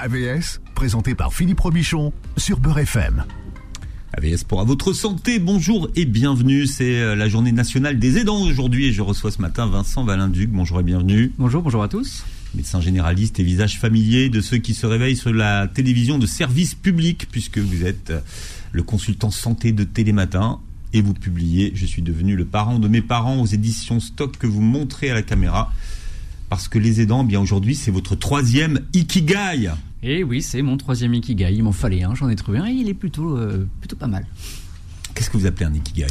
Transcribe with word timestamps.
AVS, 0.00 0.62
présenté 0.74 1.14
par 1.14 1.34
Philippe 1.34 1.60
Robichon 1.60 2.14
sur 2.38 2.58
Beurre 2.58 2.78
FM. 2.78 3.22
AVS 4.14 4.44
pour 4.44 4.62
à 4.62 4.64
votre 4.64 4.94
santé, 4.94 5.38
bonjour 5.38 5.90
et 5.94 6.06
bienvenue. 6.06 6.66
C'est 6.66 7.00
euh, 7.00 7.14
la 7.14 7.28
journée 7.28 7.52
nationale 7.52 7.98
des 7.98 8.16
aidants 8.16 8.40
aujourd'hui 8.40 8.86
et 8.86 8.92
je 8.92 9.02
reçois 9.02 9.30
ce 9.30 9.42
matin 9.42 9.66
Vincent 9.66 10.02
Valinduc. 10.02 10.48
Bonjour 10.48 10.80
et 10.80 10.82
bienvenue. 10.82 11.32
Bonjour, 11.36 11.62
bonjour 11.62 11.82
à 11.82 11.88
tous. 11.88 12.24
Médecin 12.54 12.80
généraliste 12.80 13.40
et 13.40 13.42
visage 13.42 13.78
familier 13.78 14.30
de 14.30 14.40
ceux 14.40 14.56
qui 14.56 14.72
se 14.72 14.86
réveillent 14.86 15.18
sur 15.18 15.34
la 15.34 15.68
télévision 15.68 16.18
de 16.18 16.24
service 16.24 16.74
public 16.74 17.28
puisque 17.30 17.58
vous 17.58 17.84
êtes 17.84 18.08
euh, 18.08 18.20
le 18.72 18.82
consultant 18.82 19.30
santé 19.30 19.72
de 19.72 19.84
Télématin 19.84 20.60
et 20.94 21.02
vous 21.02 21.12
publiez 21.12 21.72
Je 21.74 21.84
suis 21.84 22.00
devenu 22.00 22.36
le 22.36 22.46
parent 22.46 22.78
de 22.78 22.88
mes 22.88 23.02
parents 23.02 23.38
aux 23.42 23.46
éditions 23.46 24.00
Stock 24.00 24.38
que 24.38 24.46
vous 24.46 24.62
montrez 24.62 25.10
à 25.10 25.14
la 25.14 25.22
caméra. 25.22 25.70
Parce 26.48 26.68
que 26.68 26.78
les 26.78 27.02
aidants, 27.02 27.22
bien 27.22 27.40
aujourd'hui, 27.40 27.74
c'est 27.74 27.90
votre 27.90 28.16
troisième 28.16 28.80
Ikigai. 28.94 29.70
Et 30.02 30.24
oui, 30.24 30.42
c'est 30.42 30.62
mon 30.62 30.76
troisième 30.76 31.12
Ikigai. 31.14 31.52
Il 31.52 31.62
m'en 31.62 31.72
fallait 31.72 32.02
un, 32.02 32.14
j'en 32.14 32.28
ai 32.28 32.36
trouvé 32.36 32.58
un 32.58 32.66
et 32.66 32.72
il 32.72 32.88
est 32.88 32.94
plutôt, 32.94 33.36
euh, 33.36 33.68
plutôt 33.80 33.96
pas 33.96 34.06
mal. 34.06 34.26
Qu'est-ce 35.14 35.28
que 35.28 35.36
vous 35.36 35.46
appelez 35.46 35.66
un 35.66 35.74
Ikigai? 35.74 36.06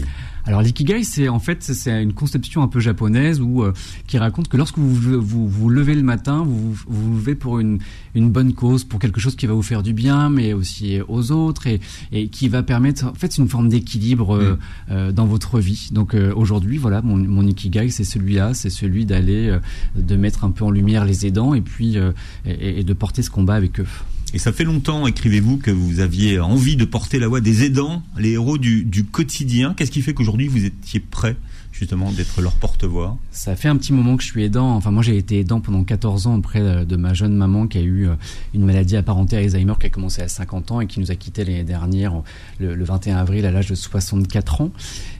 Alors 0.45 0.61
l'ikigai, 0.61 1.03
c'est 1.03 1.29
en 1.29 1.39
fait 1.39 1.63
c'est 1.63 2.01
une 2.01 2.13
conception 2.13 2.63
un 2.63 2.67
peu 2.67 2.79
japonaise 2.79 3.41
où 3.41 3.63
euh, 3.63 3.73
qui 4.07 4.17
raconte 4.17 4.47
que 4.47 4.57
lorsque 4.57 4.77
vous 4.77 4.93
vous, 4.93 5.47
vous 5.47 5.69
levez 5.69 5.95
le 5.95 6.03
matin, 6.03 6.43
vous 6.45 6.73
vous 6.87 7.15
levez 7.15 7.35
pour 7.35 7.59
une, 7.59 7.79
une 8.15 8.29
bonne 8.29 8.53
cause, 8.53 8.83
pour 8.83 8.99
quelque 8.99 9.19
chose 9.19 9.35
qui 9.35 9.45
va 9.45 9.53
vous 9.53 9.61
faire 9.61 9.83
du 9.83 9.93
bien, 9.93 10.29
mais 10.29 10.53
aussi 10.53 10.99
aux 11.07 11.31
autres 11.31 11.67
et, 11.67 11.79
et 12.11 12.27
qui 12.29 12.47
va 12.47 12.63
permettre 12.63 13.05
en 13.05 13.13
fait 13.13 13.31
c'est 13.31 13.41
une 13.41 13.49
forme 13.49 13.69
d'équilibre 13.69 14.35
euh, 14.35 14.53
mm. 14.53 14.57
euh, 14.91 15.11
dans 15.11 15.25
votre 15.25 15.59
vie. 15.59 15.89
Donc 15.91 16.15
aujourd'hui, 16.35 16.77
voilà, 16.77 17.01
mon, 17.01 17.17
mon 17.17 17.45
ikigai, 17.45 17.89
c'est 17.89 18.03
celui-là, 18.03 18.53
c'est 18.53 18.69
celui 18.69 19.05
d'aller 19.05 19.57
de 19.95 20.15
mettre 20.15 20.43
un 20.43 20.51
peu 20.51 20.65
en 20.65 20.71
lumière 20.71 21.05
les 21.05 21.25
aidants 21.25 21.53
et 21.53 21.61
puis 21.61 21.97
et, 22.45 22.79
et 22.79 22.83
de 22.83 22.93
porter 22.93 23.21
ce 23.21 23.29
combat 23.29 23.55
avec 23.55 23.79
eux. 23.79 23.87
Et 24.33 24.37
ça 24.37 24.51
fait 24.51 24.63
longtemps, 24.63 25.07
écrivez-vous, 25.07 25.57
que 25.57 25.71
vous 25.71 26.01
aviez 26.01 26.39
envie 26.39 26.75
de 26.75 26.85
porter 26.85 27.17
la 27.17 27.27
voix 27.27 27.41
des 27.41 27.63
aidants, 27.63 28.03
les 28.17 28.31
héros 28.31 28.57
du, 28.59 29.05
quotidien. 29.11 29.73
Qu'est-ce 29.75 29.91
qui 29.91 30.01
fait 30.01 30.13
qu'aujourd'hui 30.13 30.47
vous 30.47 30.65
étiez 30.65 30.99
prêt 30.99 31.35
justement 31.71 32.11
d'être 32.11 32.41
leur 32.41 32.53
porte-voix? 32.53 33.17
Ça 33.31 33.55
fait 33.55 33.69
un 33.69 33.77
petit 33.77 33.91
moment 33.91 34.17
que 34.17 34.23
je 34.23 34.27
suis 34.27 34.43
aidant. 34.43 34.75
Enfin, 34.75 34.91
moi 34.91 35.01
j'ai 35.01 35.17
été 35.17 35.39
aidant 35.39 35.61
pendant 35.61 35.83
14 35.83 36.27
ans 36.27 36.35
auprès 36.35 36.85
de 36.85 36.95
ma 36.95 37.13
jeune 37.13 37.35
maman 37.35 37.67
qui 37.67 37.79
a 37.79 37.81
eu 37.81 38.07
euh, 38.07 38.15
une 38.53 38.65
maladie 38.65 38.97
apparentée 38.97 39.37
à 39.37 39.39
Alzheimer 39.39 39.73
qui 39.79 39.87
a 39.87 39.89
commencé 39.89 40.21
à 40.21 40.27
50 40.27 40.71
ans 40.71 40.81
et 40.81 40.87
qui 40.87 40.99
nous 40.99 41.09
a 41.09 41.15
quittés 41.15 41.43
l'année 41.43 41.63
dernière, 41.63 42.13
le, 42.59 42.75
le, 42.75 42.83
21 42.85 43.17
avril, 43.17 43.45
à 43.45 43.51
l'âge 43.51 43.67
de 43.67 43.75
64 43.75 44.61
ans. 44.61 44.71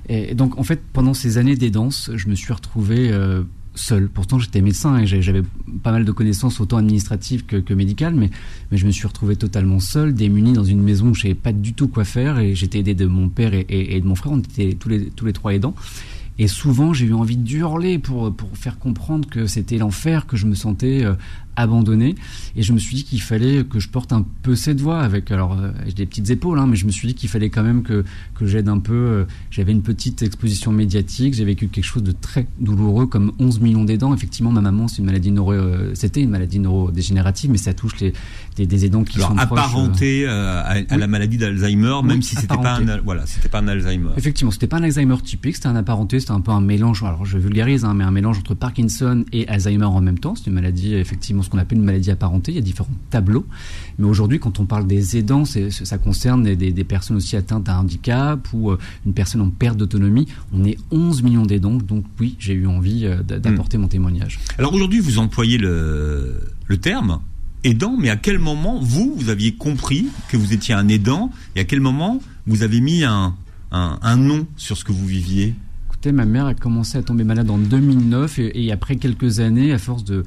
Et 0.07 0.35
donc 0.35 0.59
en 0.59 0.63
fait, 0.63 0.81
pendant 0.93 1.15
ces 1.15 1.37
années 1.37 1.55
d'aidance, 1.55 2.11
je 2.13 2.27
me 2.27 2.35
suis 2.35 2.53
retrouvé... 2.53 3.11
Euh, 3.11 3.43
seul. 3.79 4.09
Pourtant, 4.09 4.39
j'étais 4.39 4.61
médecin 4.61 4.97
et 4.99 5.05
j'avais 5.05 5.43
pas 5.83 5.91
mal 5.91 6.05
de 6.05 6.11
connaissances 6.11 6.59
autant 6.59 6.77
administratives 6.77 7.45
que, 7.45 7.73
médicales, 7.73 8.13
mais, 8.13 8.29
je 8.71 8.85
me 8.85 8.91
suis 8.91 9.07
retrouvé 9.07 9.35
totalement 9.35 9.79
seul, 9.79 10.13
démuni 10.13 10.53
dans 10.53 10.63
une 10.63 10.81
maison 10.81 11.09
où 11.09 11.15
je 11.15 11.23
savais 11.23 11.33
pas 11.33 11.51
du 11.51 11.73
tout 11.73 11.87
quoi 11.87 12.03
faire 12.03 12.39
et 12.39 12.55
j'étais 12.55 12.79
aidé 12.79 12.93
de 12.93 13.05
mon 13.05 13.29
père 13.29 13.51
et, 13.53 13.99
de 13.99 14.05
mon 14.05 14.15
frère. 14.15 14.33
On 14.33 14.39
était 14.39 14.73
tous 14.73 14.89
les, 14.89 15.33
trois 15.33 15.53
aidants. 15.53 15.75
Et 16.37 16.47
souvent, 16.47 16.93
j'ai 16.93 17.07
eu 17.07 17.13
envie 17.13 17.35
de 17.35 17.51
hurler 17.57 17.99
pour, 17.99 18.33
pour 18.33 18.55
faire 18.55 18.79
comprendre 18.79 19.27
que 19.27 19.45
c'était 19.45 19.77
l'enfer, 19.77 20.25
que 20.25 20.37
je 20.37 20.45
me 20.45 20.55
sentais 20.55 21.03
euh, 21.03 21.15
abandonné. 21.55 22.15
Et 22.55 22.63
je 22.63 22.73
me 22.73 22.79
suis 22.79 22.95
dit 22.95 23.03
qu'il 23.03 23.21
fallait 23.21 23.63
que 23.63 23.79
je 23.79 23.89
porte 23.89 24.13
un 24.13 24.25
peu 24.43 24.55
cette 24.55 24.79
voix 24.81 24.99
avec, 24.99 25.31
alors, 25.31 25.53
euh, 25.59 25.71
j'ai 25.85 25.93
des 25.93 26.05
petites 26.05 26.29
épaules, 26.29 26.59
hein, 26.59 26.67
mais 26.67 26.75
je 26.75 26.85
me 26.85 26.91
suis 26.91 27.07
dit 27.07 27.15
qu'il 27.15 27.29
fallait 27.29 27.49
quand 27.49 27.63
même 27.63 27.83
que, 27.83 28.03
que 28.35 28.45
j'aide 28.45 28.69
un 28.69 28.79
peu. 28.79 28.93
Euh, 28.93 29.25
J'avais 29.51 29.71
une 29.71 29.81
petite 29.81 30.21
exposition 30.21 30.71
médiatique, 30.71 31.33
j'ai 31.33 31.45
vécu 31.45 31.67
quelque 31.67 31.83
chose 31.85 32.03
de 32.03 32.11
très 32.11 32.47
douloureux, 32.59 33.07
comme 33.07 33.31
11 33.39 33.59
millions 33.59 33.83
d'aidants. 33.83 34.13
Effectivement, 34.13 34.51
ma 34.51 34.61
maman, 34.61 34.87
c'est 34.87 34.99
une 34.99 35.05
maladie 35.05 35.31
neuro, 35.31 35.53
euh, 35.53 35.91
c'était 35.95 36.21
une 36.21 36.29
maladie 36.29 36.59
neurodégénérative, 36.59 37.51
mais 37.51 37.57
ça 37.57 37.73
touche 37.73 37.99
les, 37.99 38.13
des, 38.55 38.65
des 38.65 38.85
aidants 38.85 39.03
qui 39.03 39.17
alors, 39.17 39.29
sont 39.31 39.37
apparentés 39.37 40.23
proches, 40.23 40.33
à, 40.33 40.59
à 40.61 40.75
oui. 40.77 40.85
la 40.97 41.07
maladie 41.07 41.37
d'Alzheimer, 41.37 41.99
Oui, 42.01 42.07
même 42.07 42.21
si 42.21 42.35
c'était 42.35 42.47
pas 42.47 42.75
un, 42.75 42.97
voilà, 43.01 43.25
c'était 43.25 43.49
pas 43.49 43.59
un 43.59 43.67
Alzheimer. 43.67 44.09
Effectivement, 44.17 44.51
c'était 44.51 44.67
pas 44.67 44.77
un 44.77 44.83
Alzheimer 44.83 45.17
typique, 45.23 45.55
c'était 45.55 45.67
un 45.67 45.75
apparenté, 45.75 46.19
c'était 46.19 46.31
un 46.31 46.41
peu 46.41 46.51
un 46.51 46.61
mélange. 46.61 47.03
Alors, 47.03 47.25
je 47.25 47.37
vulgarise, 47.37 47.85
hein, 47.85 47.93
mais 47.93 48.03
un 48.03 48.11
mélange 48.11 48.39
entre 48.39 48.53
Parkinson 48.55 49.25
et 49.31 49.47
Alzheimer 49.47 49.85
en 49.85 50.01
même 50.01 50.19
temps. 50.19 50.35
C'est 50.35 50.47
une 50.47 50.53
maladie, 50.53 50.93
effectivement, 50.95 51.38
ce 51.43 51.49
qu'on 51.49 51.57
appelle 51.57 51.77
une 51.77 51.83
maladie 51.83 52.11
apparentée 52.11 52.51
il 52.51 52.55
y 52.55 52.59
a 52.59 52.61
différents 52.61 52.89
tableaux. 53.09 53.45
Mais 53.97 54.07
aujourd'hui, 54.07 54.39
quand 54.39 54.59
on 54.59 54.65
parle 54.65 54.87
des 54.87 55.17
aidants, 55.17 55.43
ça 55.45 55.97
concerne 55.97 56.43
des, 56.43 56.55
des, 56.55 56.83
personnes 56.83 57.17
aussi 57.17 57.35
atteintes 57.35 57.63
d'un 57.63 57.77
handicap 57.77 58.47
ou 58.53 58.71
euh, 58.71 58.77
une 59.05 59.13
personne 59.13 59.41
en 59.41 59.49
perte 59.49 59.77
d'autonomie. 59.77 60.27
On 60.53 60.63
est 60.65 60.77
11 60.91 61.23
millions 61.23 61.45
d'aidants, 61.45 61.75
donc 61.75 62.05
oui, 62.19 62.35
j'ai 62.39 62.53
eu 62.53 62.67
envie 62.67 63.05
euh, 63.05 63.21
d'apporter 63.21 63.77
mmh. 63.77 63.81
mon 63.81 63.87
témoignage. 63.87 64.39
Alors 64.57 64.73
aujourd'hui, 64.73 64.99
vous 64.99 65.19
employez 65.19 65.57
le, 65.57 66.39
le 66.65 66.77
terme 66.77 67.19
aidant, 67.63 67.95
mais 67.97 68.09
à 68.09 68.15
quel 68.15 68.39
moment 68.39 68.79
vous, 68.79 69.13
vous 69.17 69.29
aviez 69.29 69.53
compris 69.53 70.07
que 70.29 70.37
vous 70.37 70.53
étiez 70.53 70.73
un 70.73 70.87
aidant 70.87 71.31
et 71.55 71.61
à 71.61 71.63
quel 71.65 71.81
moment 71.81 72.21
vous 72.47 72.63
avez 72.63 72.81
mis 72.81 73.03
un, 73.03 73.35
un, 73.71 73.99
un 74.01 74.17
nom 74.17 74.47
sur 74.55 74.77
ce 74.77 74.83
que 74.83 74.91
vous 74.91 75.05
viviez? 75.05 75.55
Écoutez, 75.87 76.11
ma 76.11 76.25
mère 76.25 76.45
a 76.45 76.53
commencé 76.53 76.97
à 76.97 77.03
tomber 77.03 77.23
malade 77.25 77.49
en 77.49 77.57
2009 77.57 78.39
et, 78.39 78.65
et 78.65 78.71
après 78.71 78.95
quelques 78.95 79.39
années, 79.39 79.73
à 79.73 79.77
force 79.77 80.03
de 80.03 80.23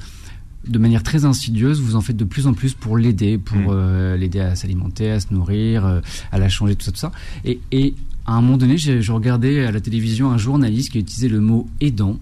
de 0.67 0.79
manière 0.79 1.03
très 1.03 1.25
insidieuse, 1.25 1.81
vous 1.81 1.97
en 1.97 2.01
faites 2.01 2.17
de 2.17 2.25
plus 2.25 2.47
en 2.47 2.55
plus 2.55 2.75
pour 2.75 2.97
l'aider, 2.97 3.39
pour 3.39 3.57
mmh. 3.57 3.67
euh, 3.71 4.17
l'aider 4.17 4.41
à 4.41 4.55
s'alimenter, 4.55 5.11
à 5.11 5.21
se 5.21 5.33
nourrir, 5.33 5.85
euh, 5.85 6.01
à 6.31 6.39
la 6.39 6.49
changer, 6.49 6.77
tout 6.77 6.85
ça, 6.85 6.93
tout 6.93 6.99
ça. 6.99 7.13
Et, 7.45 7.61
et 7.73 7.95
à 8.27 8.35
un 8.35 8.41
moment 8.41 8.57
donné, 8.57 8.79
je 8.79 9.13
regardais 9.13 9.65
à 9.65 9.73
la 9.73 9.81
télévision 9.81 10.31
un 10.31 10.39
journaliste 10.39 10.91
qui 10.93 10.99
utilisait 10.99 11.29
le 11.29 11.41
mot 11.41 11.69
aidant. 11.81 12.19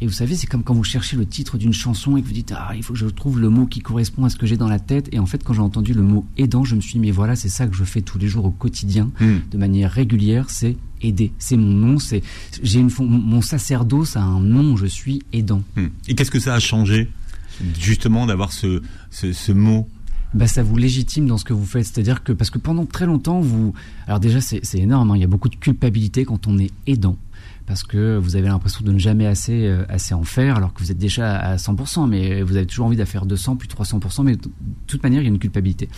Et 0.00 0.06
vous 0.06 0.12
savez, 0.12 0.34
c'est 0.34 0.48
comme 0.48 0.64
quand 0.64 0.74
vous 0.74 0.82
cherchez 0.82 1.16
le 1.16 1.24
titre 1.24 1.58
d'une 1.58 1.72
chanson 1.72 2.16
et 2.16 2.22
que 2.22 2.26
vous 2.26 2.32
dites 2.32 2.52
ah 2.56 2.72
il 2.74 2.82
faut 2.82 2.92
que 2.92 2.98
je 2.98 3.06
trouve 3.06 3.38
le 3.38 3.48
mot 3.50 3.66
qui 3.66 3.78
correspond 3.78 4.24
à 4.24 4.30
ce 4.30 4.36
que 4.36 4.46
j'ai 4.46 4.56
dans 4.56 4.68
la 4.68 4.80
tête. 4.80 5.08
Et 5.12 5.20
en 5.20 5.26
fait, 5.26 5.44
quand 5.44 5.52
j'ai 5.52 5.60
entendu 5.60 5.94
le 5.94 6.02
mot 6.02 6.26
aidant, 6.36 6.64
je 6.64 6.74
me 6.74 6.80
suis 6.80 6.94
dit 6.94 6.98
mais 6.98 7.12
voilà, 7.12 7.36
c'est 7.36 7.48
ça 7.48 7.68
que 7.68 7.76
je 7.76 7.84
fais 7.84 8.00
tous 8.02 8.18
les 8.18 8.26
jours 8.26 8.44
au 8.44 8.50
quotidien, 8.50 9.12
mmh. 9.20 9.26
de 9.52 9.58
manière 9.58 9.92
régulière, 9.92 10.50
c'est 10.50 10.76
aider. 11.02 11.30
C'est 11.38 11.56
mon 11.56 11.72
nom, 11.72 11.98
c'est 12.00 12.20
j'ai 12.64 12.80
une 12.80 12.90
mon 12.98 13.42
sacerdoce 13.42 14.16
a 14.16 14.22
un 14.22 14.40
nom, 14.40 14.76
je 14.76 14.86
suis 14.86 15.22
aidant. 15.32 15.62
Mmh. 15.76 15.86
Et 16.08 16.14
qu'est-ce 16.16 16.32
que 16.32 16.40
ça 16.40 16.54
a 16.54 16.58
changé? 16.58 17.08
Justement 17.78 18.26
d'avoir 18.26 18.52
ce, 18.52 18.82
ce, 19.10 19.52
mot 19.52 19.88
bah, 20.34 20.46
ça 20.46 20.62
vous 20.62 20.76
légitime 20.76 21.26
dans 21.26 21.36
ce 21.36 21.44
que 21.44 21.52
vous 21.52 21.66
faites. 21.66 21.84
C'est-à-dire 21.84 22.22
que, 22.22 22.32
parce 22.32 22.50
que 22.50 22.58
pendant 22.58 22.86
très 22.86 23.06
longtemps, 23.06 23.40
vous. 23.40 23.74
Alors, 24.06 24.18
déjà, 24.18 24.40
c'est 24.40 24.78
énorme, 24.78 25.10
hein, 25.10 25.16
il 25.16 25.20
y 25.20 25.24
a 25.24 25.28
beaucoup 25.28 25.50
de 25.50 25.56
culpabilité 25.56 26.24
quand 26.24 26.46
on 26.46 26.58
est 26.58 26.70
aidant. 26.86 27.16
Parce 27.66 27.84
que 27.84 28.16
vous 28.16 28.34
avez 28.34 28.48
l'impression 28.48 28.84
de 28.84 28.92
ne 28.92 28.98
jamais 28.98 29.26
assez, 29.26 29.66
euh, 29.66 29.84
assez 29.88 30.14
en 30.14 30.24
faire, 30.24 30.56
alors 30.56 30.74
que 30.74 30.82
vous 30.82 30.90
êtes 30.90 30.98
déjà 30.98 31.36
à 31.36 31.56
100%, 31.56 32.08
mais 32.08 32.42
vous 32.42 32.56
avez 32.56 32.66
toujours 32.66 32.86
envie 32.86 32.96
de 32.96 33.04
faire 33.04 33.24
200, 33.24 33.56
puis 33.56 33.68
300%, 33.68 34.24
mais 34.24 34.36
de 34.36 34.48
toute 34.86 35.02
manière, 35.02 35.20
il 35.20 35.24
y 35.24 35.28
a 35.28 35.30
une 35.30 35.38
culpabilité. 35.38 35.88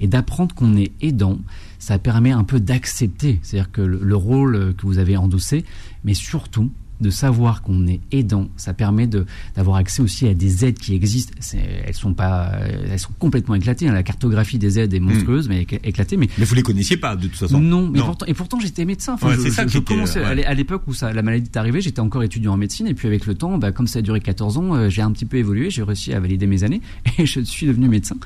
Et 0.00 0.08
d'apprendre 0.08 0.54
qu'on 0.54 0.76
est 0.76 0.92
aidant, 1.00 1.38
ça 1.78 1.98
permet 1.98 2.32
un 2.32 2.44
peu 2.44 2.60
d'accepter, 2.60 3.40
c'est-à-dire 3.42 3.70
que 3.72 3.80
le 3.80 4.16
rôle 4.16 4.74
que 4.76 4.86
vous 4.86 4.98
avez 4.98 5.16
endossé, 5.16 5.64
mais 6.04 6.14
surtout 6.14 6.70
de 7.00 7.10
savoir 7.10 7.62
qu'on 7.62 7.86
est 7.86 8.00
aidant, 8.12 8.48
ça 8.56 8.72
permet 8.74 9.06
d'avoir 9.54 9.76
accès 9.76 10.02
aussi 10.02 10.26
à 10.26 10.34
des 10.34 10.64
aides 10.64 10.78
qui 10.78 10.94
existent. 10.94 11.34
Elles 11.54 11.94
sont 11.94 12.14
pas, 12.14 12.52
elles 12.90 12.98
sont 12.98 13.12
complètement 13.18 13.54
éclatées. 13.54 13.88
Hein. 13.88 13.92
La 13.92 14.02
cartographie 14.02 14.58
des 14.58 14.78
aides 14.78 14.94
est 14.94 15.00
monstrueuse, 15.00 15.48
mmh. 15.48 15.52
mais 15.52 15.66
éclatée. 15.84 16.16
Mais 16.16 16.28
mais 16.38 16.44
vous 16.44 16.54
les 16.54 16.62
connaissiez 16.62 16.96
pas 16.96 17.16
de 17.16 17.26
toute 17.26 17.36
façon. 17.36 17.60
Non, 17.60 17.88
mais 17.88 17.98
non. 17.98 18.06
Pourtant, 18.06 18.26
et 18.26 18.34
pourtant 18.34 18.60
j'étais 18.60 18.84
médecin. 18.84 19.14
Enfin, 19.14 19.28
ouais, 19.28 19.36
je, 19.36 19.50
ça 19.50 19.66
je, 19.66 19.72
je 19.72 19.78
commençais 19.78 20.20
ouais. 20.20 20.44
à 20.44 20.54
l'époque 20.54 20.82
où 20.86 20.94
ça, 20.94 21.12
la 21.12 21.22
maladie 21.22 21.50
est 21.52 21.56
arrivée, 21.56 21.80
j'étais 21.80 22.00
encore 22.00 22.22
étudiant 22.22 22.52
en 22.52 22.56
médecine 22.56 22.86
et 22.86 22.94
puis 22.94 23.06
avec 23.06 23.26
le 23.26 23.34
temps, 23.34 23.58
bah, 23.58 23.72
comme 23.72 23.86
ça 23.86 23.98
a 23.98 24.02
duré 24.02 24.20
14 24.20 24.58
ans, 24.58 24.74
euh, 24.74 24.88
j'ai 24.88 25.02
un 25.02 25.10
petit 25.10 25.24
peu 25.24 25.36
évolué, 25.36 25.70
j'ai 25.70 25.82
réussi 25.82 26.12
à 26.12 26.20
valider 26.20 26.46
mes 26.46 26.64
années 26.64 26.80
et 27.18 27.26
je 27.26 27.40
suis 27.40 27.66
devenu 27.66 27.88
médecin. 27.88 28.16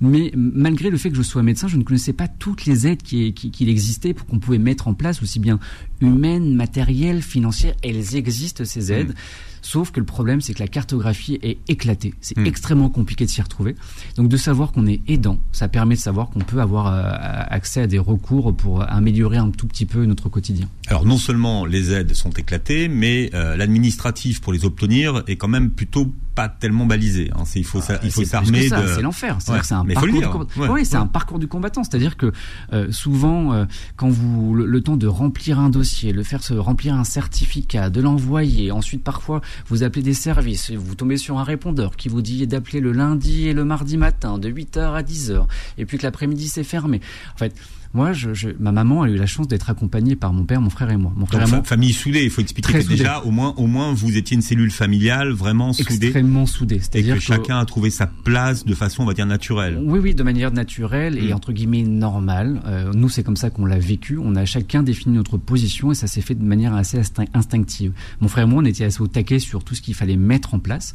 Mais 0.00 0.32
malgré 0.34 0.90
le 0.90 0.96
fait 0.96 1.10
que 1.10 1.16
je 1.16 1.22
sois 1.22 1.42
médecin, 1.42 1.68
je 1.68 1.76
ne 1.76 1.82
connaissais 1.82 2.12
pas 2.12 2.28
toutes 2.28 2.66
les 2.66 2.86
aides 2.86 3.02
qui, 3.02 3.32
qui, 3.32 3.50
qui 3.50 3.68
existaient 3.68 4.14
pour 4.14 4.26
qu'on 4.26 4.38
pouvait 4.38 4.58
mettre 4.58 4.88
en 4.88 4.94
place 4.94 5.22
aussi 5.22 5.40
bien 5.40 5.58
humaines, 6.00 6.54
matérielles, 6.54 7.22
financières. 7.22 7.74
Elles 7.82 8.16
existent 8.18 8.64
ces 8.64 8.92
aides. 8.92 9.10
Mmh. 9.10 9.14
Sauf 9.62 9.90
que 9.90 10.00
le 10.00 10.06
problème, 10.06 10.40
c'est 10.40 10.54
que 10.54 10.60
la 10.60 10.68
cartographie 10.68 11.38
est 11.42 11.58
éclatée. 11.68 12.14
C'est 12.20 12.36
mmh. 12.36 12.46
extrêmement 12.46 12.90
compliqué 12.90 13.24
de 13.24 13.30
s'y 13.30 13.42
retrouver. 13.42 13.74
Donc 14.16 14.28
de 14.28 14.36
savoir 14.36 14.72
qu'on 14.72 14.86
est 14.86 15.00
aidant, 15.08 15.38
ça 15.52 15.68
permet 15.68 15.94
de 15.94 16.00
savoir 16.00 16.30
qu'on 16.30 16.40
peut 16.40 16.60
avoir 16.60 16.86
euh, 16.86 17.02
accès 17.48 17.82
à 17.82 17.86
des 17.86 17.98
recours 17.98 18.54
pour 18.54 18.88
améliorer 18.88 19.38
un 19.38 19.50
tout 19.50 19.66
petit 19.66 19.86
peu 19.86 20.04
notre 20.04 20.28
quotidien. 20.28 20.68
Alors 20.86 21.04
non 21.04 21.18
seulement 21.18 21.64
les 21.64 21.92
aides 21.92 22.14
sont 22.14 22.30
éclatées, 22.30 22.88
mais 22.88 23.30
euh, 23.34 23.56
l'administratif 23.56 24.40
pour 24.40 24.52
les 24.52 24.64
obtenir 24.64 25.22
est 25.26 25.36
quand 25.36 25.48
même 25.48 25.70
plutôt 25.70 26.12
pas 26.38 26.48
tellement 26.48 26.86
balisé. 26.86 27.32
Hein. 27.34 27.42
Il 27.56 27.64
faut, 27.64 27.80
ah, 27.88 27.98
il 28.04 28.12
faut 28.12 28.24
s'armer. 28.24 28.68
De... 28.68 28.86
C'est 28.94 29.02
l'enfer. 29.02 29.38
C'est 29.40 29.50
ouais, 29.50 29.72
un 29.72 29.84
parcours. 29.84 30.44
Du... 30.44 30.60
Ouais, 30.60 30.68
oui, 30.68 30.84
c'est 30.84 30.96
ouais. 30.96 31.02
un 31.02 31.06
parcours 31.08 31.40
du 31.40 31.48
combattant. 31.48 31.82
C'est-à-dire 31.82 32.16
que 32.16 32.30
euh, 32.72 32.92
souvent, 32.92 33.52
euh, 33.52 33.64
quand 33.96 34.08
vous 34.08 34.54
le, 34.54 34.64
le, 34.64 34.80
temps 34.80 34.96
de 34.96 35.08
remplir 35.08 35.58
un 35.58 35.68
dossier, 35.68 36.12
le 36.12 36.22
faire 36.22 36.44
se 36.44 36.54
remplir 36.54 36.94
un 36.94 37.02
certificat, 37.02 37.90
de 37.90 38.00
l'envoyer, 38.00 38.70
ensuite 38.70 39.02
parfois 39.02 39.40
Vous 39.66 39.82
appelez 39.82 40.02
des 40.02 40.14
services, 40.14 40.70
vous 40.70 40.94
tombez 40.94 41.16
sur 41.16 41.38
un 41.38 41.44
répondeur 41.44 41.96
qui 41.96 42.08
vous 42.08 42.22
dit 42.22 42.46
d'appeler 42.46 42.78
le 42.78 42.92
lundi 42.92 43.48
et 43.48 43.52
le 43.52 43.64
mardi 43.64 43.96
matin 43.96 44.38
de 44.38 44.48
8h 44.48 44.94
à 44.94 45.02
10h 45.02 45.46
et 45.76 45.86
puis 45.86 45.98
que 45.98 46.04
l'après-midi 46.04 46.46
c'est 46.46 46.62
fermé. 46.62 47.00
En 47.34 47.38
fait, 47.38 47.52
moi, 47.94 48.12
je, 48.12 48.50
ma 48.58 48.70
maman 48.70 49.02
a 49.02 49.08
eu 49.08 49.16
la 49.16 49.26
chance 49.26 49.48
d'être 49.48 49.70
accompagnée 49.70 50.14
par 50.14 50.32
mon 50.32 50.44
père, 50.44 50.60
mon 50.60 50.68
frère 50.70 50.90
et 50.90 50.96
moi. 50.96 51.12
Mon 51.16 51.24
frère 51.24 51.48
Donc, 51.48 51.66
famille 51.66 51.92
soudée. 51.92 52.24
Il 52.24 52.30
faut 52.30 52.42
expliquer 52.42 52.74
que 52.74 52.86
déjà, 52.86 53.20
au 53.20 53.30
moins, 53.30 53.54
au 53.56 53.66
moins, 53.66 53.94
vous 53.94 54.16
étiez 54.16 54.34
une 54.34 54.42
cellule 54.42 54.70
familiale 54.70 55.32
vraiment 55.32 55.72
soudée. 55.72 56.08
Extrêmement 56.08 56.44
soudée. 56.44 56.80
C'est-à-dire 56.80 57.14
que, 57.14 57.20
chacun 57.20 57.58
a 57.58 57.64
trouvé 57.64 57.90
sa 57.90 58.06
place 58.06 58.64
de 58.64 58.74
façon, 58.74 59.04
on 59.04 59.06
va 59.06 59.14
dire, 59.14 59.26
naturelle. 59.26 59.80
Oui, 59.82 59.98
oui, 60.00 60.14
de 60.14 60.22
manière 60.22 60.52
naturelle 60.52 61.18
et 61.18 61.30
mm. 61.30 61.34
entre 61.34 61.52
guillemets 61.52 61.82
normale. 61.82 62.60
Euh, 62.66 62.92
nous, 62.92 63.08
c'est 63.08 63.22
comme 63.22 63.36
ça 63.36 63.48
qu'on 63.50 63.64
l'a 63.64 63.78
vécu. 63.78 64.18
On 64.18 64.36
a 64.36 64.44
chacun 64.44 64.82
défini 64.82 65.16
notre 65.16 65.38
position 65.38 65.90
et 65.90 65.94
ça 65.94 66.06
s'est 66.06 66.20
fait 66.20 66.34
de 66.34 66.44
manière 66.44 66.74
assez 66.74 67.00
instinctive. 67.32 67.92
Mon 68.20 68.28
frère 68.28 68.44
et 68.44 68.48
moi, 68.48 68.62
on 68.62 68.66
était 68.66 68.84
assez 68.84 69.00
au 69.00 69.06
taquet 69.06 69.38
sur 69.38 69.64
tout 69.64 69.74
ce 69.74 69.80
qu'il 69.80 69.94
fallait 69.94 70.16
mettre 70.16 70.54
en 70.54 70.58
place. 70.58 70.92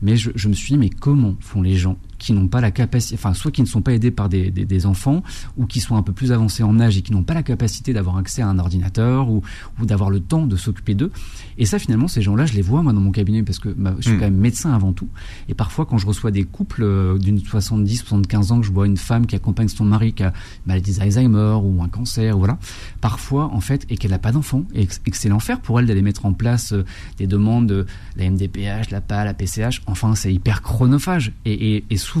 Mais 0.00 0.16
je, 0.16 0.30
je 0.34 0.48
me 0.48 0.54
suis 0.54 0.72
dit, 0.72 0.78
mais 0.78 0.90
comment 0.90 1.36
font 1.40 1.62
les 1.62 1.76
gens 1.76 1.96
qui 2.22 2.32
n'ont 2.32 2.46
pas 2.46 2.60
la 2.60 2.70
capacité, 2.70 3.16
enfin, 3.16 3.34
soit 3.34 3.50
qui 3.50 3.62
ne 3.62 3.66
sont 3.66 3.82
pas 3.82 3.92
aidés 3.92 4.12
par 4.12 4.28
des, 4.28 4.50
des, 4.50 4.86
enfants, 4.86 5.24
ou 5.56 5.66
qui 5.66 5.80
sont 5.80 5.96
un 5.96 6.02
peu 6.02 6.12
plus 6.12 6.30
avancés 6.30 6.62
en 6.62 6.78
âge 6.78 6.96
et 6.96 7.02
qui 7.02 7.12
n'ont 7.12 7.24
pas 7.24 7.34
la 7.34 7.42
capacité 7.42 7.92
d'avoir 7.92 8.16
accès 8.16 8.42
à 8.42 8.48
un 8.48 8.60
ordinateur 8.60 9.28
ou, 9.28 9.42
ou 9.80 9.86
d'avoir 9.86 10.08
le 10.08 10.20
temps 10.20 10.46
de 10.46 10.54
s'occuper 10.54 10.94
d'eux. 10.94 11.10
Et 11.58 11.66
ça, 11.66 11.80
finalement, 11.80 12.06
ces 12.06 12.22
gens-là, 12.22 12.46
je 12.46 12.54
les 12.54 12.62
vois, 12.62 12.82
moi, 12.82 12.92
dans 12.92 13.00
mon 13.00 13.10
cabinet, 13.10 13.42
parce 13.42 13.58
que 13.58 13.74
je 13.98 14.02
suis 14.02 14.12
hmm. 14.12 14.18
quand 14.18 14.24
même 14.24 14.36
médecin 14.36 14.72
avant 14.72 14.92
tout. 14.92 15.08
Et 15.48 15.54
parfois, 15.54 15.84
quand 15.84 15.98
je 15.98 16.06
reçois 16.06 16.30
des 16.30 16.44
couples 16.44 16.84
euh, 16.84 17.18
d'une 17.18 17.40
70, 17.40 17.96
75 18.04 18.52
ans, 18.52 18.60
que 18.60 18.66
je 18.66 18.72
vois 18.72 18.86
une 18.86 18.96
femme 18.96 19.26
qui 19.26 19.34
accompagne 19.34 19.68
son 19.68 19.84
mari 19.84 20.12
qui 20.12 20.22
a 20.22 20.32
maladie 20.64 20.94
d'Alzheimer 20.94 21.58
ou 21.62 21.82
un 21.82 21.88
cancer, 21.88 22.38
voilà. 22.38 22.56
Parfois, 23.00 23.50
en 23.52 23.60
fait, 23.60 23.84
et 23.90 23.96
qu'elle 23.96 24.12
n'a 24.12 24.20
pas 24.20 24.32
d'enfant, 24.32 24.64
et 24.74 24.86
que 24.86 25.16
c'est 25.16 25.28
l'enfer 25.28 25.60
pour 25.60 25.80
elle 25.80 25.86
d'aller 25.86 26.02
mettre 26.02 26.24
en 26.24 26.32
place 26.32 26.72
euh, 26.72 26.84
des 27.18 27.26
demandes 27.26 27.66
de 27.66 27.86
la 28.16 28.30
MDPH, 28.30 28.90
la 28.90 29.00
PA, 29.00 29.24
la 29.24 29.34
PCH. 29.34 29.82
Enfin, 29.86 30.14
c'est 30.14 30.32
hyper 30.32 30.62
chronophage. 30.62 31.32
Et, 31.44 31.76
et, 31.76 31.84
et 31.90 31.96
souvent, 31.96 32.11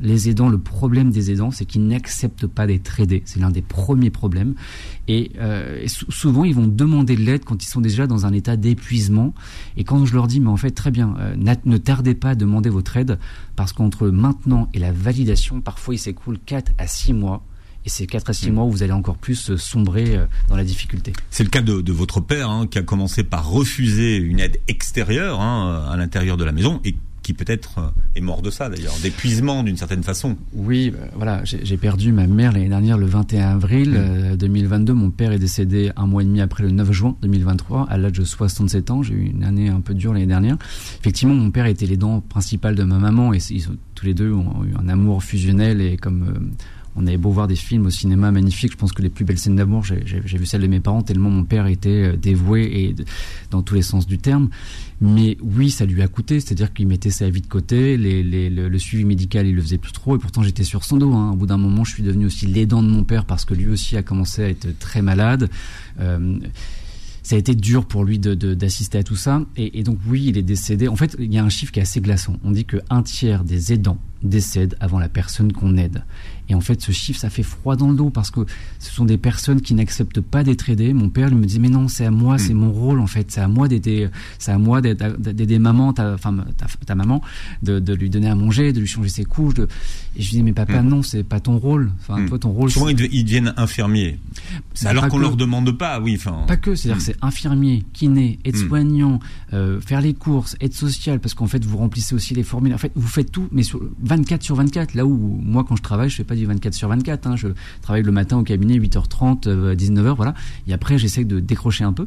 les 0.00 0.28
aidants, 0.28 0.48
le 0.48 0.58
problème 0.58 1.10
des 1.10 1.30
aidants, 1.30 1.50
c'est 1.50 1.64
qu'ils 1.64 1.86
n'acceptent 1.86 2.46
pas 2.46 2.66
d'être 2.66 3.00
aidés. 3.00 3.22
C'est 3.24 3.40
l'un 3.40 3.50
des 3.50 3.62
premiers 3.62 4.10
problèmes. 4.10 4.54
Et, 5.06 5.32
euh, 5.38 5.86
souvent, 5.86 6.44
ils 6.44 6.54
vont 6.54 6.66
demander 6.66 7.16
de 7.16 7.22
l'aide 7.22 7.44
quand 7.44 7.62
ils 7.62 7.68
sont 7.68 7.80
déjà 7.80 8.06
dans 8.06 8.26
un 8.26 8.32
état 8.32 8.56
d'épuisement. 8.56 9.34
Et 9.76 9.84
quand 9.84 10.04
je 10.04 10.14
leur 10.14 10.26
dis, 10.26 10.40
mais 10.40 10.48
en 10.48 10.56
fait, 10.56 10.70
très 10.70 10.90
bien, 10.90 11.14
euh, 11.18 11.56
ne 11.64 11.76
tardez 11.76 12.14
pas 12.14 12.30
à 12.30 12.34
demander 12.34 12.68
votre 12.70 12.96
aide, 12.96 13.18
parce 13.56 13.72
qu'entre 13.72 14.08
maintenant 14.08 14.68
et 14.74 14.78
la 14.78 14.92
validation, 14.92 15.60
parfois, 15.60 15.94
il 15.94 15.98
s'écoule 15.98 16.38
4 16.44 16.72
à 16.78 16.86
6 16.86 17.12
mois. 17.14 17.42
Et 17.86 17.88
c'est 17.88 18.06
4 18.06 18.30
à 18.30 18.32
6 18.32 18.50
mm. 18.50 18.54
mois 18.54 18.64
où 18.64 18.70
vous 18.70 18.82
allez 18.82 18.92
encore 18.92 19.16
plus 19.16 19.50
euh, 19.50 19.56
sombrer 19.56 20.20
dans 20.48 20.56
la 20.56 20.64
difficulté. 20.64 21.12
C'est 21.30 21.44
le 21.44 21.50
cas 21.50 21.62
de, 21.62 21.92
votre 21.92 22.20
père, 22.20 22.50
hein, 22.50 22.66
qui 22.66 22.78
a 22.78 22.82
commencé 22.82 23.24
par 23.24 23.48
refuser 23.48 24.16
une 24.16 24.40
aide 24.40 24.60
extérieure 24.68 25.40
hein, 25.40 25.86
à 25.90 25.96
l'intérieur 25.96 26.36
de 26.36 26.44
la 26.44 26.52
maison 26.52 26.80
et 26.84 26.94
qui 27.28 27.34
peut-être 27.34 27.78
euh, 27.78 27.90
est 28.14 28.22
mort 28.22 28.40
de 28.40 28.48
ça 28.50 28.70
d'ailleurs, 28.70 28.94
d'épuisement 29.02 29.62
d'une 29.62 29.76
certaine 29.76 30.02
façon. 30.02 30.38
Oui, 30.54 30.94
euh, 30.96 31.08
voilà, 31.14 31.42
j'ai 31.44 31.76
perdu 31.76 32.10
ma 32.10 32.26
mère 32.26 32.52
l'année 32.52 32.70
dernière 32.70 32.96
le 32.96 33.04
21 33.04 33.50
avril 33.50 34.34
2022. 34.38 34.94
Mm. 34.94 34.96
Euh, 34.96 34.98
Mon 34.98 35.10
père 35.10 35.32
est 35.32 35.38
décédé 35.38 35.92
un 35.96 36.06
mois 36.06 36.22
et 36.22 36.24
demi 36.24 36.40
après 36.40 36.62
le 36.62 36.70
9 36.70 36.90
juin 36.90 37.16
2023 37.20 37.86
à 37.90 37.98
l'âge 37.98 38.12
de 38.12 38.24
67 38.24 38.90
ans. 38.90 39.02
J'ai 39.02 39.12
eu 39.12 39.26
une 39.26 39.44
année 39.44 39.68
un 39.68 39.82
peu 39.82 39.92
dure 39.92 40.14
l'année 40.14 40.24
dernière. 40.24 40.56
Effectivement, 41.00 41.34
mon 41.34 41.50
père 41.50 41.66
était 41.66 41.84
les 41.84 41.98
dents 41.98 42.22
principales 42.22 42.76
de 42.76 42.82
ma 42.82 42.96
maman 42.96 43.34
et 43.34 43.40
ils, 43.50 43.66
tous 43.94 44.06
les 44.06 44.14
deux 44.14 44.32
ont 44.32 44.64
eu 44.64 44.72
un 44.82 44.88
amour 44.88 45.22
fusionnel 45.22 45.82
et 45.82 45.98
comme 45.98 46.54
on 46.98 47.06
avait 47.06 47.16
beau 47.16 47.30
voir 47.30 47.46
des 47.46 47.56
films 47.56 47.86
au 47.86 47.90
cinéma 47.90 48.30
magnifiques, 48.32 48.72
je 48.72 48.76
pense 48.76 48.92
que 48.92 49.02
les 49.02 49.08
plus 49.08 49.24
belles 49.24 49.38
scènes 49.38 49.56
d'amour, 49.56 49.84
j'ai 49.84 50.38
vu 50.38 50.46
celles 50.46 50.62
de 50.62 50.66
mes 50.66 50.80
parents 50.80 51.02
tellement 51.02 51.30
mon 51.30 51.44
père 51.44 51.66
était 51.66 52.16
dévoué 52.16 52.64
et 52.64 52.94
dans 53.50 53.62
tous 53.62 53.74
les 53.74 53.82
sens 53.82 54.06
du 54.06 54.18
terme. 54.18 54.50
Mais 55.00 55.36
oui, 55.40 55.70
ça 55.70 55.86
lui 55.86 56.02
a 56.02 56.08
coûté, 56.08 56.40
c'est-à-dire 56.40 56.72
qu'il 56.72 56.88
mettait 56.88 57.10
sa 57.10 57.30
vie 57.30 57.40
de 57.40 57.46
côté, 57.46 57.96
le, 57.96 58.78
suivi 58.78 59.04
médical, 59.04 59.46
il 59.46 59.54
le 59.54 59.62
faisait 59.62 59.78
plus 59.78 59.92
trop, 59.92 60.16
et 60.16 60.18
pourtant 60.18 60.42
j'étais 60.42 60.64
sur 60.64 60.84
son 60.84 60.96
dos. 60.96 61.12
Hein. 61.12 61.30
Au 61.32 61.36
bout 61.36 61.46
d'un 61.46 61.56
moment, 61.56 61.84
je 61.84 61.92
suis 61.92 62.02
devenu 62.02 62.26
aussi 62.26 62.46
l'aidant 62.46 62.82
de 62.82 62.88
mon 62.88 63.04
père 63.04 63.24
parce 63.24 63.44
que 63.44 63.54
lui 63.54 63.68
aussi 63.68 63.96
a 63.96 64.02
commencé 64.02 64.42
à 64.42 64.48
être 64.48 64.76
très 64.78 65.02
malade. 65.02 65.50
Euh, 66.00 66.38
ça 67.22 67.36
a 67.36 67.38
été 67.38 67.54
dur 67.54 67.84
pour 67.84 68.04
lui 68.04 68.18
d'assister 68.18 68.98
de, 68.98 69.02
à 69.02 69.04
tout 69.04 69.14
ça. 69.14 69.42
Et, 69.56 69.78
et, 69.78 69.82
donc 69.82 69.98
oui, 70.08 70.24
il 70.28 70.38
est 70.38 70.42
décédé. 70.42 70.88
En 70.88 70.96
fait, 70.96 71.14
il 71.18 71.32
y 71.32 71.38
a 71.38 71.44
un 71.44 71.50
chiffre 71.50 71.70
qui 71.70 71.78
est 71.78 71.82
assez 71.82 72.00
glaçant. 72.00 72.38
On 72.42 72.50
dit 72.50 72.64
qu'un 72.64 73.02
tiers 73.02 73.44
des 73.44 73.72
aidants 73.72 73.98
décèdent 74.22 74.76
avant 74.80 74.98
la 74.98 75.10
personne 75.10 75.52
qu'on 75.52 75.76
aide. 75.76 76.04
Et 76.48 76.54
en 76.54 76.60
fait, 76.60 76.80
ce 76.80 76.92
chiffre, 76.92 77.20
ça 77.20 77.30
fait 77.30 77.42
froid 77.42 77.76
dans 77.76 77.90
le 77.90 77.96
dos 77.96 78.10
parce 78.10 78.30
que 78.30 78.40
ce 78.78 78.90
sont 78.90 79.04
des 79.04 79.18
personnes 79.18 79.60
qui 79.60 79.74
n'acceptent 79.74 80.20
pas 80.20 80.44
d'être 80.44 80.70
aidées. 80.70 80.92
Mon 80.94 81.10
père 81.10 81.28
lui 81.28 81.36
me 81.36 81.44
dit 81.44 81.60
mais 81.60 81.68
non, 81.68 81.88
c'est 81.88 82.06
à 82.06 82.10
moi, 82.10 82.36
mm. 82.36 82.38
c'est 82.38 82.54
mon 82.54 82.72
rôle 82.72 83.00
en 83.00 83.06
fait, 83.06 83.30
c'est 83.30 83.40
à 83.40 83.48
moi 83.48 83.68
d'aider, 83.68 84.08
c'est 84.38 84.52
à 84.52 84.58
moi 84.58 84.80
d'aider 84.80 85.58
maman, 85.58 85.92
ta, 85.92 86.14
enfin 86.14 86.34
ta, 86.86 86.94
maman, 86.94 87.22
de, 87.62 87.78
de, 87.78 87.92
lui 87.94 88.08
donner 88.08 88.28
à 88.28 88.34
manger, 88.34 88.72
de 88.72 88.80
lui 88.80 88.86
changer 88.86 89.10
ses 89.10 89.24
couches. 89.24 89.54
De... 89.54 89.68
Et 90.16 90.22
je 90.22 90.30
lui 90.30 90.38
dis 90.38 90.42
mais 90.42 90.52
papa 90.52 90.82
mm. 90.82 90.88
non, 90.88 91.02
c'est 91.02 91.22
pas 91.22 91.40
ton 91.40 91.58
rôle. 91.58 91.92
Enfin 92.00 92.20
mm. 92.20 92.28
toi 92.28 92.38
ton 92.38 92.50
rôle. 92.50 92.70
Souvent 92.70 92.88
ils, 92.88 92.96
deviennent 92.96 93.52
infirmiers. 93.56 94.18
Bah, 94.82 94.90
alors 94.90 95.08
qu'on 95.08 95.18
leur 95.18 95.36
demande 95.36 95.70
pas, 95.76 96.00
oui. 96.00 96.14
Enfin. 96.16 96.44
Pas 96.46 96.56
que, 96.56 96.74
c'est-à-dire 96.74 97.02
c'est 97.02 97.16
infirmier, 97.20 97.84
kiné, 97.92 98.38
aide-soignant, 98.44 99.20
euh, 99.52 99.80
faire 99.80 100.00
les 100.00 100.14
courses, 100.14 100.56
aide 100.60 100.72
sociale, 100.72 101.20
parce 101.20 101.34
qu'en 101.34 101.46
fait 101.46 101.64
vous 101.64 101.76
remplissez 101.76 102.14
aussi 102.14 102.34
les 102.34 102.42
formulaires. 102.42 102.76
En 102.76 102.80
fait 102.80 102.92
vous 102.94 103.08
faites 103.08 103.30
tout, 103.30 103.48
mais 103.52 103.62
sur 103.62 103.80
24 104.02 104.42
sur 104.42 104.54
24. 104.54 104.94
Là 104.94 105.04
où 105.04 105.40
moi 105.42 105.64
quand 105.64 105.76
je 105.76 105.82
travaille, 105.82 106.08
je 106.08 106.16
fais 106.16 106.24
pas 106.24 106.37
du 106.38 106.46
24 106.46 106.74
sur 106.74 106.88
24. 106.88 107.26
Hein. 107.26 107.36
Je 107.36 107.48
travaille 107.82 108.02
le 108.02 108.12
matin 108.12 108.38
au 108.38 108.42
cabinet 108.42 108.78
8h30, 108.78 109.74
19h, 109.74 109.98
euh, 109.98 110.12
voilà. 110.12 110.34
Et 110.66 110.72
après, 110.72 110.98
j'essaie 110.98 111.24
de 111.24 111.40
décrocher 111.40 111.84
un 111.84 111.92
peu. 111.92 112.06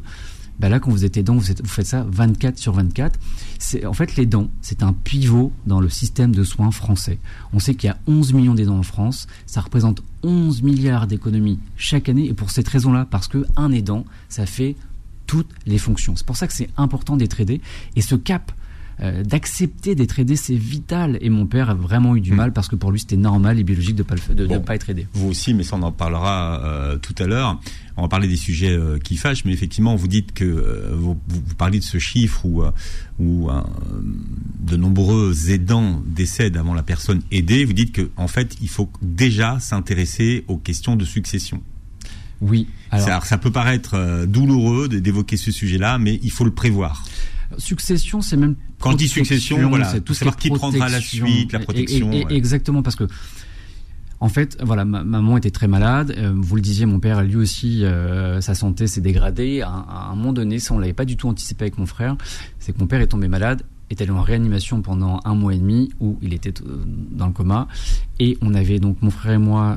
Ben 0.58 0.68
là, 0.68 0.80
quand 0.80 0.90
vous 0.90 1.04
êtes 1.04 1.16
aidant, 1.16 1.34
vous, 1.34 1.42
faites 1.64 1.86
ça 1.86 2.06
24 2.08 2.58
sur 2.58 2.72
24. 2.72 3.18
C'est, 3.58 3.86
en 3.86 3.92
fait, 3.94 4.16
les 4.16 4.26
dents, 4.26 4.48
c'est 4.60 4.82
un 4.82 4.92
pivot 4.92 5.52
dans 5.66 5.80
le 5.80 5.88
système 5.88 6.34
de 6.34 6.44
soins 6.44 6.70
français. 6.70 7.18
On 7.52 7.58
sait 7.58 7.74
qu'il 7.74 7.88
y 7.88 7.90
a 7.90 7.98
11 8.06 8.32
millions 8.34 8.54
d'aidants 8.54 8.78
en 8.78 8.82
France. 8.82 9.26
Ça 9.46 9.60
représente 9.60 10.02
11 10.22 10.62
milliards 10.62 11.06
d'économies 11.06 11.58
chaque 11.76 12.08
année. 12.08 12.26
Et 12.26 12.34
pour 12.34 12.50
cette 12.50 12.68
raison-là, 12.68 13.06
parce 13.10 13.28
que 13.28 13.46
un 13.56 13.72
aidant, 13.72 14.04
ça 14.28 14.46
fait 14.46 14.76
toutes 15.26 15.50
les 15.66 15.78
fonctions. 15.78 16.14
C'est 16.16 16.26
pour 16.26 16.36
ça 16.36 16.46
que 16.46 16.52
c'est 16.52 16.68
important 16.76 17.16
d'être 17.16 17.40
aidé. 17.40 17.60
Et 17.96 18.02
ce 18.02 18.14
cap 18.14 18.52
euh, 19.02 19.24
d'accepter 19.24 19.96
d'être 19.96 20.20
aidé, 20.20 20.36
c'est 20.36 20.54
vital. 20.54 21.18
Et 21.20 21.28
mon 21.28 21.46
père 21.46 21.70
a 21.70 21.74
vraiment 21.74 22.14
eu 22.14 22.20
du 22.20 22.32
hmm. 22.32 22.36
mal 22.36 22.52
parce 22.52 22.68
que 22.68 22.76
pour 22.76 22.92
lui, 22.92 23.00
c'était 23.00 23.16
normal 23.16 23.58
et 23.58 23.64
biologique 23.64 23.96
de 23.96 24.04
ne 24.04 24.46
pas, 24.46 24.60
pas 24.60 24.74
être 24.76 24.90
aidé. 24.90 25.08
Vous 25.14 25.28
aussi, 25.28 25.54
mais 25.54 25.64
ça, 25.64 25.76
on 25.76 25.82
en 25.82 25.90
parlera 25.90 26.60
euh, 26.64 26.98
tout 26.98 27.14
à 27.18 27.26
l'heure. 27.26 27.60
On 27.96 28.02
va 28.02 28.08
parler 28.08 28.28
des 28.28 28.36
sujets 28.36 28.70
euh, 28.70 28.98
qui 28.98 29.16
fâchent, 29.16 29.44
mais 29.44 29.52
effectivement, 29.52 29.96
vous 29.96 30.06
dites 30.06 30.32
que 30.32 30.92
vous, 30.94 31.18
vous, 31.28 31.54
parlez 31.58 31.80
de 31.80 31.84
ce 31.84 31.98
chiffre 31.98 32.46
où, 32.46 32.62
où 33.18 33.50
de 34.60 34.76
nombreux 34.76 35.50
aidants 35.50 36.00
décèdent 36.06 36.56
avant 36.56 36.74
la 36.74 36.84
personne 36.84 37.22
aidée. 37.32 37.64
Vous 37.64 37.72
dites 37.72 37.92
que 37.92 38.08
en 38.16 38.28
fait, 38.28 38.56
il 38.62 38.68
faut 38.68 38.88
déjà 39.02 39.58
s'intéresser 39.58 40.44
aux 40.46 40.58
questions 40.58 40.94
de 40.94 41.04
succession. 41.04 41.60
Oui. 42.40 42.68
Alors, 42.90 43.24
ça 43.24 43.38
peut 43.38 43.52
paraître 43.52 44.26
douloureux 44.26 44.88
d'évoquer 44.88 45.36
ce 45.36 45.50
sujet-là, 45.50 45.98
mais 45.98 46.20
il 46.22 46.30
faut 46.30 46.44
le 46.44 46.52
prévoir. 46.52 47.04
Succession, 47.58 48.20
c'est 48.20 48.36
même. 48.36 48.56
Quand 48.80 48.92
on 48.92 48.94
dit 48.94 49.08
succession, 49.08 49.68
voilà, 49.68 49.86
c'est 49.86 50.00
tout 50.00 50.14
savoir 50.14 50.36
qui 50.36 50.50
prendra 50.50 50.88
la 50.88 51.00
suite, 51.00 51.52
la 51.52 51.60
protection. 51.60 52.10
Exactement, 52.28 52.82
parce 52.82 52.96
que. 52.96 53.04
En 54.20 54.28
fait, 54.28 54.56
voilà, 54.62 54.84
ma 54.84 55.02
maman 55.02 55.36
était 55.36 55.50
très 55.50 55.66
malade. 55.66 56.14
Euh, 56.16 56.32
vous 56.36 56.54
le 56.54 56.62
disiez, 56.62 56.86
mon 56.86 57.00
père, 57.00 57.24
lui 57.24 57.34
aussi, 57.34 57.84
euh, 57.84 58.40
sa 58.40 58.54
santé 58.54 58.86
s'est 58.86 59.00
dégradée. 59.00 59.62
À, 59.62 60.10
un 60.12 60.14
moment 60.14 60.32
donné, 60.32 60.60
ça, 60.60 60.74
on 60.74 60.78
l'avait 60.78 60.92
pas 60.92 61.04
du 61.04 61.16
tout 61.16 61.28
anticipé 61.28 61.64
avec 61.64 61.76
mon 61.76 61.86
frère. 61.86 62.16
C'est 62.60 62.72
que 62.72 62.78
mon 62.78 62.86
père 62.86 63.00
est 63.00 63.08
tombé 63.08 63.26
malade 63.26 63.64
est 63.92 64.02
allé 64.02 64.10
en 64.10 64.22
réanimation 64.22 64.82
pendant 64.82 65.20
un 65.24 65.34
mois 65.34 65.54
et 65.54 65.58
demi 65.58 65.90
où 66.00 66.18
il 66.22 66.34
était 66.34 66.54
euh, 66.62 66.82
dans 67.12 67.26
le 67.26 67.32
coma. 67.32 67.68
Et 68.18 68.38
on 68.42 68.54
avait 68.54 68.78
donc 68.78 69.02
mon 69.02 69.10
frère 69.10 69.32
et 69.32 69.38
moi, 69.38 69.76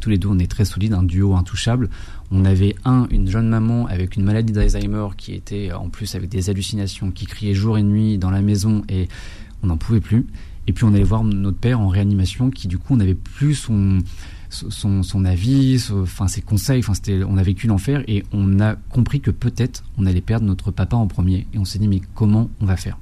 tous 0.00 0.10
les 0.10 0.18
deux, 0.18 0.28
on 0.28 0.38
est 0.38 0.50
très 0.50 0.64
solides, 0.64 0.92
un 0.92 1.02
duo 1.02 1.34
intouchable. 1.34 1.88
On 2.30 2.44
avait 2.44 2.74
un, 2.84 3.06
une 3.10 3.28
jeune 3.28 3.48
maman 3.48 3.86
avec 3.86 4.16
une 4.16 4.24
maladie 4.24 4.52
d'Alzheimer 4.52 5.08
qui 5.16 5.32
était 5.32 5.72
en 5.72 5.88
plus 5.88 6.14
avec 6.14 6.28
des 6.28 6.50
hallucinations, 6.50 7.10
qui 7.10 7.24
criait 7.26 7.54
jour 7.54 7.78
et 7.78 7.82
nuit 7.82 8.18
dans 8.18 8.30
la 8.30 8.42
maison 8.42 8.82
et 8.88 9.08
on 9.62 9.68
n'en 9.68 9.76
pouvait 9.76 10.00
plus. 10.00 10.26
Et 10.66 10.72
puis 10.72 10.84
on 10.84 10.94
allait 10.94 11.02
voir 11.02 11.24
notre 11.24 11.58
père 11.58 11.80
en 11.80 11.88
réanimation 11.88 12.50
qui 12.50 12.68
du 12.68 12.78
coup 12.78 12.94
on 12.94 12.96
n'avait 12.96 13.14
plus 13.14 13.54
son, 13.54 13.98
son, 14.52 15.02
son 15.02 15.24
avis, 15.24 15.88
enfin 15.92 16.28
ses 16.28 16.42
conseils, 16.42 16.80
enfin 16.80 16.94
c'était, 16.94 17.22
on 17.24 17.36
a 17.36 17.42
vécu 17.42 17.66
l'enfer 17.66 18.02
et 18.06 18.24
on 18.32 18.60
a 18.60 18.74
compris 18.74 19.20
que 19.20 19.30
peut-être 19.30 19.84
on 19.98 20.06
allait 20.06 20.20
perdre 20.20 20.46
notre 20.46 20.70
papa 20.70 20.96
en 20.96 21.06
premier 21.06 21.46
et 21.54 21.58
on 21.58 21.64
s'est 21.64 21.78
dit 21.78 21.88
mais 21.88 22.00
comment 22.14 22.50
on 22.60 22.66
va 22.66 22.76
faire? 22.76 22.98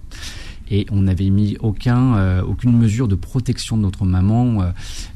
Et 0.72 0.86
on 0.92 1.02
n'avait 1.02 1.30
mis 1.30 1.56
aucun, 1.58 2.14
euh, 2.16 2.42
aucune 2.42 2.78
mesure 2.78 3.08
de 3.08 3.16
protection 3.16 3.76
de 3.76 3.82
notre 3.82 4.04
maman, 4.04 4.62
euh, 4.62 4.70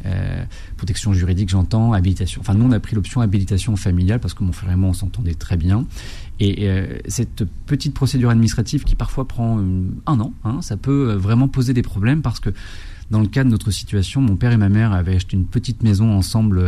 euh, 0.04 0.44
protection 0.76 1.12
juridique 1.12 1.48
j'entends, 1.48 1.92
habilitation. 1.92 2.40
Enfin 2.40 2.54
nous 2.54 2.64
on 2.64 2.72
a 2.72 2.80
pris 2.80 2.96
l'option 2.96 3.20
habilitation 3.20 3.76
familiale 3.76 4.18
parce 4.18 4.34
que 4.34 4.42
mon 4.42 4.52
frère 4.52 4.72
et 4.72 4.76
moi 4.76 4.90
on 4.90 4.94
s'entendait 4.94 5.34
très 5.34 5.56
bien. 5.56 5.86
Et 6.40 6.68
cette 7.06 7.44
petite 7.64 7.94
procédure 7.94 8.28
administrative 8.28 8.82
qui 8.82 8.96
parfois 8.96 9.28
prend 9.28 9.56
un 10.06 10.20
an, 10.20 10.32
hein, 10.42 10.62
ça 10.62 10.76
peut 10.76 11.12
vraiment 11.12 11.46
poser 11.46 11.74
des 11.74 11.82
problèmes 11.82 12.22
parce 12.22 12.40
que 12.40 12.50
dans 13.10 13.20
le 13.20 13.26
cas 13.26 13.44
de 13.44 13.48
notre 13.48 13.70
situation, 13.70 14.20
mon 14.20 14.36
père 14.36 14.52
et 14.52 14.56
ma 14.56 14.68
mère 14.68 14.92
avaient 14.92 15.16
acheté 15.16 15.36
une 15.36 15.46
petite 15.46 15.82
maison 15.82 16.12
ensemble 16.12 16.60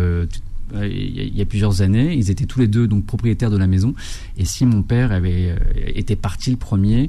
euh, 0.74 0.88
il 0.88 1.36
y 1.36 1.42
a 1.42 1.44
plusieurs 1.44 1.82
années. 1.82 2.14
Ils 2.14 2.30
étaient 2.30 2.46
tous 2.46 2.58
les 2.58 2.66
deux 2.66 2.86
donc 2.86 3.06
propriétaires 3.06 3.50
de 3.50 3.56
la 3.56 3.66
maison. 3.66 3.94
Et 4.36 4.44
si 4.44 4.66
mon 4.66 4.82
père 4.82 5.12
avait 5.12 5.50
euh, 5.50 5.56
été 5.94 6.16
parti 6.16 6.50
le 6.50 6.56
premier, 6.56 7.08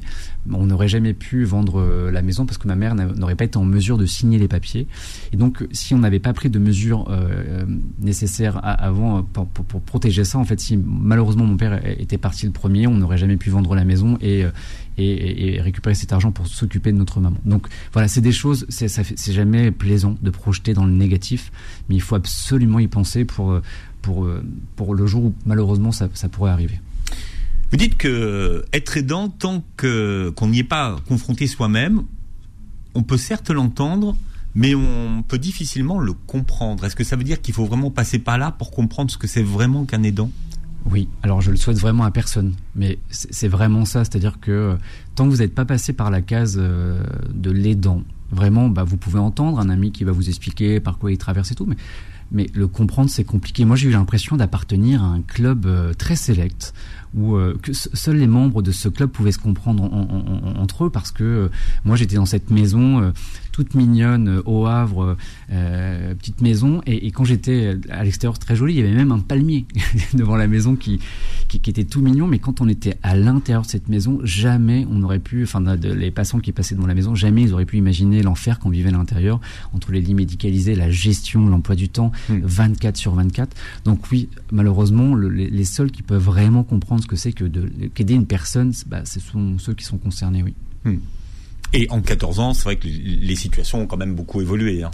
on 0.50 0.66
n'aurait 0.66 0.88
jamais 0.88 1.12
pu 1.12 1.44
vendre 1.44 1.80
euh, 1.80 2.10
la 2.10 2.22
maison 2.22 2.46
parce 2.46 2.58
que 2.58 2.68
ma 2.68 2.76
mère 2.76 2.94
n'aurait 2.94 3.34
pas 3.34 3.44
été 3.44 3.56
en 3.56 3.64
mesure 3.64 3.98
de 3.98 4.06
signer 4.06 4.38
les 4.38 4.48
papiers. 4.48 4.86
Et 5.32 5.36
donc, 5.36 5.66
si 5.72 5.94
on 5.94 5.98
n'avait 5.98 6.20
pas 6.20 6.32
pris 6.32 6.50
de 6.50 6.58
mesures 6.58 7.06
nécessaires 8.08 8.58
avant 8.62 9.22
pour, 9.22 9.46
pour, 9.46 9.80
protéger 9.80 10.24
ça, 10.24 10.38
en 10.38 10.44
fait, 10.44 10.58
si 10.58 10.76
malheureusement 10.76 11.44
mon 11.44 11.56
père 11.56 11.80
était 12.00 12.18
parti 12.18 12.46
le 12.46 12.52
premier, 12.52 12.86
on 12.86 12.94
n'aurait 12.94 13.18
jamais 13.18 13.36
pu 13.36 13.50
vendre 13.50 13.74
la 13.74 13.84
maison 13.84 14.18
et, 14.20 14.44
et, 14.98 15.60
récupérer 15.60 15.94
cet 15.94 16.12
argent 16.12 16.32
pour 16.32 16.46
s'occuper 16.46 16.92
de 16.92 16.96
notre 16.96 17.20
maman. 17.20 17.36
Donc 17.44 17.68
voilà, 17.92 18.08
c'est 18.08 18.20
des 18.20 18.32
choses, 18.32 18.66
c'est 18.68 19.32
jamais 19.32 19.70
plaisant 19.70 20.16
de 20.20 20.30
projeter 20.30 20.74
dans 20.74 20.86
le 20.86 20.92
négatif, 20.92 21.52
mais 21.88 21.94
il 21.94 22.02
faut 22.02 22.16
absolument 22.16 22.78
y 22.78 22.88
penser 22.88 23.24
pour, 23.24 23.52
euh, 23.52 23.62
pour, 24.02 24.24
euh, 24.24 24.42
pour 24.76 24.94
le 24.94 25.06
jour 25.06 25.26
où 25.26 25.34
malheureusement 25.46 25.92
ça, 25.92 26.08
ça 26.14 26.28
pourrait 26.28 26.50
arriver. 26.50 26.80
Vous 27.70 27.76
dites 27.76 27.96
que 27.96 28.64
être 28.72 28.96
aidant, 28.96 29.28
tant 29.28 29.62
qu'on 29.76 30.48
n'y 30.48 30.60
est 30.60 30.64
pas 30.64 30.96
confronté 31.06 31.46
soi-même, 31.46 32.02
on 32.94 33.02
peut 33.02 33.18
certes 33.18 33.50
l'entendre, 33.50 34.16
mais 34.58 34.74
on 34.74 35.22
peut 35.22 35.38
difficilement 35.38 36.00
le 36.00 36.12
comprendre. 36.12 36.84
Est-ce 36.84 36.96
que 36.96 37.04
ça 37.04 37.14
veut 37.14 37.22
dire 37.22 37.40
qu'il 37.40 37.54
faut 37.54 37.64
vraiment 37.64 37.92
passer 37.92 38.18
par 38.18 38.38
là 38.38 38.50
pour 38.50 38.72
comprendre 38.72 39.08
ce 39.08 39.16
que 39.16 39.28
c'est 39.28 39.42
vraiment 39.42 39.84
qu'un 39.84 40.02
aidant? 40.02 40.32
Oui, 40.90 41.08
alors 41.22 41.40
je 41.40 41.52
le 41.52 41.56
souhaite 41.56 41.78
vraiment 41.78 42.02
à 42.02 42.10
personne, 42.10 42.54
mais 42.74 42.98
c'est 43.08 43.46
vraiment 43.46 43.84
ça, 43.84 44.04
c'est-à-dire 44.04 44.40
que 44.40 44.50
euh, 44.50 44.74
tant 45.14 45.26
que 45.26 45.30
vous 45.30 45.36
n'êtes 45.36 45.54
pas 45.54 45.64
passé 45.64 45.92
par 45.92 46.10
la 46.10 46.22
case 46.22 46.56
euh, 46.58 47.00
de 47.32 47.52
l'aidant, 47.52 48.02
vraiment, 48.32 48.68
bah, 48.68 48.82
vous 48.82 48.96
pouvez 48.96 49.20
entendre 49.20 49.60
un 49.60 49.68
ami 49.68 49.92
qui 49.92 50.02
va 50.02 50.10
vous 50.10 50.28
expliquer 50.28 50.80
par 50.80 50.98
quoi 50.98 51.12
il 51.12 51.18
traverse 51.18 51.52
et 51.52 51.54
tout, 51.54 51.66
mais, 52.32 52.46
le 52.52 52.66
comprendre 52.66 53.08
c'est 53.08 53.24
compliqué. 53.24 53.64
Moi 53.64 53.76
j'ai 53.76 53.88
eu 53.88 53.92
l'impression 53.92 54.36
d'appartenir 54.36 55.02
à 55.02 55.06
un 55.06 55.22
club 55.22 55.64
euh, 55.64 55.94
très 55.94 56.16
sélect 56.16 56.74
où 57.16 57.38
seuls 57.72 58.18
les 58.18 58.26
membres 58.26 58.60
de 58.60 58.70
ce 58.70 58.90
club 58.90 59.08
pouvaient 59.08 59.32
se 59.32 59.38
comprendre 59.38 59.82
entre 60.58 60.84
eux 60.84 60.90
parce 60.90 61.10
que 61.10 61.50
moi 61.86 61.96
j'étais 61.96 62.16
dans 62.16 62.26
cette 62.26 62.50
maison 62.50 63.14
toute 63.58 63.74
mignonne 63.74 64.28
euh, 64.28 64.42
au 64.44 64.66
Havre, 64.66 65.16
euh, 65.50 66.14
petite 66.14 66.40
maison. 66.42 66.80
Et, 66.86 67.10
quand 67.10 67.24
j'étais 67.24 67.76
à 67.90 68.04
l'extérieur, 68.04 68.38
très 68.38 68.54
jolie, 68.54 68.74
il 68.74 68.76
y 68.78 68.82
avait 68.82 68.94
même 68.94 69.10
un 69.10 69.18
palmier 69.18 69.66
devant 70.14 70.36
la 70.36 70.46
maison 70.46 70.76
qui, 70.76 71.00
qui, 71.48 71.58
était 71.68 71.82
tout 71.82 72.00
mignon. 72.00 72.28
Mais 72.28 72.38
quand 72.38 72.60
on 72.60 72.68
était 72.68 72.96
à 73.02 73.16
l'intérieur 73.16 73.62
de 73.62 73.66
cette 73.66 73.88
maison, 73.88 74.20
jamais 74.22 74.86
on 74.88 75.00
n'aurait 75.00 75.18
pu, 75.18 75.42
enfin, 75.42 75.60
les 75.74 76.12
passants 76.12 76.38
qui 76.38 76.52
passaient 76.52 76.76
devant 76.76 76.86
la 76.86 76.94
maison, 76.94 77.16
jamais 77.16 77.42
ils 77.42 77.52
auraient 77.52 77.66
pu 77.66 77.78
imaginer 77.78 78.22
l'enfer 78.22 78.60
qu'on 78.60 78.70
vivait 78.70 78.90
à 78.90 78.92
l'intérieur, 78.92 79.40
entre 79.72 79.90
les 79.90 80.00
lits 80.00 80.14
médicalisés, 80.14 80.76
la 80.76 80.90
gestion, 80.90 81.48
l'emploi 81.48 81.74
du 81.74 81.88
temps, 81.88 82.12
24 82.28 82.94
hmm. 82.94 82.96
sur 82.96 83.14
24. 83.14 83.56
Donc 83.84 84.08
oui, 84.12 84.28
malheureusement, 84.52 85.16
les, 85.16 85.64
seuls 85.64 85.90
qui 85.90 86.02
peuvent 86.02 86.22
vraiment 86.22 86.62
comprendre 86.62 87.02
ce 87.02 87.08
que 87.08 87.16
c'est 87.16 87.32
que 87.32 87.44
qu'aider 87.88 88.14
une 88.14 88.26
personne, 88.26 88.72
bah, 88.86 89.04
ce 89.04 89.18
sont 89.18 89.58
ceux 89.58 89.74
qui 89.74 89.84
sont 89.84 89.98
concernés, 89.98 90.44
oui. 90.44 90.54
Hmm. 90.84 90.98
Et 91.72 91.86
en 91.90 92.00
14 92.00 92.40
ans, 92.40 92.54
c'est 92.54 92.64
vrai 92.64 92.76
que 92.76 92.86
les 92.86 93.36
situations 93.36 93.82
ont 93.82 93.86
quand 93.86 93.96
même 93.96 94.14
beaucoup 94.14 94.40
évolué. 94.40 94.82
Hein. 94.82 94.90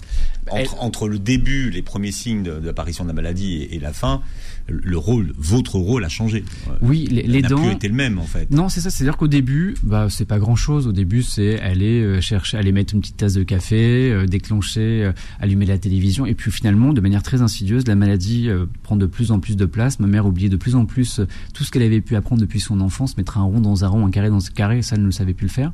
Entre, 0.50 0.83
entre, 0.83 1.09
le 1.09 1.19
début, 1.19 1.71
les 1.71 1.83
premiers 1.83 2.12
signes 2.12 2.43
d'apparition 2.43 3.04
de, 3.04 3.09
la 3.09 3.14
maladie 3.14 3.66
et, 3.71 3.78
la 3.78 3.93
fin, 3.93 4.21
le 4.66 4.99
rôle, 4.99 5.33
votre 5.38 5.78
rôle 5.78 6.04
a 6.04 6.09
changé. 6.09 6.45
Oui, 6.83 7.07
les, 7.11 7.23
les 7.23 7.43
dents. 7.43 7.59
n'a 7.59 7.66
plus 7.66 7.75
été 7.75 7.88
le 7.88 7.95
même 7.95 8.19
en 8.19 8.25
fait. 8.25 8.50
Non, 8.50 8.69
c'est 8.69 8.81
ça. 8.81 8.90
C'est-à-dire 8.90 9.16
qu'au 9.16 9.28
début, 9.28 9.75
bah, 9.83 10.09
c'est 10.11 10.25
pas 10.26 10.38
grand-chose. 10.38 10.87
Au 10.87 10.93
début, 10.93 11.23
c'est 11.23 11.61
aller 11.61 12.02
euh, 12.02 12.21
chercher, 12.21 12.59
aller 12.59 12.73
mettre 12.73 12.95
une 12.95 13.00
petite 13.00 13.16
tasse 13.16 13.35
de 13.35 13.43
café, 13.43 14.11
euh, 14.11 14.26
déclencher, 14.26 15.04
euh, 15.04 15.12
allumer 15.40 15.66
la 15.66 15.78
télévision, 15.78 16.26
et 16.26 16.35
puis 16.35 16.50
finalement, 16.50 16.93
de 16.93 17.00
manière 17.00 17.23
très 17.23 17.40
insidieuse, 17.40 17.87
la 17.87 17.95
maladie 17.95 18.49
prend 18.83 18.97
de 18.97 19.07
plus 19.07 19.33
en 19.33 19.40
plus 19.40 19.57
de 19.57 19.64
place. 19.64 19.99
Ma 20.00 20.07
mère 20.07 20.26
oubliait 20.26 20.49
de 20.49 20.57
plus 20.57 20.75
en 20.75 20.85
plus 20.85 21.21
tout 21.52 21.64
ce 21.64 21.71
qu'elle 21.71 21.83
avait 21.83 22.00
pu 22.00 22.16
apprendre 22.16 22.40
depuis 22.40 22.61
son 22.61 22.81
enfance, 22.81 23.16
mettre 23.16 23.38
un 23.38 23.43
rond 23.43 23.61
dans 23.61 23.85
un 23.85 23.88
rond, 23.88 24.07
un 24.07 24.11
carré 24.11 24.28
dans 24.28 24.45
un 24.45 24.50
carré, 24.50 24.83
ça, 24.83 24.97
elle 24.97 25.04
ne 25.04 25.11
savait 25.11 25.35
plus 25.35 25.47
le 25.47 25.52
faire. 25.52 25.73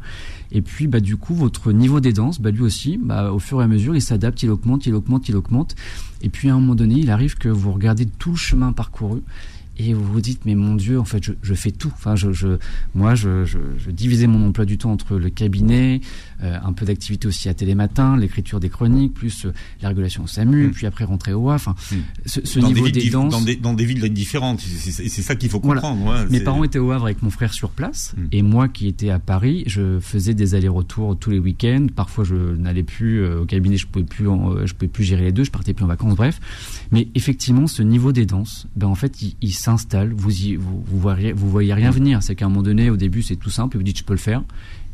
Et 0.52 0.62
puis, 0.62 0.87
bah, 0.90 1.00
du 1.00 1.16
coup, 1.16 1.35
votre 1.35 1.73
niveau 1.73 2.00
d'aidance, 2.00 2.40
bah, 2.40 2.50
lui 2.50 2.62
aussi, 2.62 2.99
bah, 2.99 3.32
au 3.32 3.38
fur 3.38 3.61
et 3.61 3.64
à 3.64 3.68
mesure, 3.68 3.94
il 3.94 4.02
s'adapte, 4.02 4.42
il 4.42 4.50
augmente, 4.50 4.87
il 4.87 4.94
augmente, 4.94 5.28
il 5.28 5.37
augmente. 5.37 5.76
Et 6.20 6.28
puis, 6.28 6.50
à 6.50 6.54
un 6.54 6.61
moment 6.61 6.75
donné, 6.75 6.97
il 6.97 7.11
arrive 7.11 7.37
que 7.37 7.49
vous 7.49 7.73
regardez 7.73 8.06
tout 8.06 8.30
le 8.30 8.37
chemin 8.37 8.73
parcouru 8.73 9.23
et 9.88 9.94
vous 9.94 10.04
vous 10.04 10.20
dites 10.20 10.44
mais 10.44 10.54
mon 10.54 10.75
Dieu 10.75 11.00
en 11.00 11.04
fait 11.04 11.22
je, 11.22 11.32
je 11.42 11.54
fais 11.54 11.70
tout. 11.70 11.90
Enfin 11.94 12.16
je, 12.16 12.32
je 12.32 12.58
moi 12.94 13.14
je, 13.14 13.44
je, 13.44 13.90
divisais 13.90 14.26
mon 14.26 14.49
emploi 14.49 14.64
du 14.64 14.78
temps 14.78 14.92
entre 14.92 15.16
le 15.16 15.30
cabinet 15.30 16.00
euh, 16.42 16.56
un 16.62 16.72
peu 16.72 16.84
d'activité 16.84 17.28
aussi 17.28 17.49
à 17.49 17.54
Télématin 17.54 18.16
l'écriture 18.16 18.60
des 18.60 18.68
chroniques 18.68 19.14
plus 19.14 19.46
euh, 19.46 19.52
la 19.82 19.88
régulation 19.88 20.25
au 20.25 20.26
SAMU 20.26 20.68
mm. 20.68 20.70
puis 20.70 20.87
après 20.87 21.04
rentrer 21.04 21.32
au 21.32 21.40
WAF 21.40 21.68
enfin 21.68 21.75
mm. 21.92 21.96
ce, 22.26 22.40
ce 22.44 22.58
niveau 22.60 22.88
des, 22.88 23.10
danses 23.10 23.32
dans 23.32 23.40
des, 23.40 23.56
dans 23.56 23.75
des 23.75 23.84
villes 23.84 24.08
différentes. 24.12 24.60
C'est 24.60 25.08
ça 25.08 25.34
qu'il 25.34 25.50
faut 25.50 25.60
comprendre 25.60 26.26
mes 26.30 26.40
parents 26.40 26.64
étaient 26.64 26.78
au 26.78 26.90
Havre 26.90 27.06
avec 27.06 27.22
mon 27.22 27.30
frère 27.30 27.52
sur 27.52 27.70
place 27.70 28.14
mm. 28.16 28.26
et 28.32 28.42
moi 28.42 28.68
qui 28.68 28.87
étais 28.87 29.10
à 29.10 29.18
Paris 29.18 29.64
je 29.66 29.99
faisais 30.00 30.34
des 30.34 30.54
allers-retours 30.54 31.18
tous 31.18 31.30
les 31.30 31.38
week-ends. 31.38 31.87
Parfois 31.94 32.25
je 32.25 32.34
n'allais 32.34 32.82
plus 32.82 33.22
euh, 33.22 33.42
au 33.42 33.44
cabinet 33.46 33.76
je 33.76 33.87
pouvais 33.87 34.04
plus 34.04 34.26
je 34.26 34.75
pouvais 34.75 34.88
plus 34.88 35.04
gérer 35.04 35.25
les 35.25 35.32
deux 35.32 35.44
je 35.44 35.50
partais 35.50 35.75
plus 35.75 35.84
en 35.84 35.88
vacances 35.88 36.14
bref. 36.16 36.40
Mais 36.92 37.08
effectivement 37.14 37.66
ce 37.66 37.82
niveau 37.82 38.12
des 38.12 38.26
danses 38.26 38.66
ben 38.76 38.87
en 38.87 38.94
fait 38.94 39.22
il, 39.22 39.37
il 39.40 39.52
s'installe, 39.77 40.12
vous, 40.12 40.31
vous, 40.59 40.85
vous, 40.87 40.99
voyez, 40.99 41.33
vous 41.33 41.50
voyez 41.50 41.75
rien 41.75 41.91
venir. 41.91 42.23
C'est 42.23 42.35
qu'à 42.35 42.47
un 42.47 42.49
moment 42.49 42.62
donné, 42.62 42.91
au 42.91 42.97
début, 42.97 43.23
c'est 43.23 43.37
tout 43.37 43.50
simple, 43.50 43.77
et 43.77 43.79
vous 43.79 43.85
dites 43.85 43.99
je 43.99 44.05
peux 44.05 44.15
le 44.15 44.19
faire. 44.19 44.43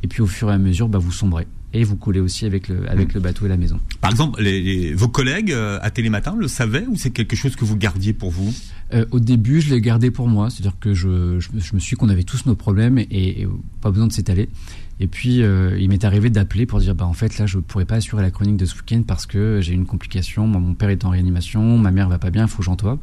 Et 0.03 0.09
puis 0.09 0.23
au 0.23 0.27
fur 0.27 0.51
et 0.51 0.55
à 0.55 0.59
mesure, 0.59 0.89
bah, 0.89 0.99
vous 0.99 1.13
sombrez. 1.13 1.47
Et 1.73 1.85
vous 1.85 1.97
coulez 1.97 2.21
aussi 2.21 2.47
avec 2.47 2.69
le, 2.69 2.89
avec 2.91 3.13
le 3.13 3.21
bateau 3.21 3.45
et 3.47 3.49
la 3.49 3.57
maison. 3.57 3.79
Par 4.01 4.11
exemple, 4.11 4.41
les, 4.41 4.95
vos 4.95 5.09
collègues 5.09 5.53
euh, 5.53 5.79
à 5.83 5.91
Télématin 5.91 6.35
le 6.39 6.49
savaient 6.49 6.87
ou 6.87 6.97
c'est 6.97 7.11
quelque 7.11 7.37
chose 7.37 7.57
que 7.57 7.65
vous 7.65 7.77
gardiez 7.77 8.13
pour 8.13 8.31
vous? 8.31 8.55
Euh, 8.95 9.05
Au 9.11 9.21
début, 9.21 9.61
je 9.61 9.75
l'ai 9.75 9.81
gardé 9.81 10.11
pour 10.11 10.29
moi. 10.29 10.49
C'est-à-dire 10.49 10.79
que 10.79 10.95
je, 10.95 11.41
je, 11.41 11.75
me 11.75 11.81
suis 11.81 11.97
qu'on 11.97 12.09
avait 12.09 12.23
tous 12.23 12.47
nos 12.47 12.55
problèmes 12.55 12.99
et, 12.99 13.47
pas 13.81 13.91
besoin 13.91 14.07
de 14.07 14.13
s'étaler. 14.13 14.49
Et 14.99 15.07
puis, 15.09 15.43
euh, 15.43 15.79
il 15.79 15.89
m'est 15.89 16.05
arrivé 16.05 16.31
d'appeler 16.31 16.65
pour 16.65 16.79
dire, 16.81 16.95
bah, 16.95 17.05
en 17.05 17.13
fait, 17.13 17.39
là, 17.39 17.47
je 17.47 17.59
ne 17.59 17.63
pourrais 17.63 17.85
pas 17.85 17.97
assurer 17.97 18.23
la 18.23 18.31
chronique 18.31 18.57
de 18.57 18.65
ce 18.65 18.75
week-end 18.77 19.03
parce 19.07 19.27
que 19.27 19.61
j'ai 19.61 19.75
une 19.75 19.87
complication. 19.87 20.47
mon 20.47 20.75
père 20.75 20.89
est 20.89 21.05
en 21.05 21.11
réanimation, 21.11 21.79
ma 21.79 21.91
mère 21.91 22.09
va 22.09 22.19
pas 22.19 22.31
bien, 22.31 22.45
il 22.45 22.49
faut 22.49 22.59
que 22.59 22.65
j'entoie. 22.65 22.99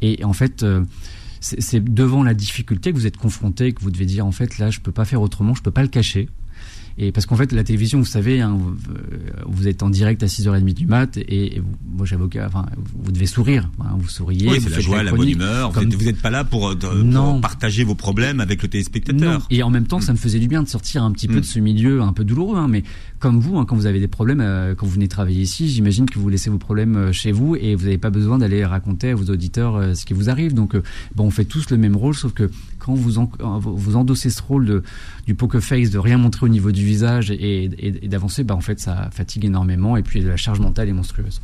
Et 0.00 0.24
en 0.24 0.32
fait, 0.32 0.64
c'est 1.44 1.84
devant 1.84 2.22
la 2.22 2.34
difficulté 2.34 2.90
que 2.90 2.96
vous 2.96 3.06
êtes 3.06 3.16
confronté, 3.16 3.72
que 3.72 3.82
vous 3.82 3.90
devez 3.90 4.06
dire 4.06 4.26
en 4.26 4.32
fait 4.32 4.58
là 4.58 4.70
je 4.70 4.80
peux 4.80 4.92
pas 4.92 5.04
faire 5.04 5.20
autrement, 5.20 5.54
je 5.54 5.62
peux 5.62 5.70
pas 5.70 5.82
le 5.82 5.88
cacher. 5.88 6.28
Et 6.96 7.10
parce 7.10 7.26
qu'en 7.26 7.34
fait, 7.34 7.50
la 7.52 7.64
télévision, 7.64 7.98
vous 7.98 8.04
savez, 8.04 8.40
hein, 8.40 8.56
vous, 9.46 9.68
êtes 9.68 9.82
en 9.82 9.90
direct 9.90 10.22
à 10.22 10.26
6h30 10.26 10.74
du 10.74 10.86
mat 10.86 11.16
et, 11.16 11.60
moi 11.84 12.06
j'avoue 12.06 12.28
enfin, 12.46 12.66
vous 12.94 13.10
devez 13.10 13.26
sourire. 13.26 13.68
Hein, 13.80 13.96
vous 13.98 14.08
souriez. 14.08 14.48
Oui, 14.48 14.60
c'est 14.62 14.70
la 14.70 14.80
joie, 14.80 15.02
la, 15.02 15.12
bonne 15.12 15.28
humeur. 15.28 15.72
Vous 15.72 16.04
n'êtes 16.04 16.20
pas 16.20 16.30
là 16.30 16.44
pour, 16.44 16.70
euh, 16.70 17.40
partager 17.40 17.82
vos 17.82 17.96
problèmes 17.96 18.38
avec 18.40 18.62
le 18.62 18.68
téléspectateur. 18.68 19.46
Et 19.50 19.62
en 19.62 19.70
même 19.70 19.86
temps, 19.86 20.00
ça 20.00 20.12
me 20.12 20.18
faisait 20.18 20.38
du 20.38 20.46
bien 20.46 20.62
de 20.62 20.68
sortir 20.68 21.02
un 21.02 21.10
petit 21.10 21.26
peu 21.26 21.34
de 21.34 21.40
mm. 21.40 21.44
ce 21.44 21.58
milieu 21.58 22.00
un 22.02 22.12
peu 22.12 22.24
douloureux. 22.24 22.58
Hein, 22.58 22.68
mais 22.68 22.84
comme 23.18 23.40
vous, 23.40 23.58
hein, 23.58 23.64
quand 23.64 23.74
vous 23.74 23.86
avez 23.86 23.98
des 23.98 24.08
problèmes, 24.08 24.40
euh, 24.40 24.74
quand 24.76 24.86
vous 24.86 24.92
venez 24.92 25.08
travailler 25.08 25.42
ici, 25.42 25.68
j'imagine 25.68 26.08
que 26.08 26.18
vous 26.20 26.28
laissez 26.28 26.50
vos 26.50 26.58
problèmes 26.58 26.96
euh, 26.96 27.12
chez 27.12 27.32
vous 27.32 27.56
et 27.56 27.74
vous 27.74 27.84
n'avez 27.84 27.98
pas 27.98 28.10
besoin 28.10 28.38
d'aller 28.38 28.64
raconter 28.64 29.10
à 29.10 29.14
vos 29.16 29.24
auditeurs 29.24 29.96
ce 29.96 30.04
qui 30.04 30.14
vous 30.14 30.30
arrive. 30.30 30.54
Donc, 30.54 30.76
bon, 31.16 31.24
on 31.24 31.30
fait 31.30 31.44
tous 31.44 31.70
le 31.70 31.76
même 31.76 31.96
rôle, 31.96 32.14
sauf 32.14 32.32
que 32.32 32.50
quand 32.84 32.94
vous, 32.94 33.26
vous 33.76 33.96
endossez 33.96 34.30
ce 34.30 34.42
rôle 34.42 34.66
de, 34.66 34.82
du 35.26 35.34
poker 35.34 35.62
face, 35.62 35.90
de 35.90 35.98
rien 35.98 36.18
montrer 36.18 36.46
au 36.46 36.48
niveau 36.48 36.72
du 36.72 36.84
visage 36.84 37.30
et, 37.30 37.68
d'avancer, 38.04 38.44
bah 38.44 38.54
en 38.54 38.60
fait 38.60 38.80
ça 38.80 39.08
fatigue 39.12 39.44
énormément 39.44 39.96
et 39.96 40.02
puis 40.02 40.20
la 40.20 40.36
charge 40.36 40.60
mentale 40.60 40.88
est 40.88 40.92
monstrueuse. 40.92 41.40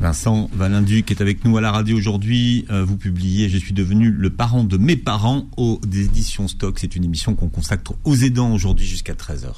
Vincent 0.00 0.50
Valinduc 0.52 1.10
est 1.10 1.20
avec 1.20 1.44
nous 1.44 1.56
à 1.56 1.60
la 1.60 1.70
radio 1.70 1.96
aujourd'hui. 1.96 2.66
Euh, 2.70 2.84
vous 2.84 2.96
publiez 2.96 3.48
Je 3.48 3.58
suis 3.58 3.72
devenu 3.72 4.10
le 4.10 4.30
parent 4.30 4.64
de 4.64 4.76
mes 4.76 4.96
parents 4.96 5.46
aux 5.56 5.80
éditions 5.84 6.48
Stock. 6.48 6.78
C'est 6.78 6.96
une 6.96 7.04
émission 7.04 7.34
qu'on 7.34 7.48
consacre 7.48 7.92
aux 8.04 8.16
aidants 8.16 8.52
aujourd'hui 8.52 8.86
jusqu'à 8.86 9.14
13h. 9.14 9.52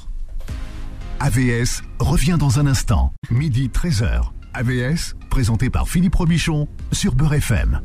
AVS 1.19 1.81
revient 1.99 2.37
dans 2.37 2.59
un 2.59 2.67
instant, 2.67 3.13
midi 3.31 3.71
13h. 3.73 4.31
AVS, 4.53 5.15
présenté 5.29 5.69
par 5.69 5.87
Philippe 5.87 6.15
Robichon 6.15 6.67
sur 6.91 7.15
Beurre 7.15 7.35
FM. 7.35 7.81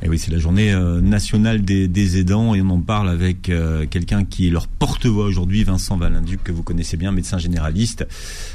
Et 0.00 0.08
oui, 0.08 0.16
c'est 0.18 0.30
la 0.30 0.38
journée 0.38 0.72
euh, 0.72 1.00
nationale 1.00 1.62
des, 1.62 2.18
aidants 2.18 2.54
et 2.54 2.62
on 2.62 2.70
en 2.70 2.80
parle 2.80 3.08
avec 3.08 3.48
euh, 3.48 3.84
quelqu'un 3.86 4.24
qui 4.24 4.46
est 4.46 4.50
leur 4.50 4.68
porte-voix 4.68 5.24
aujourd'hui, 5.24 5.64
Vincent 5.64 5.96
Valinduc, 5.96 6.44
que 6.44 6.52
vous 6.52 6.62
connaissez 6.62 6.96
bien, 6.96 7.10
médecin 7.10 7.38
généraliste, 7.38 8.06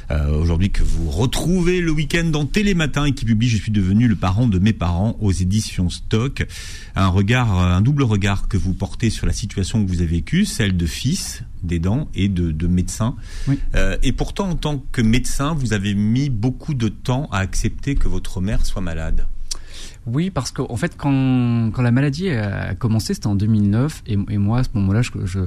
euh, 0.09 0.29
aujourd'hui 0.37 0.69
que 0.69 0.83
vous 0.83 1.09
retrouvez 1.09 1.81
le 1.81 1.91
week-end 1.91 2.23
dans 2.23 2.45
Télématin 2.45 3.05
et 3.05 3.11
qui 3.11 3.25
publie 3.25 3.49
Je 3.49 3.57
suis 3.57 3.73
devenu 3.73 4.07
le 4.07 4.15
parent 4.15 4.47
de 4.47 4.57
mes 4.57 4.71
parents 4.71 5.17
aux 5.19 5.33
éditions 5.33 5.89
Stock. 5.89 6.47
Un 6.95 7.07
regard, 7.07 7.51
un 7.59 7.81
double 7.81 8.03
regard 8.03 8.47
que 8.47 8.55
vous 8.55 8.73
portez 8.73 9.09
sur 9.09 9.27
la 9.27 9.33
situation 9.33 9.83
que 9.83 9.89
vous 9.89 10.01
avez 10.01 10.13
vécue, 10.13 10.45
celle 10.45 10.77
de 10.77 10.85
fils 10.85 11.43
d'aidant 11.61 12.07
et 12.15 12.29
de, 12.29 12.51
de 12.51 12.67
médecin. 12.67 13.15
et 14.01 14.11
pourtant, 14.11 14.49
en 14.49 14.55
tant 14.55 14.83
que 14.91 15.01
médecin, 15.01 15.53
vous 15.53 15.73
avez 15.73 15.93
mis 15.93 16.29
beaucoup 16.29 16.73
de 16.73 16.87
temps 16.87 17.27
à 17.31 17.39
accepter 17.39 17.95
que 17.95 18.07
votre 18.07 18.41
mère 18.41 18.65
soit 18.65 18.81
malade. 18.81 19.27
Oui, 20.05 20.29
parce 20.29 20.51
qu'en 20.51 20.75
fait, 20.75 20.95
quand, 20.97 21.71
quand 21.73 21.81
la 21.81 21.91
maladie 21.91 22.29
a 22.29 22.75
commencé, 22.75 23.13
c'était 23.13 23.27
en 23.27 23.35
2009, 23.35 24.03
et, 24.07 24.17
moi, 24.37 24.59
à 24.59 24.63
ce 24.63 24.69
moment-là, 24.75 25.01
je, 25.01 25.11
je, 25.25 25.39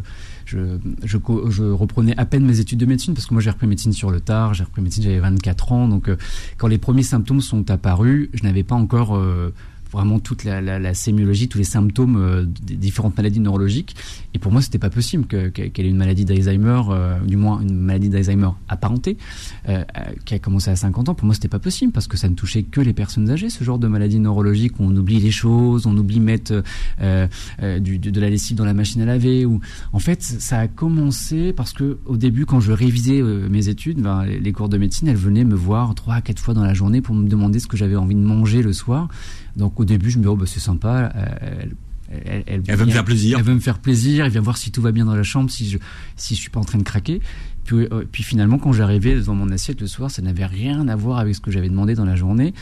je, 0.45 0.79
je, 1.05 1.63
reprenais 1.65 2.15
à 2.17 2.25
peine 2.25 2.45
mes 2.45 2.61
études 2.61 2.79
de 2.79 2.87
médecine, 2.87 3.15
parce 3.15 3.27
que 3.27 3.35
moi, 3.35 3.43
j'ai 3.43 3.51
repris 3.51 3.67
médecine 3.67 3.93
sur 3.93 4.11
le 4.11 4.21
tard, 4.21 4.55
j'ai 4.55 4.65
repris 4.65 4.83
médecine, 4.83 5.03
j'avais 5.03 5.21
24 5.21 5.73
ans, 5.73 5.89
donc 5.89 6.09
euh, 6.09 6.17
quand 6.57 6.69
les 6.69 6.79
premiers 6.79 7.03
symptômes 7.03 7.41
sont 7.41 7.71
apparus, 7.71 8.31
je 8.33 8.43
n'avais 8.45 8.63
pas 8.63 8.75
encore... 8.75 9.17
Euh, 9.17 9.53
vraiment 9.97 10.19
toute 10.19 10.45
la, 10.45 10.95
sémiologie, 10.95 11.49
tous 11.49 11.59
les 11.59 11.65
symptômes 11.65 12.17
euh, 12.17 12.45
des 12.45 12.77
différentes 12.77 13.17
maladies 13.17 13.41
neurologiques. 13.41 13.97
Et 14.35 14.39
pour 14.39 14.53
moi, 14.53 14.61
c'était 14.61 14.79
pas 14.79 14.91
possible 14.91 15.27
qu'elle 15.27 15.87
ait 15.87 15.89
une 15.89 15.97
maladie 15.97 16.27
d'Alzheimer, 16.27 16.83
euh, 16.91 17.19
du 17.21 17.37
moins 17.37 17.61
une 17.61 17.75
maladie 17.75 18.11
d'Alzheimer 18.11 18.51
apparentée, 18.69 19.17
euh, 19.69 19.85
qui 20.27 20.35
a 20.35 20.39
commencé 20.39 20.71
à 20.71 20.77
50 20.77 21.09
ans. 21.09 21.15
Pour 21.15 21.25
moi, 21.25 21.35
c'était 21.35 21.49
pas 21.49 21.59
possible 21.59 21.93
parce 21.93 22.09
que 22.09 22.19
ça 22.19 22.29
ne 22.29 22.35
touchait 22.35 22.63
que 22.63 22.83
les 22.83 22.93
personnes 22.93 23.31
âgées, 23.31 23.49
ce 23.49 23.65
genre 23.65 23.79
de 23.79 23.89
maladie 23.89 24.19
neurologique 24.19 24.79
où 24.79 24.85
on 24.85 24.95
oublie 24.95 25.19
les 25.19 25.31
choses, 25.31 25.87
on 25.87 25.97
oublie 25.97 26.21
mettre 26.21 26.63
de, 27.01 28.21
la 28.21 28.31
lessive 28.31 28.57
dans 28.57 28.67
la 28.67 28.75
machine 28.75 29.01
à 29.01 29.07
laver. 29.07 29.47
En 29.93 29.99
fait, 29.99 30.23
ça 30.23 30.59
a 30.59 30.69
commencé 30.69 31.55
parce 31.55 31.73
que 31.73 31.99
au 32.05 32.19
début, 32.19 32.45
quand 32.45 32.61
je 32.61 32.73
révisais 32.73 33.23
mes 33.23 33.69
études, 33.69 34.03
ben, 34.03 34.25
les, 34.25 34.41
les 34.41 34.53
cours 34.53 34.69
de 34.69 34.77
médecine, 34.77 35.09
elles 35.09 35.17
venaient 35.17 35.45
me 35.45 35.55
voir 35.55 35.95
trois 35.95 36.17
à 36.17 36.21
quatre 36.21 36.41
fois 36.41 36.53
dans 36.53 36.65
la 36.65 36.75
journée 36.75 37.01
pour 37.01 37.15
me 37.15 37.27
demander 37.29 37.59
ce 37.61 37.67
que 37.67 37.79
j'avais 37.79 37.97
envie 37.97 38.15
de 38.15 38.21
manger 38.21 38.63
le 38.63 38.75
soir. 38.75 39.09
Donc 39.57 39.81
au 39.81 39.85
début, 39.85 40.11
je 40.11 40.19
me 40.19 40.23
dis, 40.23 40.29
oh, 40.29 40.37
bah, 40.37 40.47
c'est 40.47 40.61
sympa. 40.61 41.13
Elle, 41.41 41.75
elle, 42.11 42.45
elle, 42.47 42.63
elle, 42.67 42.77
veut 42.77 42.87
me 42.87 42.91
faire 42.91 43.05
plaisir. 43.05 43.39
Elle 43.39 43.45
veut 43.45 43.55
me 43.55 43.61
faire 43.61 43.79
plaisir. 43.79 44.25
Elle 44.25 44.33
vient 44.33 44.41
voir 44.41 44.57
si 44.57 44.71
tout 44.71 44.83
va 44.83 44.93
bien 44.93 45.05
dans 45.05 45.17
la 45.17 45.23
chambre, 45.23 45.51
si 45.51 45.69
je 45.69 45.79
si 46.17 46.35
je 46.35 46.41
suis 46.41 46.51
pas 46.51 46.61
en 46.61 46.65
train 46.65 46.79
de 46.79 46.85
craquer. 46.85 47.21
Puis, 47.65 47.89
euh, 47.91 48.05
puis 48.11 48.23
finalement, 48.23 48.59
quand 48.59 48.73
j'arrivais 48.73 49.15
devant 49.15 49.35
mon 49.35 49.51
assiette 49.51 49.81
le 49.81 49.87
soir, 49.87 50.11
ça 50.11 50.23
n'avait 50.23 50.47
rien 50.47 50.87
à 50.89 50.97
voir 50.97 51.19
avec 51.19 51.35
ce 51.35 51.41
que 51.41 51.51
j'avais 51.51 51.69
demandé 51.69 51.95
dans 51.95 52.05
la 52.05 52.17
journée. 52.17 52.55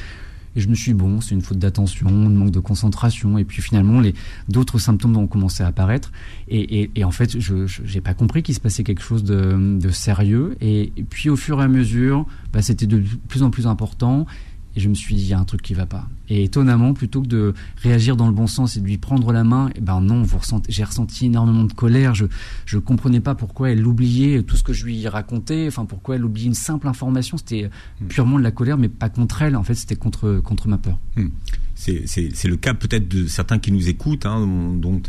Et 0.56 0.60
je 0.60 0.68
me 0.68 0.74
suis 0.74 0.92
dit, 0.92 0.98
bon, 0.98 1.20
c'est 1.20 1.34
une 1.34 1.42
faute 1.42 1.58
d'attention, 1.58 2.08
de 2.08 2.34
manque 2.34 2.52
de 2.52 2.60
concentration. 2.60 3.38
Et 3.38 3.44
puis 3.44 3.60
finalement, 3.60 4.00
les 4.00 4.14
d'autres 4.48 4.78
symptômes 4.78 5.16
ont 5.16 5.26
commencé 5.26 5.62
à 5.64 5.66
apparaître. 5.66 6.12
Et, 6.48 6.82
et, 6.82 6.90
et 6.94 7.04
en 7.04 7.10
fait, 7.10 7.38
je 7.40 7.66
n'ai 7.92 8.00
pas 8.00 8.14
compris 8.14 8.42
qu'il 8.42 8.54
se 8.54 8.60
passait 8.60 8.84
quelque 8.84 9.02
chose 9.02 9.24
de, 9.24 9.78
de 9.78 9.90
sérieux. 9.90 10.56
Et, 10.60 10.92
et, 10.96 11.02
puis 11.02 11.28
au 11.28 11.36
fur 11.36 11.60
et 11.60 11.64
à 11.64 11.68
mesure, 11.68 12.24
bah, 12.52 12.62
c'était 12.62 12.86
de 12.86 13.02
plus 13.28 13.42
en 13.42 13.50
plus 13.50 13.66
important. 13.66 14.26
Et 14.76 14.80
je 14.80 14.88
me 14.88 14.94
suis 14.94 15.14
dit, 15.14 15.22
il 15.22 15.28
y 15.28 15.32
a 15.32 15.38
un 15.38 15.44
truc 15.44 15.62
qui 15.62 15.74
va 15.74 15.86
pas. 15.86 16.08
Et 16.28 16.44
étonnamment, 16.44 16.94
plutôt 16.94 17.22
que 17.22 17.28
de 17.28 17.54
réagir 17.76 18.16
dans 18.16 18.26
le 18.26 18.32
bon 18.32 18.46
sens 18.46 18.76
et 18.76 18.80
de 18.80 18.86
lui 18.86 18.98
prendre 18.98 19.32
la 19.32 19.44
main, 19.44 19.70
eh 19.74 19.80
ben 19.80 20.00
non, 20.00 20.24
j'ai 20.68 20.84
ressenti 20.84 21.26
énormément 21.26 21.64
de 21.64 21.72
colère. 21.72 22.14
Je 22.14 22.26
je 22.66 22.78
comprenais 22.78 23.20
pas 23.20 23.34
pourquoi 23.34 23.70
elle 23.70 23.86
oubliait 23.86 24.42
tout 24.42 24.56
ce 24.56 24.62
que 24.62 24.72
je 24.72 24.84
lui 24.84 25.06
racontais. 25.06 25.66
Enfin, 25.68 25.84
pourquoi 25.84 26.16
elle 26.16 26.24
oubliait 26.24 26.46
une 26.46 26.54
simple 26.54 26.88
information. 26.88 27.36
C'était 27.36 27.70
purement 28.08 28.38
de 28.38 28.42
la 28.42 28.50
colère, 28.50 28.78
mais 28.78 28.88
pas 28.88 29.08
contre 29.08 29.42
elle. 29.42 29.56
En 29.56 29.62
fait, 29.62 29.74
c'était 29.74 29.96
contre 29.96 30.40
contre 30.40 30.68
ma 30.68 30.78
peur. 30.78 30.98
Hmm. 31.16 31.28
C'est 31.74 32.44
le 32.44 32.56
cas 32.56 32.74
peut-être 32.74 33.08
de 33.08 33.26
certains 33.26 33.58
qui 33.58 33.72
nous 33.72 33.88
écoutent, 33.88 34.26
hein, 34.26 34.46
dont 34.76 35.02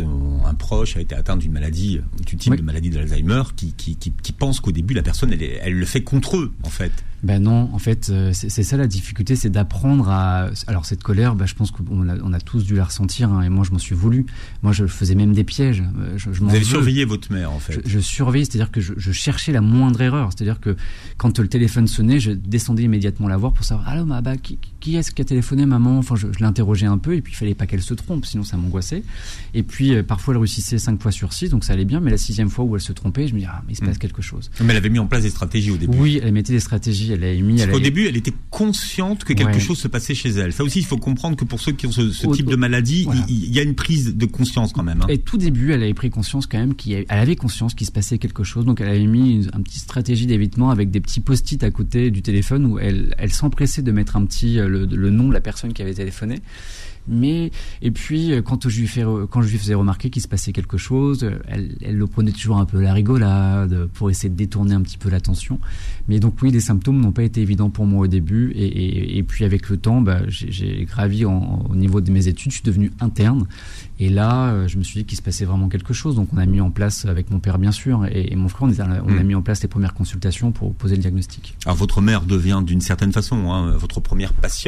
un 0.45 0.53
proche 0.53 0.97
a 0.97 1.01
été 1.01 1.15
atteint 1.15 1.37
d'une 1.37 1.51
maladie, 1.51 1.99
du 2.25 2.37
type 2.37 2.51
oui. 2.51 2.57
de 2.57 2.63
maladie 2.63 2.89
d'Alzheimer, 2.89 3.43
qui, 3.55 3.73
qui, 3.73 3.95
qui, 3.95 4.11
qui 4.11 4.31
pense 4.31 4.59
qu'au 4.59 4.71
début 4.71 4.93
la 4.93 5.03
personne 5.03 5.31
elle, 5.31 5.43
elle 5.43 5.73
le 5.73 5.85
fait 5.85 6.03
contre 6.03 6.37
eux 6.37 6.53
en 6.63 6.69
fait. 6.69 6.91
Ben 7.23 7.41
non, 7.41 7.71
en 7.73 7.79
fait, 7.79 8.11
c'est 8.33 8.63
ça 8.63 8.77
la 8.77 8.85
difficulté, 8.85 9.35
c'est 9.35 9.49
d'apprendre 9.49 10.09
à. 10.09 10.49
Alors 10.67 10.85
cette 10.85 11.01
colère, 11.01 11.33
ben, 11.33 11.47
je 11.47 11.55
pense 11.55 11.71
qu'on 11.71 12.07
a, 12.07 12.17
on 12.21 12.33
a 12.33 12.39
tous 12.39 12.65
dû 12.65 12.75
la 12.75 12.83
ressentir, 12.83 13.31
hein, 13.31 13.41
et 13.41 13.49
moi 13.49 13.63
je 13.65 13.71
m'en 13.71 13.79
suis 13.79 13.95
voulu. 13.95 14.27
Moi 14.61 14.73
je 14.73 14.85
faisais 14.85 15.15
même 15.15 15.33
des 15.33 15.43
pièges. 15.43 15.83
Je, 16.17 16.31
je 16.31 16.39
Vous 16.39 16.49
avez 16.53 16.63
surveillé 16.63 17.03
votre 17.03 17.31
mère 17.31 17.51
en 17.51 17.59
fait. 17.59 17.81
Je, 17.83 17.89
je 17.89 17.99
surveillais, 17.99 18.45
c'est-à-dire 18.45 18.69
que 18.69 18.79
je, 18.79 18.93
je, 18.97 19.11
cherchais 19.11 19.51
la 19.51 19.61
moindre 19.61 20.01
erreur. 20.01 20.29
C'est-à-dire 20.31 20.59
que 20.59 20.75
quand 21.17 21.39
le 21.39 21.47
téléphone 21.47 21.87
sonnait, 21.87 22.19
je 22.19 22.31
descendais 22.31 22.83
immédiatement 22.83 23.27
la 23.27 23.37
voir 23.37 23.53
pour 23.53 23.65
savoir 23.65 23.89
allô, 23.89 24.05
bah, 24.05 24.21
bah, 24.21 24.37
qui, 24.37 24.59
qui 24.85 24.97
est-ce 24.97 25.11
qui 25.11 25.21
a 25.23 25.25
téléphoné, 25.25 25.65
maman? 25.65 25.97
Enfin, 25.97 26.15
je, 26.15 26.27
l'interrogeais 26.39 26.85
un 26.85 26.99
peu, 26.99 27.15
et 27.15 27.21
puis 27.21 27.33
il 27.33 27.35
fallait 27.35 27.55
pas 27.55 27.65
qu'elle 27.65 27.81
se 27.81 27.95
trompe, 27.95 28.23
sinon 28.23 28.43
ça 28.43 28.55
m'angoissait. 28.55 29.01
Et 29.55 29.63
puis 29.63 29.95
euh, 29.95 30.03
parfois 30.03 30.35
elle 30.35 30.37
réussissait 30.37 30.77
cinq 30.77 31.01
fois 31.01 31.11
sur 31.11 31.33
six, 31.33 31.49
donc 31.49 31.63
ça 31.63 31.73
allait 31.73 31.85
bien, 31.85 31.99
mais 31.99 32.11
la 32.11 32.19
sixième 32.19 32.49
fois 32.49 32.65
où 32.65 32.75
elle 32.75 32.81
se 32.81 32.93
trompait, 32.93 33.27
je 33.27 33.33
me 33.33 33.39
disais 33.39 33.49
ah 33.51 33.63
mais 33.65 33.73
il 33.73 33.77
se 33.77 33.81
passe 33.81 33.95
mmh. 33.95 33.99
quelque 33.99 34.21
chose. 34.21 34.51
Mais 34.61 34.67
elle 34.69 34.77
avait 34.77 34.89
mis 34.89 34.99
en 34.99 35.07
place 35.07 35.23
des 35.23 35.31
stratégies 35.31 35.71
au 35.71 35.77
début. 35.77 35.97
Oui, 35.97 36.19
elle 36.21 36.33
mettait 36.33 36.53
des 36.53 36.59
stratégies. 36.59 37.11
Elle 37.13 37.23
a 37.23 37.33
mis. 37.33 37.59
Elle 37.61 37.73
au 37.73 37.79
début 37.79 38.05
elle 38.05 38.15
était 38.15 38.33
consciente 38.51 39.23
que 39.23 39.33
quelque 39.33 39.53
ouais. 39.53 39.59
chose 39.59 39.79
se 39.79 39.87
passait 39.87 40.13
chez 40.13 40.29
elle. 40.29 40.53
Ça 40.53 40.63
aussi, 40.63 40.79
il 40.79 40.85
faut 40.85 40.97
comprendre 40.97 41.35
que 41.35 41.45
pour 41.45 41.59
ceux 41.59 41.71
qui 41.71 41.87
ont 41.87 41.91
ce, 41.91 42.11
ce 42.11 42.27
type 42.27 42.45
de 42.45 42.55
maladie, 42.55 43.05
voilà. 43.05 43.25
il, 43.27 43.45
il, 43.45 43.55
y 43.55 43.59
a 43.59 43.63
une 43.63 43.73
prise 43.73 44.15
de 44.15 44.25
conscience 44.27 44.71
quand 44.71 44.83
même. 44.83 45.01
Hein. 45.01 45.07
Et 45.09 45.17
tout 45.17 45.37
début, 45.37 45.71
elle 45.71 45.81
avait 45.81 45.95
pris 45.95 46.11
conscience 46.11 46.45
quand 46.45 46.59
même 46.59 46.75
qu'elle 46.75 47.05
avait 47.09 47.35
conscience 47.35 47.73
qu'il 47.73 47.87
se 47.87 47.91
passait 47.91 48.19
quelque 48.19 48.43
chose. 48.43 48.65
Donc, 48.65 48.81
elle 48.81 48.89
avait 48.89 49.07
mis 49.07 49.37
une, 49.37 49.49
une 49.51 49.63
petite 49.63 49.81
stratégie 49.81 50.27
d'évitement 50.27 50.69
avec 50.69 50.91
des 50.91 51.01
petits 51.01 51.21
post-it 51.21 51.63
à 51.63 51.71
côté 51.71 52.11
du 52.11 52.21
téléphone 52.21 52.67
où 52.67 52.77
elle, 52.77 53.15
elle 53.17 53.33
s'empressait 53.33 53.81
de 53.81 53.91
mettre 53.91 54.15
un 54.15 54.25
petit 54.25 54.59
le, 54.75 54.85
le 54.85 55.09
nom 55.09 55.27
de 55.29 55.33
la 55.33 55.41
personne 55.41 55.73
qui 55.73 55.81
avait 55.81 55.93
téléphoné. 55.93 56.41
Mais 57.07 57.51
et 57.83 57.91
puis 57.91 58.31
quand 58.43 58.67
je 58.67 58.79
lui 58.79 58.87
fais 58.87 59.03
quand 59.29 59.43
je 59.43 59.51
lui 59.51 59.59
faisais 59.59 59.75
remarquer 59.75 60.09
qu'il 60.09 60.23
se 60.23 60.27
passait 60.27 60.53
quelque 60.53 60.77
chose 60.77 61.29
elle, 61.47 61.75
elle 61.83 61.97
le 61.97 62.07
prenait 62.07 62.31
toujours 62.31 62.57
un 62.57 62.65
peu 62.65 62.79
à 62.79 62.81
la 62.81 62.93
rigolade 62.93 63.87
pour 63.93 64.09
essayer 64.09 64.29
de 64.29 64.35
détourner 64.35 64.73
un 64.73 64.81
petit 64.81 64.97
peu 64.97 65.11
l'attention. 65.11 65.59
Mais 66.07 66.19
donc 66.19 66.41
oui 66.41 66.49
les 66.49 66.59
symptômes 66.59 66.99
n'ont 66.99 67.11
pas 67.11 67.21
été 67.21 67.41
évidents 67.41 67.69
pour 67.69 67.85
moi 67.85 68.05
au 68.05 68.07
début. 68.07 68.53
Et, 68.55 68.65
et, 68.65 69.17
et 69.19 69.23
puis 69.23 69.45
avec 69.45 69.69
le 69.69 69.77
temps 69.77 70.01
bah, 70.01 70.21
j'ai 70.29 70.83
gravi 70.89 71.25
en, 71.25 71.67
au 71.69 71.75
niveau 71.75 72.01
de 72.01 72.09
mes 72.09 72.27
études. 72.27 72.51
Je 72.51 72.55
suis 72.55 72.65
devenu 72.65 72.91
interne. 72.99 73.45
Et 73.99 74.09
là 74.09 74.65
je 74.65 74.79
me 74.79 74.83
suis 74.83 75.01
dit 75.01 75.05
qu'il 75.05 75.15
se 75.15 75.21
passait 75.21 75.45
vraiment 75.45 75.69
quelque 75.69 75.93
chose. 75.93 76.15
Donc 76.15 76.29
on 76.33 76.37
a 76.39 76.45
mis 76.47 76.59
en 76.59 76.71
place 76.71 77.05
avec 77.05 77.29
mon 77.29 77.39
père 77.39 77.59
bien 77.59 77.71
sûr 77.71 78.07
et, 78.07 78.29
et 78.31 78.35
mon 78.35 78.47
frère 78.49 78.63
on, 78.63 78.71
est, 78.71 78.81
on 78.81 79.11
mmh. 79.11 79.19
a 79.19 79.23
mis 79.23 79.35
en 79.35 79.43
place 79.43 79.61
les 79.61 79.69
premières 79.69 79.93
consultations 79.93 80.51
pour 80.51 80.73
poser 80.73 80.95
le 80.95 81.03
diagnostic. 81.03 81.55
Alors 81.65 81.77
votre 81.77 82.01
mère 82.01 82.23
devient 82.23 82.63
d'une 82.65 82.81
certaine 82.81 83.11
façon 83.13 83.51
hein, 83.53 83.75
votre 83.77 83.99
première 83.99 84.33
patiente 84.33 84.64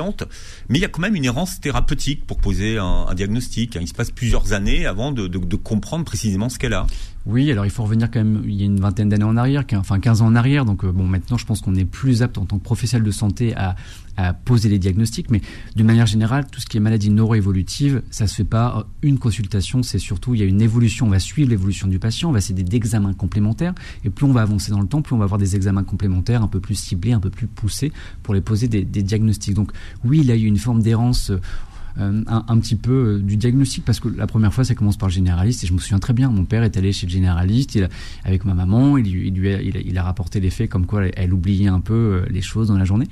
mais 0.69 0.79
il 0.79 0.81
y 0.81 0.85
a 0.85 0.87
quand 0.87 1.01
même 1.01 1.15
une 1.15 1.25
errance 1.25 1.59
thérapeutique 1.59 2.25
pour 2.25 2.37
poser 2.37 2.77
un, 2.77 3.13
diagnostic. 3.15 3.77
Il 3.79 3.87
se 3.87 3.93
passe 3.93 4.11
plusieurs 4.11 4.53
années 4.53 4.85
avant 4.85 5.11
de, 5.11 5.27
de, 5.27 5.39
de 5.39 5.55
comprendre 5.55 6.05
précisément 6.05 6.49
ce 6.49 6.59
qu'elle 6.59 6.73
a. 6.73 6.85
Oui, 7.25 7.51
alors 7.51 7.65
il 7.65 7.71
faut 7.71 7.83
revenir 7.83 8.09
quand 8.09 8.19
même, 8.19 8.43
il 8.45 8.55
y 8.55 8.61
a 8.61 8.65
une 8.65 8.79
vingtaine 8.79 9.09
d'années 9.09 9.25
en 9.25 9.35
arrière, 9.35 9.65
enfin 9.73 9.99
15 9.99 10.21
ans 10.21 10.27
en 10.27 10.35
arrière, 10.35 10.63
donc 10.63 10.85
euh, 10.85 10.91
bon 10.93 11.03
maintenant 11.03 11.37
je 11.37 11.45
pense 11.45 11.59
qu'on 11.59 11.75
est 11.75 11.83
plus 11.83 12.23
apte 12.23 12.37
en 12.37 12.45
tant 12.45 12.57
que 12.57 12.63
professionnel 12.63 13.05
de 13.05 13.11
santé 13.11 13.53
à, 13.55 13.75
à 14.17 14.33
poser 14.33 14.67
les 14.67 14.79
diagnostics, 14.79 15.29
mais 15.29 15.41
d'une 15.75 15.85
manière 15.85 16.07
générale, 16.07 16.47
tout 16.51 16.59
ce 16.59 16.65
qui 16.65 16.77
est 16.77 16.79
maladie 16.79 17.11
neuroévolutive, 17.11 18.01
ça 18.09 18.27
se 18.27 18.35
fait 18.35 18.43
pas 18.43 18.87
une 19.03 19.19
consultation, 19.19 19.83
c'est 19.83 19.99
surtout 19.99 20.33
il 20.33 20.39
y 20.39 20.43
a 20.43 20.45
une 20.45 20.61
évolution, 20.61 21.05
on 21.05 21.09
va 21.09 21.19
suivre 21.19 21.49
l'évolution 21.49 21.87
du 21.87 21.99
patient, 21.99 22.29
on 22.29 22.31
va 22.31 22.39
essayer 22.39 22.63
d'examens 22.63 23.13
complémentaires, 23.13 23.75
et 24.03 24.09
plus 24.09 24.25
on 24.25 24.33
va 24.33 24.41
avancer 24.41 24.71
dans 24.71 24.81
le 24.81 24.87
temps, 24.87 25.01
plus 25.01 25.15
on 25.15 25.19
va 25.19 25.25
avoir 25.25 25.37
des 25.39 25.55
examens 25.55 25.83
complémentaires 25.83 26.41
un 26.41 26.47
peu 26.47 26.59
plus 26.59 26.75
ciblés, 26.75 27.13
un 27.13 27.19
peu 27.19 27.29
plus 27.29 27.47
poussés 27.47 27.91
pour 28.23 28.33
les 28.33 28.41
poser 28.41 28.67
des, 28.67 28.83
diagnostics. 28.83 29.53
Donc 29.53 29.71
oui, 30.03 30.21
il 30.23 30.31
a 30.31 30.35
eu 30.35 30.45
une 30.45 30.57
forme 30.57 30.81
d'errance 30.81 31.29
euh, 31.29 32.23
un, 32.27 32.43
un, 32.47 32.59
petit 32.59 32.75
peu 32.75 32.91
euh, 32.91 33.19
du 33.19 33.37
diagnostic 33.37 33.83
parce 33.83 33.99
que 33.99 34.07
la 34.07 34.27
première 34.27 34.53
fois 34.53 34.63
ça 34.63 34.75
commence 34.75 34.97
par 34.97 35.09
le 35.09 35.13
généraliste 35.13 35.63
et 35.63 35.67
je 35.67 35.73
me 35.73 35.79
souviens 35.79 35.97
très 35.97 36.13
bien 36.13 36.29
mon 36.29 36.45
père 36.45 36.61
est 36.61 36.77
allé 36.77 36.93
chez 36.93 37.07
le 37.07 37.11
généraliste 37.11 37.73
il 37.73 37.85
a, 37.85 37.89
avec 38.23 38.45
ma 38.45 38.53
maman 38.53 38.97
il, 38.99 39.33
lui 39.33 39.51
a, 39.51 39.61
il, 39.61 39.77
a, 39.77 39.79
il 39.79 39.97
a 39.97 40.03
rapporté 40.03 40.39
les 40.39 40.51
faits 40.51 40.69
comme 40.69 40.85
quoi 40.85 41.07
elle, 41.15 41.33
oubliait 41.33 41.69
un 41.69 41.79
peu 41.79 41.93
euh, 41.93 42.25
les 42.29 42.41
choses 42.41 42.67
dans 42.67 42.77
la 42.77 42.85
journée 42.85 43.07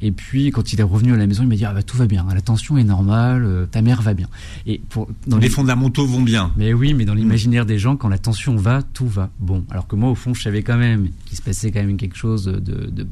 et 0.00 0.12
puis 0.12 0.50
quand 0.50 0.72
il 0.72 0.80
est 0.80 0.84
revenu 0.84 1.12
à 1.12 1.16
la 1.16 1.26
maison 1.26 1.42
il 1.42 1.48
m'a 1.48 1.56
dit 1.56 1.64
ah 1.64 1.72
bah 1.72 1.82
tout 1.82 1.96
va 1.96 2.06
bien 2.06 2.26
la 2.32 2.40
tension 2.40 2.78
est 2.78 2.84
normale 2.84 3.44
euh, 3.44 3.66
ta 3.66 3.82
mère 3.82 4.02
va 4.02 4.14
bien. 4.14 4.28
Et 4.66 4.80
pour 4.88 5.08
dans 5.26 5.36
les, 5.36 5.44
les 5.44 5.50
fondamentaux 5.50 6.06
vont 6.06 6.22
bien. 6.22 6.52
Mais 6.56 6.72
oui 6.72 6.94
mais 6.94 7.04
dans 7.04 7.14
l'imaginaire 7.14 7.64
mmh. 7.64 7.68
des 7.68 7.78
gens 7.78 7.96
quand 7.96 8.08
la 8.08 8.18
tension 8.18 8.56
va 8.56 8.82
tout 8.82 9.08
va 9.08 9.30
bon. 9.38 9.64
Alors 9.70 9.86
que 9.86 9.96
moi 9.96 10.10
au 10.10 10.14
fond 10.14 10.34
je 10.34 10.42
savais 10.42 10.62
quand 10.62 10.78
même 10.78 11.08
qu'il 11.26 11.36
se 11.36 11.42
passait 11.42 11.70
quand 11.70 11.80
même 11.80 11.96
quelque 11.96 12.16
chose 12.16 12.44
de, 12.44 12.58
de 12.58 13.06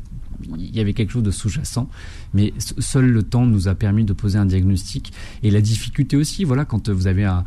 il 0.57 0.75
y 0.75 0.81
avait 0.81 0.93
quelque 0.93 1.11
chose 1.11 1.23
de 1.23 1.31
sous-jacent, 1.31 1.89
mais 2.35 2.53
seul 2.59 3.07
le 3.07 3.23
temps 3.23 3.47
nous 3.47 3.69
a 3.69 3.75
permis 3.75 4.05
de 4.05 4.13
poser 4.13 4.39
un 4.39 4.47
diagnostic. 4.47 5.13
Et 5.43 5.51
la 5.51 5.61
difficulté 5.61 6.17
aussi, 6.17 6.45
voilà, 6.45 6.65
quand 6.65 6.89
vous 6.89 7.07
avez 7.07 7.25
un, 7.25 7.45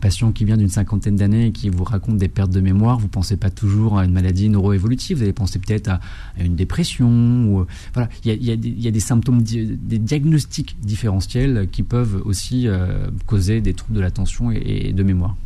patient 0.00 0.32
qui 0.32 0.44
vient 0.44 0.56
d'une 0.56 0.68
cinquantaine 0.68 1.16
d'années 1.16 1.46
et 1.46 1.52
qui 1.52 1.68
vous 1.68 1.84
raconte 1.84 2.16
des 2.16 2.28
pertes 2.28 2.50
de 2.50 2.60
mémoire, 2.60 2.98
vous 2.98 3.08
pensez 3.08 3.36
pas 3.36 3.50
toujours 3.50 3.98
à 3.98 4.04
une 4.04 4.12
maladie 4.12 4.48
neuroévolutive, 4.48 5.18
vous 5.18 5.22
allez 5.22 5.32
penser 5.32 5.58
peut-être 5.58 5.88
à, 5.88 6.00
une 6.38 6.56
dépression. 6.56 7.08
Ou, 7.08 7.66
voilà, 7.94 8.08
il 8.24 8.42
y 8.42 8.86
a, 8.86 8.90
des, 8.90 9.00
symptômes, 9.00 9.42
des 9.42 9.98
diagnostics 9.98 10.76
différentiels 10.80 11.68
qui 11.70 11.82
peuvent 11.82 12.22
aussi 12.24 12.66
euh, 12.66 13.08
causer 13.26 13.60
des 13.60 13.74
troubles 13.74 13.96
de 13.96 14.00
l'attention 14.00 14.50
et, 14.50 14.88
et 14.88 14.92
de 14.92 15.02
mémoire. 15.02 15.36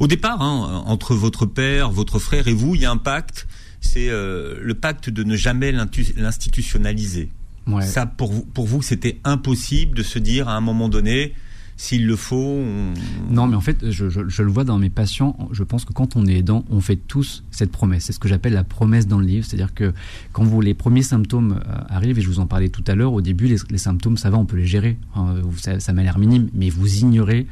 Au 0.00 0.06
départ, 0.06 0.42
hein, 0.42 0.82
entre 0.86 1.14
votre 1.14 1.46
père, 1.46 1.90
votre 1.90 2.18
frère 2.18 2.48
et 2.48 2.52
vous, 2.52 2.74
il 2.74 2.82
y 2.82 2.84
a 2.84 2.90
un 2.90 2.96
pacte 2.96 3.46
c'est 3.82 4.08
euh, 4.08 4.58
le 4.62 4.74
pacte 4.74 5.10
de 5.10 5.22
ne 5.22 5.36
jamais 5.36 5.72
l'institutionnaliser. 5.72 7.28
Ouais. 7.66 7.82
Ça, 7.82 8.06
pour 8.06 8.32
vous, 8.32 8.42
pour 8.42 8.66
vous 8.66 8.80
c'était 8.80 9.20
impossible 9.24 9.96
de 9.96 10.02
se 10.02 10.18
dire 10.18 10.48
à 10.48 10.56
un 10.56 10.60
moment 10.60 10.88
donné, 10.88 11.34
s'il 11.76 12.06
le 12.06 12.16
faut. 12.16 12.36
On... 12.36 12.94
Non, 13.30 13.46
mais 13.46 13.56
en 13.56 13.60
fait, 13.60 13.90
je, 13.90 14.08
je, 14.08 14.28
je, 14.28 14.42
le 14.42 14.50
vois 14.50 14.64
dans 14.64 14.78
mes 14.78 14.90
patients. 14.90 15.36
Je 15.52 15.64
pense 15.64 15.84
que 15.84 15.92
quand 15.92 16.16
on 16.16 16.26
est 16.26 16.36
aidant, 16.36 16.64
on 16.70 16.80
fait 16.80 16.96
tous 16.96 17.44
cette 17.50 17.72
promesse. 17.72 18.04
C'est 18.04 18.12
ce 18.12 18.18
que 18.18 18.28
j'appelle 18.28 18.52
la 18.52 18.64
promesse 18.64 19.06
dans 19.06 19.18
le 19.18 19.26
livre. 19.26 19.44
C'est-à-dire 19.44 19.74
que 19.74 19.92
quand 20.32 20.44
vous 20.44 20.60
les 20.60 20.74
premiers 20.74 21.02
symptômes 21.02 21.60
euh, 21.66 21.74
arrivent, 21.88 22.18
et 22.18 22.22
je 22.22 22.28
vous 22.28 22.40
en 22.40 22.46
parlais 22.46 22.68
tout 22.68 22.84
à 22.86 22.94
l'heure, 22.94 23.12
au 23.12 23.20
début, 23.20 23.46
les, 23.46 23.56
les, 23.68 23.78
symptômes, 23.78 24.16
ça 24.16 24.30
va, 24.30 24.38
on 24.38 24.46
peut 24.46 24.56
les 24.56 24.66
gérer. 24.66 24.96
Hein, 25.16 25.36
ça, 25.58 25.80
ça 25.80 25.92
m'a 25.92 26.02
l'air 26.02 26.18
minime, 26.18 26.48
mais 26.54 26.70
vous 26.70 26.98
ignorez 26.98 27.46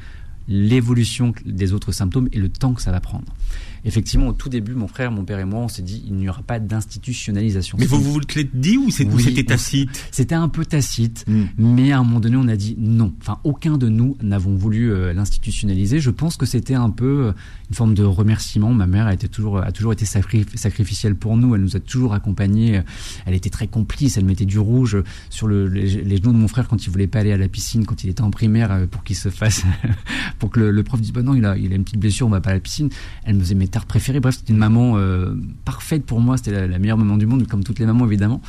l'évolution 0.49 1.33
des 1.47 1.73
autres 1.73 1.93
symptômes 1.93 2.29
et 2.33 2.39
le 2.39 2.49
temps 2.49 2.73
que 2.73 2.83
ça 2.83 2.91
va 2.91 3.01
prendre. 3.01 3.27
Effectivement, 3.85 4.29
au 4.29 4.33
tout 4.33 4.49
début, 4.49 4.75
mon 4.75 4.89
frère, 4.89 5.11
mon 5.11 5.25
père 5.25 5.39
et 5.39 5.45
moi, 5.45 5.61
on 5.61 5.69
s'est 5.69 5.83
dit, 5.83 6.03
il 6.07 6.15
n'y 6.15 6.29
aura 6.29 6.43
pas 6.43 6.59
d'institutionnalisation. 6.59 7.79
Mais 7.79 7.87
vous 7.87 8.01
vous 8.01 8.21
l'êtes 8.21 8.55
dit 8.55 8.77
ou 8.77 8.91
c'était 8.91 9.45
tacite 9.45 10.09
C'était 10.11 10.35
un 10.35 10.49
peu 10.49 10.65
tacite, 10.65 11.25
hmm. 11.27 11.45
mais 11.59 11.93
à 11.93 11.99
un 11.99 12.05
moment 12.05 12.21
donné, 12.21 12.37
on 12.37 12.49
a 12.49 12.57
dit 12.57 12.77
non. 12.79 13.13
Enfin, 13.21 13.39
aucun 13.45 13.79
de 13.79 13.89
nous 13.89 14.17
n'avons 14.23 14.55
voulu 14.55 14.93
euh, 14.93 15.13
l'institutionnaliser. 15.13 16.01
Je 16.01 16.11
pense 16.11 16.37
que 16.37 16.47
c'était 16.47 16.75
un 16.75 16.91
peu 16.91 17.27
euh, 17.27 17.33
une 17.71 17.77
forme 17.77 17.95
de 17.95 18.05
remerciement. 18.05 18.73
Ma 18.73 18.87
mère 18.87 19.07
a, 19.07 19.15
été 19.15 19.29
toujours, 19.29 19.59
a 19.59 19.73
toujours 19.73 19.93
été 19.93 20.05
sacrificielle 20.05 21.15
pour 21.15 21.37
nous. 21.37 21.55
Elle 21.55 21.63
nous 21.63 21.77
a 21.77 21.81
toujours 21.81 22.15
accompagnés. 22.15 22.83
Elle 23.27 23.35
était 23.35 23.51
très 23.51 23.67
complice. 23.67 24.17
Elle 24.17 24.25
mettait 24.25 24.45
du 24.45 24.59
rouge 24.59 25.03
sur 25.29 25.47
le, 25.47 25.67
les, 25.69 26.17
genoux 26.17 26.33
de 26.33 26.39
mon 26.39 26.49
frère 26.49 26.69
quand 26.69 26.85
il 26.85 26.91
voulait 26.91 27.07
pas 27.07 27.21
aller 27.21 27.33
à 27.33 27.37
la 27.37 27.49
piscine, 27.49 27.85
quand 27.87 28.05
il 28.05 28.11
était 28.11 28.23
en 28.23 28.31
primaire, 28.31 28.73
euh, 28.73 28.87
pour 28.87 29.05
qu'il 29.05 29.17
se 29.17 29.29
fasse, 29.29 29.65
pour 30.39 30.51
que 30.51 30.61
le, 30.61 30.83
prof 30.83 31.01
dise 31.01 31.13
bah 31.13 31.23
non, 31.23 31.35
il 31.35 31.45
a, 31.45 31.57
il 31.57 31.73
a 31.73 31.77
une 31.77 31.85
petite 31.85 32.01
blessure, 32.01 32.27
on 32.27 32.31
va 32.31 32.41
pas 32.41 32.51
à 32.51 32.55
la 32.55 32.61
piscine. 32.61 32.89
Elle 33.25 33.37
me 33.37 33.41
faisait 33.41 33.55
mes 33.71 33.73
tartes 33.73 33.89
préférées. 33.89 34.21
Bref, 34.21 34.37
c'était 34.37 34.53
une 34.53 34.59
maman 34.59 34.97
euh, 34.97 35.35
parfaite 35.65 36.05
pour 36.05 36.21
moi. 36.21 36.37
C'était 36.37 36.67
la, 36.67 36.79
meilleure 36.79 36.99
maman 36.99 37.17
du 37.17 37.27
monde, 37.27 37.47
comme 37.47 37.63
toutes 37.63 37.79
les 37.79 37.87
mamans 37.87 38.05
évidemment. 38.07 38.43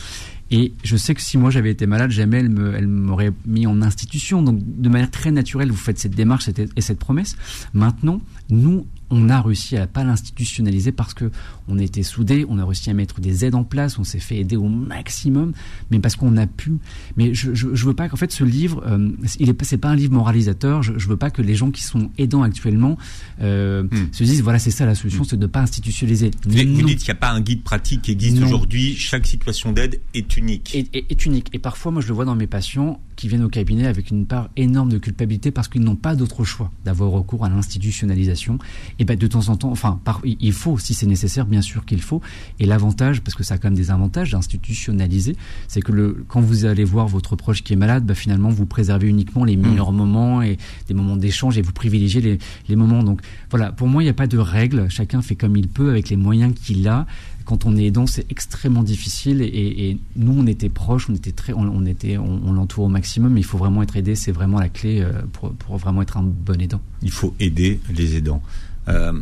Et 0.49 0.73
je 0.83 0.97
sais 0.97 1.13
que 1.13 1.21
si 1.21 1.37
moi 1.37 1.49
j'avais 1.49 1.71
été 1.71 1.85
malade, 1.85 2.11
jamais 2.11 2.39
elle, 2.39 2.49
me, 2.49 2.75
elle 2.75 2.87
m'aurait 2.87 3.31
mis 3.45 3.67
en 3.67 3.81
institution. 3.81 4.41
Donc 4.41 4.59
de 4.61 4.89
manière 4.89 5.11
très 5.11 5.31
naturelle, 5.31 5.69
vous 5.69 5.77
faites 5.77 5.99
cette 5.99 6.15
démarche 6.15 6.49
et 6.75 6.81
cette 6.81 6.99
promesse. 6.99 7.37
Maintenant, 7.73 8.19
nous, 8.49 8.85
on 9.11 9.29
a 9.29 9.41
réussi 9.41 9.77
à 9.77 9.87
pas 9.87 10.03
l'institutionnaliser 10.03 10.91
parce 10.91 11.13
que 11.13 11.31
on 11.67 11.77
était 11.77 12.03
soudés, 12.03 12.45
on 12.49 12.57
a 12.57 12.65
réussi 12.65 12.89
à 12.89 12.93
mettre 12.93 13.21
des 13.21 13.45
aides 13.45 13.55
en 13.55 13.63
place, 13.63 13.99
on 13.99 14.03
s'est 14.03 14.19
fait 14.19 14.37
aider 14.37 14.55
au 14.55 14.67
maximum, 14.67 15.53
mais 15.91 15.99
parce 15.99 16.15
qu'on 16.15 16.37
a 16.37 16.47
pu. 16.47 16.77
Mais 17.17 17.33
je, 17.33 17.53
je, 17.53 17.85
veux 17.85 17.93
pas 17.93 18.09
qu'en 18.09 18.17
fait 18.17 18.31
ce 18.31 18.43
livre, 18.43 18.83
euh, 18.87 19.09
il 19.39 19.49
est 19.49 19.63
c'est 19.63 19.77
pas 19.77 19.89
un 19.89 19.95
livre 19.95 20.13
moralisateur. 20.13 20.81
Je, 20.81 20.93
je, 20.97 21.07
veux 21.07 21.17
pas 21.17 21.29
que 21.29 21.41
les 21.41 21.55
gens 21.55 21.71
qui 21.71 21.83
sont 21.83 22.09
aidants 22.17 22.41
actuellement 22.41 22.97
euh, 23.41 23.83
hmm. 23.83 24.07
se 24.11 24.23
disent 24.23 24.41
voilà 24.41 24.59
c'est 24.59 24.71
ça 24.71 24.85
la 24.85 24.95
solution, 24.95 25.23
hmm. 25.23 25.27
c'est 25.29 25.39
de 25.39 25.45
pas 25.45 25.61
institutionnaliser. 25.61 26.31
Vous, 26.43 26.51
vous 26.51 26.81
dites 26.83 26.99
qu'il 26.99 27.07
n'y 27.07 27.11
a 27.11 27.15
pas 27.15 27.31
un 27.31 27.41
guide 27.41 27.63
pratique 27.63 28.03
qui 28.03 28.11
existe 28.11 28.41
aujourd'hui. 28.41 28.95
Chaque 28.95 29.27
situation 29.27 29.71
d'aide 29.71 29.99
est 30.13 30.37
unique. 30.37 30.73
Est, 30.73 30.95
est 30.95 31.25
unique. 31.25 31.49
Et 31.53 31.59
parfois 31.59 31.91
moi 31.91 32.01
je 32.01 32.07
le 32.07 32.13
vois 32.13 32.25
dans 32.25 32.35
mes 32.35 32.47
patients 32.47 32.99
qui 33.15 33.27
viennent 33.27 33.43
au 33.43 33.49
cabinet 33.49 33.85
avec 33.85 34.09
une 34.09 34.25
part 34.25 34.49
énorme 34.55 34.89
de 34.89 34.97
culpabilité 34.97 35.51
parce 35.51 35.67
qu'ils 35.67 35.83
n'ont 35.83 35.95
pas 35.95 36.15
d'autre 36.15 36.43
choix 36.43 36.71
d'avoir 36.85 37.11
recours 37.11 37.45
à 37.45 37.49
l'institutionnalisation. 37.49 38.57
Et 39.01 39.03
ben 39.03 39.17
de 39.17 39.25
temps 39.25 39.49
en 39.49 39.55
temps, 39.55 39.71
enfin, 39.71 39.99
par, 40.03 40.21
il 40.23 40.53
faut, 40.53 40.77
si 40.77 40.93
c'est 40.93 41.07
nécessaire, 41.07 41.47
bien 41.47 41.63
sûr 41.63 41.85
qu'il 41.85 42.03
faut. 42.03 42.21
Et 42.59 42.67
l'avantage, 42.67 43.21
parce 43.21 43.33
que 43.33 43.43
ça 43.43 43.55
a 43.55 43.57
quand 43.57 43.69
même 43.69 43.75
des 43.75 43.89
avantages 43.89 44.29
d'institutionnaliser, 44.29 45.35
c'est 45.67 45.81
que 45.81 45.91
le, 45.91 46.23
quand 46.27 46.39
vous 46.39 46.65
allez 46.65 46.83
voir 46.83 47.07
votre 47.07 47.35
proche 47.35 47.63
qui 47.63 47.73
est 47.73 47.77
malade, 47.77 48.05
ben 48.05 48.13
finalement 48.13 48.49
vous 48.49 48.67
préservez 48.67 49.07
uniquement 49.07 49.43
les 49.43 49.57
meilleurs 49.57 49.91
mmh. 49.91 49.95
moments 49.95 50.41
et 50.43 50.57
des 50.87 50.93
moments 50.93 51.17
d'échange 51.17 51.57
et 51.57 51.63
vous 51.63 51.71
privilégiez 51.71 52.21
les, 52.21 52.37
les 52.69 52.75
moments. 52.75 53.01
Donc 53.01 53.21
voilà, 53.49 53.71
pour 53.71 53.87
moi 53.87 54.03
il 54.03 54.05
n'y 54.05 54.11
a 54.11 54.13
pas 54.13 54.27
de 54.27 54.37
règle. 54.37 54.87
Chacun 54.89 55.23
fait 55.23 55.35
comme 55.35 55.57
il 55.57 55.67
peut 55.67 55.89
avec 55.89 56.09
les 56.09 56.15
moyens 56.15 56.53
qu'il 56.53 56.87
a 56.87 57.07
quand 57.45 57.65
on 57.65 57.75
est 57.75 57.85
aidant, 57.85 58.07
c'est 58.07 58.29
extrêmement 58.31 58.83
difficile. 58.83 59.41
Et, 59.41 59.97
nous, 60.15 60.33
on 60.37 60.47
était 60.47 60.69
proches, 60.69 61.09
on 61.09 61.15
était 61.15 61.31
très, 61.31 61.53
on, 61.53 61.85
était, 61.85 62.17
on, 62.17 62.53
l'entoure 62.53 62.85
au 62.85 62.89
maximum. 62.89 63.33
Mais 63.33 63.41
il 63.41 63.45
faut 63.45 63.57
vraiment 63.57 63.83
être 63.83 63.97
aidé. 63.97 64.15
C'est 64.15 64.31
vraiment 64.31 64.59
la 64.59 64.69
clé 64.69 65.01
euh, 65.01 65.11
pour, 65.33 65.77
vraiment 65.77 66.01
être 66.01 66.17
un 66.17 66.23
bon 66.23 66.61
aidant. 66.61 66.81
Il 67.01 67.11
faut 67.11 67.33
aider 67.39 67.79
les 67.93 68.15
aidants. 68.15 68.41
Euh, 68.87 69.13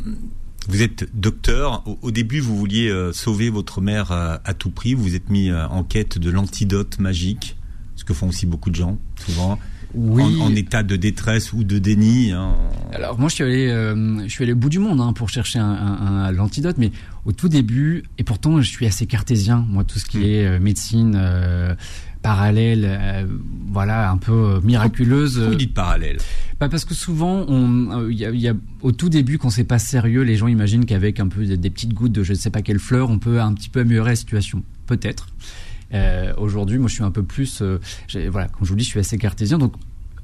vous 0.67 0.81
êtes 0.81 1.07
docteur. 1.13 1.83
Au, 2.01 2.11
début, 2.11 2.39
vous 2.39 2.57
vouliez 2.57 2.89
euh, 2.89 3.11
sauver 3.13 3.49
votre 3.49 3.81
mère 3.81 4.11
à, 4.11 4.53
tout 4.53 4.69
prix. 4.69 4.93
Vous 4.93 5.03
vous 5.03 5.15
êtes 5.15 5.29
mis 5.29 5.51
en 5.51 5.83
quête 5.83 6.17
de 6.17 6.29
l'antidote 6.29 6.99
magique, 6.99 7.57
ce 7.95 8.03
que 8.03 8.13
font 8.13 8.29
aussi 8.29 8.45
beaucoup 8.45 8.69
de 8.69 8.75
gens, 8.75 8.99
souvent 9.15 9.59
oui. 9.93 10.41
en, 10.41 10.53
état 10.55 10.83
de 10.83 10.95
détresse 10.95 11.53
ou 11.53 11.63
de 11.63 11.79
déni. 11.79 12.31
Hein. 12.31 12.55
Alors 12.93 13.19
moi 13.19 13.29
je 13.29 13.35
suis 13.35 13.43
allé, 13.43 13.67
euh, 13.67 14.23
je 14.23 14.29
suis 14.29 14.43
allé 14.43 14.53
au 14.53 14.57
bout 14.57 14.69
du 14.69 14.79
monde 14.79 15.01
hein, 15.01 15.13
pour 15.13 15.29
chercher 15.29 15.59
un, 15.59 15.65
un, 15.65 16.31
l'antidote, 16.31 16.77
mais 16.77 16.91
au 17.25 17.31
tout 17.31 17.49
début, 17.49 18.03
et 18.17 18.23
pourtant 18.23 18.61
je 18.61 18.69
suis 18.69 18.85
assez 18.85 19.05
cartésien, 19.05 19.65
moi 19.69 19.83
tout 19.83 19.99
ce 19.99 20.05
qui 20.05 20.19
hmm. 20.19 20.23
est 20.23 20.45
euh, 20.45 20.59
médecine 20.59 21.13
euh, 21.15 21.75
parallèle, 22.21 23.27
voilà 23.71 24.12
un 24.12 24.17
peu 24.17 24.60
miraculeuse. 24.63 25.39
Vous 25.39 25.55
dites 25.55 25.73
parallèle? 25.73 26.17
Bah 26.60 26.67
Parce 26.67 26.84
que 26.84 26.93
souvent, 26.93 27.45
il 28.10 28.17
y 28.17 28.25
a, 28.25 28.32
y 28.32 28.47
a, 28.47 28.53
au 28.82 28.91
tout 28.91 29.10
début, 29.10 29.38
quand 29.38 29.49
c'est 29.49 29.63
pas 29.63 29.79
sérieux, 29.79 30.23
les 30.23 30.36
gens 30.36 30.47
imaginent 30.47 30.86
qu'avec 30.86 31.19
un 31.19 31.27
peu 31.27 31.45
des 31.45 31.69
petites 31.69 31.93
gouttes 31.93 32.12
de 32.12 32.23
je 32.23 32.34
ne 32.34 32.38
sais 32.38 32.49
pas 32.49 32.62
quelle 32.62 32.79
fleur, 32.79 33.10
on 33.10 33.19
peut 33.19 33.39
un 33.39 33.53
petit 33.53 33.69
peu 33.69 33.82
améliorer 33.82 34.12
la 34.12 34.15
situation. 34.15 34.63
Peut-être. 34.86 35.27
Euh, 35.93 36.34
Aujourd'hui, 36.38 36.77
moi, 36.77 36.88
je 36.88 36.95
suis 36.95 37.03
un 37.03 37.12
peu 37.12 37.23
plus, 37.23 37.62
euh, 37.62 37.79
voilà, 38.29 38.47
comme 38.47 38.65
je 38.65 38.69
vous 38.69 38.75
dis, 38.75 38.84
je 38.84 38.89
suis 38.89 38.99
assez 38.99 39.17
cartésien, 39.17 39.58
donc 39.58 39.73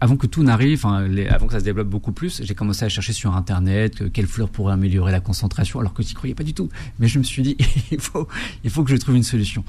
avant 0.02 0.18
que 0.18 0.28
tout 0.28 0.44
n'arrive, 0.44 0.86
avant 0.86 1.48
que 1.48 1.54
ça 1.54 1.60
se 1.60 1.64
développe 1.64 1.88
beaucoup 1.88 2.12
plus, 2.12 2.42
j'ai 2.44 2.54
commencé 2.54 2.86
à 2.86 2.90
chercher 2.90 3.14
sur 3.14 3.36
Internet 3.36 3.96
que, 3.96 4.04
quelle 4.04 4.28
fleur 4.28 4.50
pourrait 4.50 4.74
améliorer 4.74 5.12
la 5.12 5.22
concentration, 5.22 5.80
alors 5.80 5.94
que 5.94 6.04
je 6.04 6.10
n'y 6.10 6.14
croyais 6.14 6.36
pas 6.36 6.44
du 6.44 6.54
tout. 6.54 6.70
Mais 7.00 7.08
je 7.08 7.18
me 7.18 7.24
suis 7.24 7.42
dit, 7.42 7.56
il 7.92 8.00
faut, 8.00 8.28
il 8.64 8.70
faut 8.70 8.84
que 8.84 8.92
je 8.92 8.98
trouve 8.98 9.16
une 9.16 9.24
solution. 9.24 9.64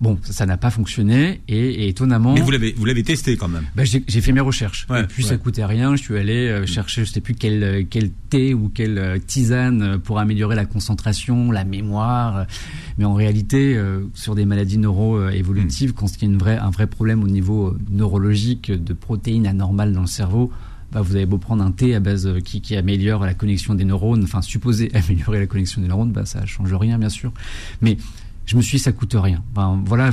Bon, 0.00 0.18
ça 0.22 0.46
n'a 0.46 0.56
pas 0.56 0.70
fonctionné 0.70 1.42
et, 1.46 1.88
étonnamment. 1.88 2.32
Mais 2.32 2.40
vous 2.40 2.50
l'avez 2.50 2.72
vous 2.72 2.86
l'avez 2.86 3.02
testé 3.02 3.36
quand 3.36 3.48
même. 3.48 3.64
Bah, 3.76 3.82
j'ai 3.84 4.20
fait 4.22 4.32
mes 4.32 4.40
recherches. 4.40 4.86
et 4.96 5.02
puis 5.04 5.22
ça 5.22 5.36
coûtait 5.36 5.64
rien. 5.64 5.94
Je 5.94 6.02
suis 6.02 6.16
allé 6.16 6.48
euh, 6.48 6.64
chercher, 6.64 7.04
je 7.04 7.10
sais 7.10 7.20
plus 7.20 7.34
quel 7.34 7.86
quel 7.90 8.10
thé 8.30 8.54
ou 8.54 8.70
quelle 8.70 8.96
euh, 8.96 9.18
tisane 9.18 9.98
pour 9.98 10.18
améliorer 10.18 10.56
la 10.56 10.64
concentration, 10.64 11.52
la 11.52 11.64
mémoire. 11.64 12.46
Mais 12.96 13.04
en 13.04 13.12
réalité, 13.12 13.76
euh, 13.76 14.00
sur 14.14 14.34
des 14.34 14.46
maladies 14.46 14.78
neuro-évolutives, 14.78 15.92
quand 15.92 16.06
il 16.16 16.22
y 16.22 16.24
a 16.24 16.32
une 16.32 16.38
vraie 16.38 16.56
un 16.56 16.70
vrai 16.70 16.86
problème 16.86 17.22
au 17.22 17.28
niveau 17.28 17.76
neurologique 17.90 18.72
de 18.72 18.94
protéines 18.94 19.46
anormales 19.46 19.92
dans 19.92 20.00
le 20.00 20.06
cerveau, 20.06 20.50
bah, 20.92 21.02
vous 21.02 21.14
avez 21.14 21.26
beau 21.26 21.36
prendre 21.36 21.62
un 21.62 21.72
thé 21.72 21.94
à 21.94 22.00
base 22.00 22.38
qui, 22.42 22.62
qui 22.62 22.74
améliore 22.74 23.26
la 23.26 23.34
connexion 23.34 23.74
des 23.74 23.84
neurones, 23.84 24.24
enfin 24.24 24.40
supposé 24.40 24.90
améliorer 24.94 25.40
la 25.40 25.46
connexion 25.46 25.82
des 25.82 25.88
neurones, 25.88 26.12
bah 26.12 26.24
ça 26.24 26.46
change 26.46 26.72
rien 26.72 26.98
bien 26.98 27.10
sûr. 27.10 27.32
Mais 27.82 27.98
je 28.50 28.56
me 28.56 28.62
suis 28.62 28.78
dit, 28.78 28.82
ça 28.82 28.90
coûte 28.90 29.14
rien. 29.14 29.44
voilà, 29.84 30.10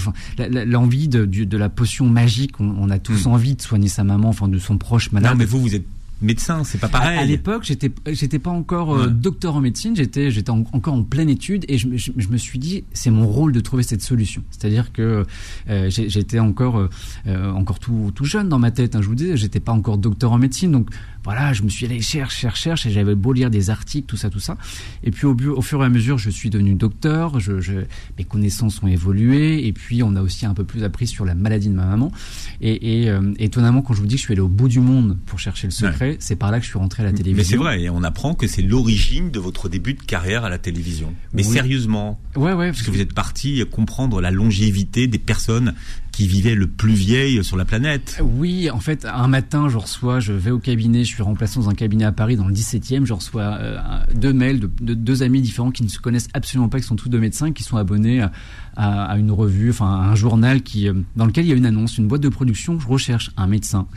l'envie 0.67 1.08
de, 1.08 1.26
de, 1.26 1.58
la 1.58 1.69
potion 1.69 2.08
magique, 2.08 2.60
on, 2.60 2.88
a 2.91 3.00
tous 3.00 3.26
hmm. 3.26 3.32
envie 3.32 3.56
de 3.56 3.62
soigner 3.63 3.88
sa 3.88 4.04
maman, 4.04 4.30
enfin 4.30 4.47
de 4.47 4.60
son 4.60 4.78
proche 4.78 5.12
malade. 5.12 5.32
Non, 5.32 5.38
mais 5.38 5.45
vous, 5.45 5.60
vous 5.60 5.73
êtes 5.73 5.88
médecin, 6.21 6.63
c'est 6.63 6.78
pas 6.78 6.88
pareil. 6.88 7.17
À, 7.17 7.26
l'époque, 7.26 7.63
j'étais 7.63 7.91
j'étais 8.12 8.38
pas 8.38 8.52
encore 8.52 8.95
euh, 8.95 9.08
docteur 9.08 9.56
en 9.56 9.62
médecine, 9.62 9.95
j'étais 9.95 10.30
j'étais 10.30 10.52
encore 10.52 10.93
en 10.93 11.02
pleine 11.02 11.30
étude 11.30 11.65
et 11.67 11.80
je, 11.80 11.88
je, 11.95 12.28
me 12.30 12.38
suis 12.38 12.60
dit 12.60 12.84
c'est 12.93 13.10
mon 13.10 13.26
rôle 13.28 13.52
de 13.54 13.60
trouver 13.60 13.82
cette 13.82 14.04
solution. 14.04 14.43
C'est-à-dire 14.52 14.91
que 14.91 15.26
euh, 15.69 15.89
j'étais 15.89 16.38
encore 16.38 16.88
euh, 17.28 17.52
encore 17.52 17.80
tout 17.80 18.12
tout 18.13 18.26
jeune 18.26 18.50
dans 18.50 18.60
ma 18.60 18.69
tête. 18.69 18.95
Hein, 18.95 19.02
je 19.02 19.08
vous 19.08 19.15
disais, 19.15 19.36
j'étais 19.36 19.60
pas 19.60 19.71
encore 19.71 19.97
docteur 19.97 20.32
en 20.32 20.38
médecine, 20.38 20.71
donc 20.71 20.89
voilà, 21.28 21.52
je 21.52 21.62
me 21.63 21.68
suis 21.68 21.86
allé 21.86 22.00
chercher, 22.00 22.44
chercher, 22.44 22.70
chercher, 22.70 22.88
et 22.88 22.92
j'avais 22.94 23.13
beau 23.13 23.34
lire 23.34 23.50
des 23.50 23.70
articles, 23.70 24.08
tout 24.08 24.16
ça, 24.16 24.30
tout 24.30 24.40
ça. 24.40 24.56
Et 25.04 25.12
puis 25.12 25.26
au, 25.26 25.36
au 25.58 25.62
fur 25.62 25.84
et 25.84 25.86
à 25.86 25.90
mesure, 25.90 26.18
je 26.18 26.30
suis 26.30 26.50
devenu 26.50 26.74
docteur, 26.74 27.42
je, 27.42 27.60
je, 27.60 27.74
mes 28.18 28.24
connaissances 28.24 28.82
ont 28.82 28.88
évolué, 28.88 29.68
et 29.68 29.74
puis 29.74 30.04
on 30.04 30.16
a 30.16 30.22
aussi 30.22 30.46
un 30.46 30.54
peu 30.54 30.63
plus 30.63 30.86
appris 30.86 31.06
sur 31.06 31.26
la 31.26 31.36
maladie 31.36 31.68
de 31.68 31.74
ma 31.74 31.84
maman. 31.84 32.13
Et, 32.62 33.02
et 33.02 33.10
euh, 33.10 33.34
étonnamment, 33.40 33.82
quand 33.82 33.94
je 33.94 34.00
vous 34.00 34.08
dis 34.08 34.16
que 34.16 34.22
je 34.22 34.24
suis 34.24 34.32
allé 34.32 34.40
au 34.40 34.48
bout 34.48 34.70
du 34.70 34.80
monde 34.80 35.18
pour 35.26 35.38
chercher 35.38 35.68
le 35.68 35.72
secret, 35.72 36.16
c'est 36.22 36.38
par 36.38 36.50
là 36.50 36.60
que 36.60 36.63
je 36.63 36.70
suis 36.70 36.80
rentré 36.80 37.04
à 37.04 37.06
la 37.08 37.12
télévision. 37.12 37.36
Mais 37.36 37.44
c'est 37.44 37.58
vrai, 37.58 37.82
et 37.82 37.90
on 37.90 38.04
apprend 38.04 38.34
que 38.34 38.48
c'est 38.48 38.62
l'origine 38.62 39.30
de 39.30 39.40
votre 39.40 39.68
début 39.68 39.96
de 39.96 40.04
carrière 40.04 40.46
à 40.46 40.50
la 40.50 40.60
télévision. 40.60 41.13
Mais 41.34 41.44
sérieusement, 41.44 42.22
ouais, 42.38 42.54
ouais, 42.54 42.72
parce 42.72 42.84
que 42.84 42.92
vous 42.92 43.02
êtes 43.02 43.13
parti 43.13 43.62
comprendre 43.70 44.22
la 44.22 44.32
longévité 44.32 45.08
des 45.08 45.20
personnes 45.20 45.74
qui 46.17 46.25
vivait 46.25 46.56
le 46.56 46.65
plus 46.65 46.95
vieille 46.95 47.43
sur 47.43 47.58
la 47.58 47.63
planète. 47.63 48.19
Oui, 48.23 48.71
en 48.71 48.80
fait, 48.80 49.06
un 49.06 49.27
matin, 49.27 49.69
je 49.69 49.77
reçois, 49.77 50.19
je 50.19 50.34
vais 50.34 50.49
au 50.49 50.58
cabinet, 50.58 51.03
je 51.03 51.13
suis 51.13 51.21
remplaçant 51.21 51.62
dans 51.62 51.69
un 51.69 51.75
cabinet 51.75 52.06
à 52.06 52.12
Paris 52.12 52.36
dans 52.36 52.47
le 52.47 52.56
17e, 52.56 53.06
je 53.06 53.13
reçois 53.13 53.43
euh, 53.43 53.77
deux 54.15 54.34
mails 54.34 54.60
de, 54.60 54.95
deux 54.95 55.21
amis 55.21 55.41
différents 55.41 55.69
qui 55.69 55.84
ne 55.84 55.89
se 55.89 55.99
connaissent 55.99 56.30
absolument 56.34 56.69
pas, 56.69 56.80
qui 56.80 56.88
sont 56.88 56.95
tous 56.95 57.10
deux 57.10 57.19
médecins, 57.19 57.51
qui 57.51 57.62
sont 57.62 57.77
abonnés 57.77 58.21
à, 58.21 58.32
à, 58.77 59.15
une 59.19 59.30
revue, 59.30 59.69
enfin 59.69 59.86
un 59.86 60.15
journal 60.15 60.63
qui, 60.63 60.89
euh, 60.89 60.93
dans 61.15 61.27
lequel 61.27 61.45
il 61.45 61.49
y 61.49 61.51
a 61.51 61.56
une 61.56 61.67
annonce, 61.67 61.99
une 61.99 62.08
boîte 62.08 62.21
de 62.21 62.30
production, 62.30 62.80
je 62.80 62.88
recherche 62.88 63.30
un 63.38 63.45
médecin 63.45 63.88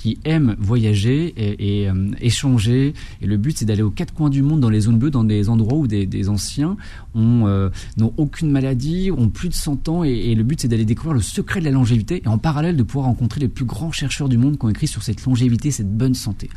qui 0.00 0.18
aiment 0.24 0.56
voyager 0.58 1.26
et, 1.36 1.82
et 1.82 1.88
euh, 1.90 2.10
échanger. 2.22 2.94
Et 3.20 3.26
le 3.26 3.36
but, 3.36 3.58
c'est 3.58 3.66
d'aller 3.66 3.82
aux 3.82 3.90
quatre 3.90 4.14
coins 4.14 4.30
du 4.30 4.40
monde, 4.40 4.60
dans 4.60 4.70
les 4.70 4.80
zones 4.80 4.98
bleues, 4.98 5.10
dans 5.10 5.24
des 5.24 5.50
endroits 5.50 5.76
où 5.76 5.86
des, 5.86 6.06
des 6.06 6.30
anciens 6.30 6.78
euh, 7.16 7.68
n'ont 7.98 8.14
aucune 8.16 8.50
maladie, 8.50 9.10
ont 9.10 9.28
plus 9.28 9.50
de 9.50 9.54
100 9.54 9.90
ans. 9.90 10.02
Et 10.02 10.34
le 10.34 10.42
but, 10.42 10.58
c'est 10.58 10.68
d'aller 10.68 10.86
découvrir 10.86 11.12
le 11.12 11.20
secret 11.20 11.60
de 11.60 11.66
la 11.66 11.70
longévité 11.70 12.22
et 12.24 12.28
en 12.28 12.38
parallèle 12.38 12.76
de 12.76 12.82
pouvoir 12.82 13.06
rencontrer 13.06 13.40
les 13.40 13.48
plus 13.48 13.66
grands 13.66 13.92
chercheurs 13.92 14.30
du 14.30 14.38
monde 14.38 14.58
qui 14.58 14.64
ont 14.64 14.70
écrit 14.70 14.86
sur 14.86 15.02
cette 15.02 15.22
longévité, 15.24 15.70
cette 15.70 15.94
bonne 15.94 16.14
santé. 16.14 16.48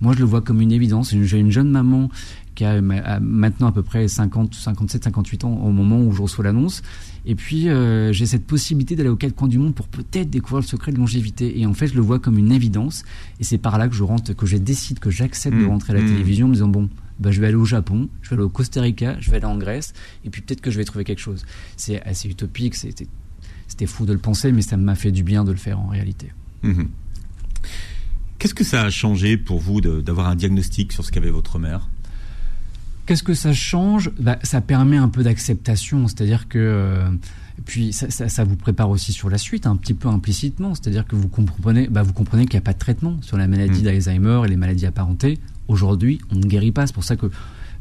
Moi, 0.00 0.14
je 0.14 0.20
le 0.20 0.24
vois 0.24 0.40
comme 0.40 0.60
une 0.60 0.72
évidence. 0.72 1.12
J'ai 1.12 1.38
une 1.38 1.50
jeune 1.50 1.70
maman 1.70 2.08
qui 2.54 2.64
a 2.64 2.80
maintenant 2.80 3.68
à 3.68 3.72
peu 3.72 3.82
près 3.82 4.06
50, 4.06 4.54
57, 4.54 5.04
58 5.04 5.44
ans 5.44 5.54
au 5.64 5.70
moment 5.70 6.00
où 6.00 6.12
je 6.12 6.22
reçois 6.22 6.44
l'annonce. 6.44 6.82
Et 7.24 7.34
puis, 7.34 7.68
euh, 7.68 8.12
j'ai 8.12 8.26
cette 8.26 8.46
possibilité 8.46 8.96
d'aller 8.96 9.08
aux 9.08 9.16
quatre 9.16 9.34
coins 9.34 9.48
du 9.48 9.58
monde 9.58 9.74
pour 9.74 9.88
peut-être 9.88 10.28
découvrir 10.28 10.62
le 10.62 10.66
secret 10.66 10.92
de 10.92 10.98
longévité. 10.98 11.60
Et 11.60 11.66
en 11.66 11.74
fait, 11.74 11.86
je 11.86 11.94
le 11.94 12.00
vois 12.00 12.18
comme 12.18 12.38
une 12.38 12.52
évidence. 12.52 13.04
Et 13.38 13.44
c'est 13.44 13.58
par 13.58 13.78
là 13.78 13.88
que 13.88 13.94
je 13.94 14.02
rentre, 14.02 14.32
que 14.32 14.46
je 14.46 14.56
décide, 14.56 14.98
que 14.98 15.10
j'accepte 15.10 15.56
de 15.56 15.62
mmh. 15.62 15.68
rentrer 15.68 15.92
à 15.92 15.96
la 15.96 16.02
mmh. 16.02 16.06
télévision 16.06 16.46
en 16.46 16.48
me 16.48 16.54
disant, 16.54 16.68
bon, 16.68 16.88
bah, 17.20 17.30
je 17.30 17.40
vais 17.40 17.46
aller 17.46 17.56
au 17.56 17.64
Japon, 17.64 18.08
je 18.22 18.30
vais 18.30 18.34
aller 18.34 18.42
au 18.42 18.48
Costa 18.48 18.80
Rica, 18.80 19.16
je 19.20 19.30
vais 19.30 19.36
aller 19.36 19.46
en 19.46 19.56
Grèce, 19.56 19.92
et 20.24 20.30
puis 20.30 20.42
peut-être 20.42 20.60
que 20.60 20.70
je 20.70 20.78
vais 20.78 20.84
trouver 20.84 21.04
quelque 21.04 21.20
chose. 21.20 21.44
C'est 21.76 22.02
assez 22.02 22.28
utopique, 22.28 22.74
c'était, 22.74 23.06
c'était 23.68 23.86
fou 23.86 24.06
de 24.06 24.12
le 24.12 24.18
penser, 24.18 24.50
mais 24.50 24.62
ça 24.62 24.76
m'a 24.76 24.96
fait 24.96 25.12
du 25.12 25.22
bien 25.22 25.44
de 25.44 25.52
le 25.52 25.58
faire 25.58 25.78
en 25.78 25.86
réalité. 25.86 26.32
Mmh. 26.62 26.84
Qu'est-ce 28.38 28.54
que 28.54 28.64
ça 28.64 28.82
a 28.82 28.90
changé 28.90 29.36
pour 29.36 29.60
vous 29.60 29.80
d'avoir 29.80 30.26
un 30.26 30.34
diagnostic 30.34 30.92
sur 30.92 31.04
ce 31.04 31.12
qu'avait 31.12 31.30
votre 31.30 31.60
mère? 31.60 31.88
Qu'est-ce 33.06 33.22
que 33.22 33.34
ça 33.34 33.52
change? 33.52 34.10
Bah, 34.18 34.38
Ça 34.42 34.60
permet 34.60 34.96
un 34.96 35.08
peu 35.08 35.22
d'acceptation, 35.22 36.06
c'est-à-dire 36.06 36.48
que 36.48 36.58
euh, 36.58 37.08
puis 37.64 37.92
ça, 37.92 38.10
ça, 38.10 38.28
ça, 38.28 38.44
vous 38.44 38.56
prépare 38.56 38.90
aussi 38.90 39.12
sur 39.12 39.28
la 39.28 39.38
suite, 39.38 39.66
un 39.66 39.76
petit 39.76 39.94
peu 39.94 40.08
implicitement, 40.08 40.74
c'est-à-dire 40.74 41.06
que 41.06 41.16
vous 41.16 41.28
comprenez, 41.28 41.88
bah, 41.88 42.02
vous 42.02 42.12
comprenez 42.12 42.46
qu'il 42.46 42.54
n'y 42.54 42.62
a 42.62 42.64
pas 42.64 42.72
de 42.72 42.78
traitement 42.78 43.18
sur 43.22 43.36
la 43.36 43.46
maladie 43.46 43.80
mmh. 43.80 43.84
d'Alzheimer 43.84 44.42
et 44.44 44.48
les 44.48 44.56
maladies 44.56 44.86
apparentées. 44.86 45.38
Aujourd'hui, 45.68 46.20
on 46.30 46.36
ne 46.36 46.44
guérit 46.44 46.72
pas. 46.72 46.86
C'est 46.86 46.94
pour 46.94 47.04
ça 47.04 47.16
que 47.16 47.26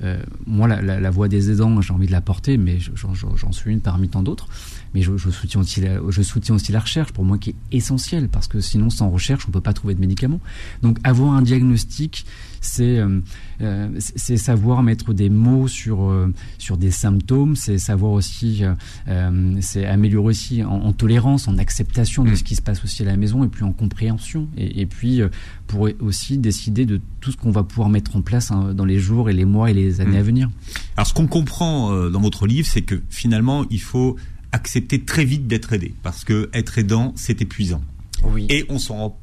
euh, 0.04 0.22
moi, 0.48 0.68
la, 0.68 0.82
la, 0.82 1.00
la, 1.00 1.10
voix 1.10 1.28
des 1.28 1.52
aidants, 1.52 1.82
j'ai 1.82 1.94
envie 1.94 2.08
de 2.08 2.12
la 2.12 2.22
porter, 2.22 2.58
mais 2.58 2.80
j'en 2.80 3.52
suis 3.52 3.72
une 3.72 3.82
parmi 3.82 4.10
tant 4.10 4.24
d'autres. 4.24 4.48
Mais 4.94 5.02
je, 5.02 5.18
je, 5.18 5.30
soutiens 5.30 5.62
aussi 5.62 5.82
la, 5.82 6.00
je 6.10 6.22
soutiens 6.22 6.56
aussi 6.56 6.72
la 6.72 6.80
recherche, 6.80 7.12
pour 7.12 7.24
moi, 7.24 7.38
qui 7.38 7.52
est 7.52 7.56
essentielle, 7.72 8.30
parce 8.30 8.48
que 8.48 8.60
sinon, 8.60 8.90
sans 8.90 9.10
recherche, 9.10 9.46
on 9.46 9.50
ne 9.50 9.54
peut 9.54 9.62
pas 9.62 9.74
trouver 9.74 9.96
de 9.96 10.00
médicaments. 10.00 10.40
Donc, 10.82 10.98
avoir 11.04 11.34
un 11.34 11.42
diagnostic, 11.42 12.26
c'est 12.62 13.00
euh, 13.00 13.20
euh, 13.62 13.90
c'est 14.00 14.38
savoir 14.38 14.82
mettre 14.82 15.14
des 15.14 15.30
mots 15.30 15.68
sur 15.68 16.04
euh, 16.04 16.34
sur 16.58 16.78
des 16.78 16.92
symptômes, 16.92 17.56
c'est 17.56 17.78
savoir 17.78 18.14
aussi, 18.14 18.64
euh, 19.08 19.58
c'est 19.62 19.86
améliorer 19.86 20.28
aussi 20.28 20.64
en, 20.64 20.70
en, 20.70 20.94
tolérance, 20.94 21.48
en 21.48 21.58
acceptation 21.58 22.24
de 22.24 22.36
ce 22.36 22.44
qui 22.44 22.56
se 22.56 22.62
passe 22.62 22.84
aussi 22.84 23.04
à 23.04 23.06
la 23.06 23.18
maison, 23.18 23.44
et 23.44 23.48
puis 23.48 23.64
en 23.64 23.72
compréhension, 23.72 24.48
et, 24.58 24.82
et 24.82 24.86
puis 24.86 25.22
pour 25.68 25.90
aussi 26.00 26.38
décider 26.38 26.86
de 26.86 27.02
tout 27.20 27.32
ce 27.32 27.38
qu'on 27.38 27.52
va 27.52 27.64
pouvoir 27.64 27.90
mettre 27.90 28.16
en 28.16 28.22
place 28.22 28.52
hein, 28.52 28.74
dans 28.74 28.86
les 28.86 29.00
jours 29.00 29.30
et 29.30 29.34
les 29.34 29.46
mois 29.46 29.70
et 29.70 29.74
les 29.74 30.02
années 30.02 30.18
mmh. 30.18 30.22
à 30.22 30.24
venir. 30.24 30.50
Alors, 30.98 31.08
ce 31.08 31.14
qu'on 31.14 31.28
comprend 31.28 32.10
dans 32.10 32.22
votre 32.22 32.48
livre, 32.48 32.68
c'est 32.68 32.82
que 32.82 33.02
finalement, 33.10 33.66
il 33.70 33.82
faut 33.82 34.16
accepter 34.52 35.04
très 35.04 35.26
vite 35.26 35.48
d'être 35.48 35.74
aidé 35.74 35.94
parce 36.04 36.24
que 36.24 36.50
être 36.54 36.78
aidant 36.78 37.14
c'est 37.16 37.42
épuisant. 37.42 37.82
Oui. 38.24 38.46
Et 38.50 38.66
on 38.70 38.80
s'en 38.80 38.98
rend 38.98 39.21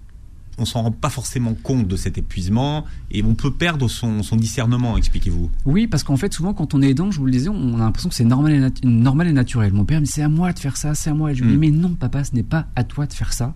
on 0.58 0.64
s'en 0.64 0.82
rend 0.82 0.90
pas 0.90 1.10
forcément 1.10 1.54
compte 1.54 1.86
de 1.86 1.96
cet 1.96 2.18
épuisement 2.18 2.84
et 3.10 3.22
on 3.22 3.34
peut 3.34 3.52
perdre 3.52 3.88
son, 3.88 4.22
son 4.22 4.36
discernement, 4.36 4.96
expliquez-vous. 4.96 5.50
Oui, 5.64 5.86
parce 5.86 6.02
qu'en 6.02 6.16
fait, 6.16 6.32
souvent, 6.32 6.54
quand 6.54 6.74
on 6.74 6.82
est 6.82 6.90
aidant, 6.90 7.10
je 7.10 7.18
vous 7.18 7.26
le 7.26 7.32
disais, 7.32 7.48
on 7.48 7.76
a 7.76 7.78
l'impression 7.78 8.08
que 8.08 8.14
c'est 8.14 8.24
normal 8.24 8.52
et, 8.52 8.58
nat 8.58 8.70
normal 8.82 9.28
et 9.28 9.32
naturel. 9.32 9.72
Mon 9.72 9.84
père 9.84 10.00
me 10.00 10.04
dit, 10.04 10.10
c'est 10.10 10.22
à 10.22 10.28
moi 10.28 10.52
de 10.52 10.58
faire 10.58 10.76
ça, 10.76 10.94
c'est 10.94 11.10
à 11.10 11.14
moi. 11.14 11.32
Et 11.32 11.34
je 11.34 11.42
lui 11.42 11.50
dis, 11.50 11.56
mm. 11.56 11.60
mais 11.60 11.70
non, 11.70 11.94
papa, 11.94 12.24
ce 12.24 12.34
n'est 12.34 12.42
pas 12.42 12.66
à 12.76 12.84
toi 12.84 13.06
de 13.06 13.12
faire 13.12 13.32
ça. 13.32 13.54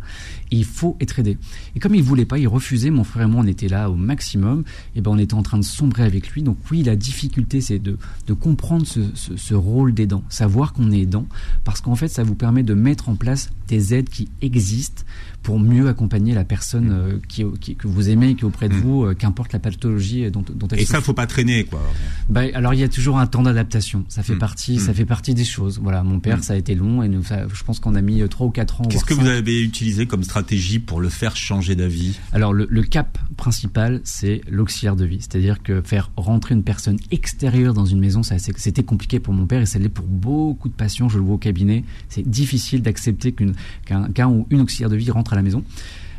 Et 0.50 0.56
il 0.56 0.64
faut 0.64 0.96
être 1.00 1.18
aidé. 1.18 1.38
Et 1.74 1.80
comme 1.80 1.94
il 1.94 2.02
voulait 2.02 2.24
pas, 2.24 2.38
il 2.38 2.48
refusait, 2.48 2.90
mon 2.90 3.04
frère 3.04 3.26
et 3.26 3.30
moi, 3.30 3.42
on 3.44 3.46
était 3.46 3.68
là 3.68 3.90
au 3.90 3.94
maximum, 3.94 4.64
et 4.94 5.00
ben, 5.00 5.10
on 5.10 5.18
était 5.18 5.34
en 5.34 5.42
train 5.42 5.58
de 5.58 5.64
sombrer 5.64 6.04
avec 6.04 6.30
lui. 6.30 6.42
Donc 6.42 6.58
oui, 6.70 6.82
la 6.82 6.96
difficulté, 6.96 7.60
c'est 7.60 7.78
de, 7.78 7.98
de 8.26 8.32
comprendre 8.32 8.86
ce, 8.86 9.00
ce, 9.14 9.36
ce 9.36 9.54
rôle 9.54 9.92
d'aidant, 9.92 10.22
savoir 10.28 10.72
qu'on 10.72 10.90
est 10.90 11.00
aidant, 11.00 11.26
parce 11.64 11.80
qu'en 11.80 11.94
fait, 11.94 12.08
ça 12.08 12.22
vous 12.22 12.34
permet 12.34 12.62
de 12.62 12.74
mettre 12.74 13.08
en 13.08 13.16
place 13.16 13.50
des 13.68 13.94
aides 13.94 14.08
qui 14.08 14.28
existent 14.40 15.02
pour 15.42 15.58
mieux 15.58 15.88
accompagner 15.88 16.34
la 16.34 16.44
personne 16.44 16.88
mm. 16.88 16.92
euh, 16.92 17.18
qui, 17.28 17.44
qui, 17.60 17.76
que 17.76 17.88
vous 17.88 18.08
aimez, 18.08 18.34
qui 18.34 18.42
est 18.42 18.44
auprès 18.44 18.68
de 18.68 18.74
mmh. 18.74 18.80
vous, 18.80 19.04
euh, 19.04 19.14
qu'importe 19.14 19.52
la 19.52 19.58
pathologie 19.58 20.30
dont, 20.30 20.42
dont 20.42 20.68
elle 20.68 20.78
Et 20.78 20.82
souffre. 20.82 20.98
ça, 20.98 21.00
faut 21.00 21.12
pas 21.14 21.26
traîner, 21.26 21.64
quoi. 21.64 21.82
Bah, 22.28 22.42
alors, 22.54 22.74
il 22.74 22.80
y 22.80 22.82
a 22.84 22.88
toujours 22.88 23.18
un 23.18 23.26
temps 23.26 23.42
d'adaptation. 23.42 24.04
Ça 24.08 24.22
fait 24.22 24.34
mmh. 24.34 24.38
partie, 24.38 24.78
ça 24.78 24.94
fait 24.94 25.04
partie 25.04 25.34
des 25.34 25.44
choses. 25.44 25.80
Voilà, 25.82 26.02
mon 26.02 26.20
père, 26.20 26.42
ça 26.44 26.52
a 26.52 26.56
été 26.56 26.74
long 26.74 27.02
et 27.02 27.08
nous, 27.08 27.22
ça, 27.24 27.46
je 27.52 27.64
pense 27.64 27.80
qu'on 27.80 27.94
a 27.94 28.00
mis 28.00 28.26
trois 28.28 28.46
ou 28.46 28.50
quatre 28.50 28.80
ans. 28.80 28.84
Qu'est-ce 28.84 29.04
que 29.04 29.14
vous 29.14 29.26
avez 29.26 29.60
utilisé 29.60 30.06
comme 30.06 30.22
stratégie 30.22 30.78
pour 30.78 31.00
le 31.00 31.08
faire 31.08 31.36
changer 31.36 31.74
d'avis? 31.74 32.18
Alors, 32.32 32.52
le, 32.52 32.66
le, 32.70 32.82
cap 32.82 33.18
principal, 33.36 34.00
c'est 34.04 34.42
l'auxiliaire 34.48 34.96
de 34.96 35.04
vie. 35.04 35.18
C'est-à-dire 35.20 35.62
que 35.62 35.82
faire 35.82 36.10
rentrer 36.16 36.54
une 36.54 36.62
personne 36.62 36.98
extérieure 37.10 37.74
dans 37.74 37.86
une 37.86 38.00
maison, 38.00 38.22
c'était 38.22 38.82
compliqué 38.82 39.18
pour 39.18 39.34
mon 39.34 39.46
père 39.46 39.62
et 39.62 39.66
ça 39.66 39.78
l'est 39.78 39.88
pour 39.88 40.06
beaucoup 40.06 40.68
de 40.68 40.74
patients. 40.74 41.08
Je 41.08 41.18
le 41.18 41.24
vois 41.24 41.34
au 41.34 41.38
cabinet. 41.38 41.84
C'est 42.08 42.28
difficile 42.28 42.82
d'accepter 42.82 43.32
qu'un 43.32 44.08
qu 44.08 44.22
ou 44.22 44.46
une 44.50 44.60
auxiliaire 44.60 44.90
de 44.90 44.96
vie 44.96 45.10
rentre 45.10 45.31
à 45.32 45.36
la 45.36 45.42
maison. 45.42 45.64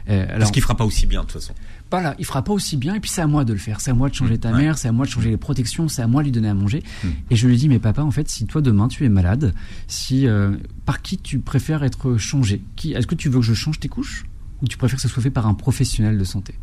Euh, 0.09 0.23
alors, 0.23 0.39
Parce 0.39 0.51
qu'il 0.51 0.61
fera 0.61 0.75
pas 0.75 0.85
aussi 0.85 1.05
bien 1.05 1.21
de 1.21 1.27
toute 1.27 1.39
façon. 1.39 1.53
Voilà, 1.89 2.15
il 2.19 2.25
fera 2.25 2.43
pas 2.43 2.51
aussi 2.51 2.75
bien. 2.75 2.95
Et 2.95 2.99
puis 2.99 3.09
c'est 3.09 3.21
à 3.21 3.27
moi 3.27 3.45
de 3.45 3.53
le 3.53 3.59
faire. 3.59 3.79
C'est 3.79 3.91
à 3.91 3.93
moi 3.93 4.09
de 4.09 4.15
changer 4.15 4.37
ta 4.37 4.51
ouais. 4.51 4.57
mère. 4.57 4.77
C'est 4.77 4.87
à 4.87 4.91
moi 4.91 5.05
de 5.05 5.11
changer 5.11 5.29
les 5.29 5.37
protections. 5.37 5.87
C'est 5.87 6.01
à 6.01 6.07
moi 6.07 6.21
de 6.21 6.25
lui 6.25 6.31
donner 6.31 6.49
à 6.49 6.53
manger. 6.53 6.83
Mmh. 7.03 7.07
Et 7.29 7.35
je 7.35 7.47
lui 7.47 7.55
dis, 7.57 7.69
mais 7.69 7.79
papa, 7.79 8.01
en 8.01 8.11
fait, 8.11 8.27
si 8.29 8.45
toi 8.45 8.61
demain 8.61 8.87
tu 8.87 9.05
es 9.05 9.09
malade, 9.09 9.53
si 9.87 10.27
euh, 10.27 10.57
par 10.85 11.01
qui 11.01 11.17
tu 11.17 11.39
préfères 11.39 11.83
être 11.83 12.17
changé? 12.17 12.61
Qui 12.75 12.93
Est-ce 12.93 13.07
que 13.07 13.15
tu 13.15 13.29
veux 13.29 13.39
que 13.39 13.45
je 13.45 13.53
change 13.53 13.79
tes 13.79 13.89
couches? 13.89 14.25
Ou 14.61 14.67
tu 14.67 14.77
préfères 14.77 14.97
que 14.97 15.01
ce 15.01 15.07
soit 15.07 15.23
fait 15.23 15.29
par 15.29 15.47
un 15.47 15.53
professionnel 15.53 16.17
de 16.17 16.23
santé? 16.23 16.55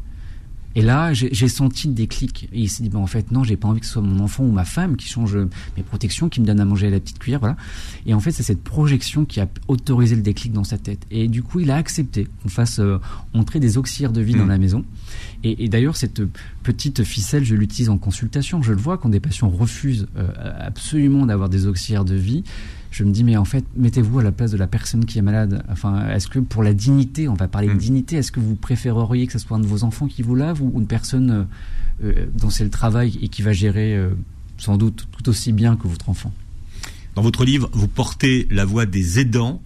Et 0.76 0.82
là, 0.82 1.12
j'ai 1.12 1.48
senti 1.48 1.88
des 1.88 2.06
clics. 2.06 2.48
Et 2.52 2.60
il 2.60 2.68
s'est 2.68 2.82
dit, 2.82 2.88
ben, 2.88 3.00
en 3.00 3.06
fait, 3.06 3.32
non, 3.32 3.42
j'ai 3.42 3.56
pas 3.56 3.66
envie 3.66 3.80
que 3.80 3.86
ce 3.86 3.92
soit 3.92 4.02
mon 4.02 4.20
enfant 4.20 4.44
ou 4.44 4.52
ma 4.52 4.64
femme 4.64 4.96
qui 4.96 5.08
change 5.08 5.36
mes 5.76 5.82
protections, 5.82 6.28
qui 6.28 6.40
me 6.40 6.46
donne 6.46 6.60
à 6.60 6.64
manger 6.64 6.86
à 6.86 6.90
la 6.90 7.00
petite 7.00 7.18
cuillère, 7.18 7.40
voilà. 7.40 7.56
Et 8.06 8.14
en 8.14 8.20
fait, 8.20 8.30
c'est 8.30 8.44
cette 8.44 8.62
projection 8.62 9.24
qui 9.24 9.40
a 9.40 9.48
autorisé 9.66 10.14
le 10.14 10.22
déclic 10.22 10.52
dans 10.52 10.62
sa 10.62 10.78
tête. 10.78 11.06
Et 11.10 11.26
du 11.26 11.42
coup, 11.42 11.58
il 11.58 11.70
a 11.72 11.76
accepté 11.76 12.28
qu'on 12.42 12.48
fasse 12.48 12.78
euh, 12.78 12.98
entrer 13.34 13.58
des 13.58 13.78
auxiliaires 13.78 14.12
de 14.12 14.20
vie 14.20 14.34
mmh. 14.34 14.38
dans 14.38 14.46
la 14.46 14.58
maison. 14.58 14.84
Et, 15.42 15.64
et 15.64 15.68
d'ailleurs, 15.68 15.96
cette 15.96 16.22
petite 16.62 17.02
ficelle, 17.02 17.44
je 17.44 17.56
l'utilise 17.56 17.88
en 17.88 17.98
consultation. 17.98 18.62
Je 18.62 18.72
le 18.72 18.78
vois 18.78 18.96
quand 18.96 19.08
des 19.08 19.20
patients 19.20 19.48
refusent 19.48 20.06
euh, 20.16 20.28
absolument 20.60 21.26
d'avoir 21.26 21.48
des 21.48 21.66
auxiliaires 21.66 22.04
de 22.04 22.14
vie 22.14 22.44
je 22.90 23.04
me 23.04 23.12
dis 23.12 23.24
mais 23.24 23.36
en 23.36 23.44
fait 23.44 23.64
mettez-vous 23.76 24.18
à 24.18 24.22
la 24.22 24.32
place 24.32 24.50
de 24.50 24.56
la 24.56 24.66
personne 24.66 25.04
qui 25.04 25.18
est 25.18 25.22
malade. 25.22 25.62
Enfin 25.70 26.08
est-ce 26.08 26.28
que 26.28 26.38
pour 26.38 26.62
la 26.62 26.74
dignité 26.74 27.28
on 27.28 27.34
va 27.34 27.48
parler 27.48 27.68
mmh. 27.68 27.74
de 27.74 27.78
dignité 27.78 28.16
est-ce 28.16 28.32
que 28.32 28.40
vous 28.40 28.56
préféreriez 28.56 29.26
que 29.26 29.32
ce 29.32 29.38
soit 29.38 29.56
un 29.56 29.60
de 29.60 29.66
vos 29.66 29.84
enfants 29.84 30.08
qui 30.08 30.22
vous 30.22 30.34
lave 30.34 30.60
ou 30.60 30.72
une 30.78 30.86
personne 30.86 31.30
euh, 31.30 31.44
euh, 32.04 32.26
dont 32.36 32.50
c'est 32.50 32.64
le 32.64 32.70
travail 32.70 33.18
et 33.22 33.28
qui 33.28 33.42
va 33.42 33.52
gérer 33.52 33.96
euh, 33.96 34.10
sans 34.58 34.76
doute 34.76 35.08
tout 35.12 35.28
aussi 35.28 35.52
bien 35.52 35.76
que 35.76 35.86
votre 35.86 36.08
enfant? 36.08 36.32
Dans 37.14 37.22
votre 37.22 37.44
livre 37.44 37.70
vous 37.72 37.88
portez 37.88 38.48
la 38.50 38.64
voix 38.64 38.86
des 38.86 39.20
aidants 39.20 39.62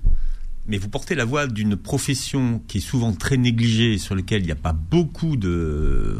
mais 0.67 0.77
vous 0.79 0.89
portez 0.89 1.15
la 1.15 1.25
voix 1.25 1.47
d'une 1.47 1.77
profession 1.77 2.63
qui 2.69 2.79
est 2.79 2.83
souvent 2.83 3.13
très 3.13 3.37
négligée 3.37 3.95
et 3.95 3.99
sur 3.99 4.15
laquelle 4.15 4.43
il 4.43 4.47
n'y 4.47 4.53
a 4.53 4.57
pas 4.57 4.73
beaucoup 4.75 5.37
de 5.37 6.19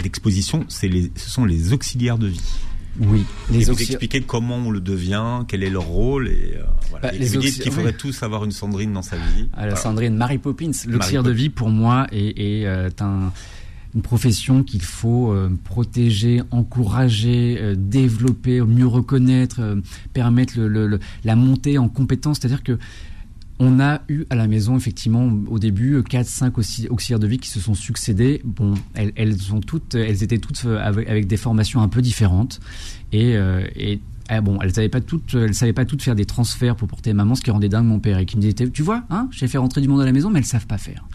d'exposition 0.00 0.64
ce 0.68 1.06
sont 1.16 1.44
les 1.44 1.72
auxiliaires 1.72 2.18
de 2.18 2.26
vie 2.26 2.42
oui. 3.00 3.24
Les 3.50 3.62
et 3.62 3.64
vous 3.72 3.80
expliquez 3.80 4.20
comment 4.22 4.56
on 4.56 4.70
le 4.70 4.80
devient, 4.80 5.44
quel 5.48 5.62
est 5.62 5.70
leur 5.70 5.84
rôle 5.84 6.28
et, 6.28 6.54
euh, 6.56 6.62
voilà. 6.90 7.08
bah, 7.08 7.14
et 7.14 7.24
vous 7.24 7.38
dites 7.38 7.60
qu'il 7.60 7.72
faudrait 7.72 7.92
oui. 7.92 7.98
tous 7.98 8.22
avoir 8.22 8.44
une 8.44 8.52
Sandrine 8.52 8.92
dans 8.92 9.02
sa 9.02 9.16
vie. 9.16 9.48
Ah, 9.52 9.62
la 9.62 9.66
voilà. 9.68 9.76
Sandrine, 9.76 10.16
Mary 10.16 10.38
Poppins, 10.38 10.70
l'auxiliaire 10.86 11.22
de 11.22 11.32
vie 11.32 11.50
pour 11.50 11.70
moi 11.70 12.06
est, 12.12 12.38
est 12.38 12.66
euh, 12.66 12.88
un 13.00 13.32
une 13.94 14.02
profession 14.02 14.62
qu'il 14.64 14.82
faut 14.82 15.32
euh, 15.32 15.50
protéger, 15.64 16.42
encourager, 16.50 17.58
euh, 17.60 17.74
développer, 17.76 18.60
mieux 18.60 18.86
reconnaître, 18.86 19.60
euh, 19.60 19.76
permettre 20.12 20.58
le, 20.58 20.68
le, 20.68 20.86
le, 20.88 20.98
la 21.22 21.36
montée 21.36 21.78
en 21.78 21.88
compétences. 21.88 22.38
C'est-à-dire 22.40 22.64
que 22.64 22.78
on 23.58 23.80
a 23.80 24.00
eu 24.08 24.24
à 24.30 24.34
la 24.34 24.48
maison 24.48 24.76
effectivement 24.76 25.30
au 25.48 25.58
début 25.58 26.02
4 26.02 26.26
5 26.26 26.58
auxiliaires 26.90 27.20
de 27.20 27.26
vie 27.26 27.38
qui 27.38 27.48
se 27.48 27.60
sont 27.60 27.74
succédés. 27.74 28.40
Bon, 28.44 28.74
elles, 28.94 29.40
sont 29.40 29.60
toutes 29.60 29.94
elles 29.94 30.22
étaient 30.22 30.38
toutes 30.38 30.64
avec, 30.64 31.08
avec 31.08 31.26
des 31.26 31.36
formations 31.36 31.80
un 31.80 31.88
peu 31.88 32.02
différentes 32.02 32.60
et, 33.12 33.36
euh, 33.36 33.64
ah 34.28 34.40
bon, 34.40 34.58
elles 34.62 34.74
savaient 34.74 34.88
pas 34.88 35.00
toutes, 35.00 35.34
elles 35.34 35.54
savaient 35.54 35.74
pas 35.74 35.84
toutes 35.84 36.02
faire 36.02 36.14
des 36.14 36.24
transferts 36.24 36.76
pour 36.76 36.88
porter 36.88 37.12
maman, 37.12 37.34
ce 37.34 37.42
qui 37.42 37.50
rendait 37.50 37.68
dingue 37.68 37.84
mon 37.84 38.00
père 38.00 38.18
et 38.18 38.26
qui 38.26 38.36
me 38.36 38.40
disait, 38.40 38.54
tu 38.70 38.82
vois, 38.82 39.04
hein, 39.10 39.28
j'ai 39.30 39.48
fait 39.48 39.58
rentrer 39.58 39.82
du 39.82 39.88
monde 39.88 40.00
à 40.00 40.06
la 40.06 40.12
maison, 40.12 40.30
mais 40.30 40.38
elles 40.38 40.46
savent 40.46 40.66
pas 40.66 40.78
faire. 40.78 41.06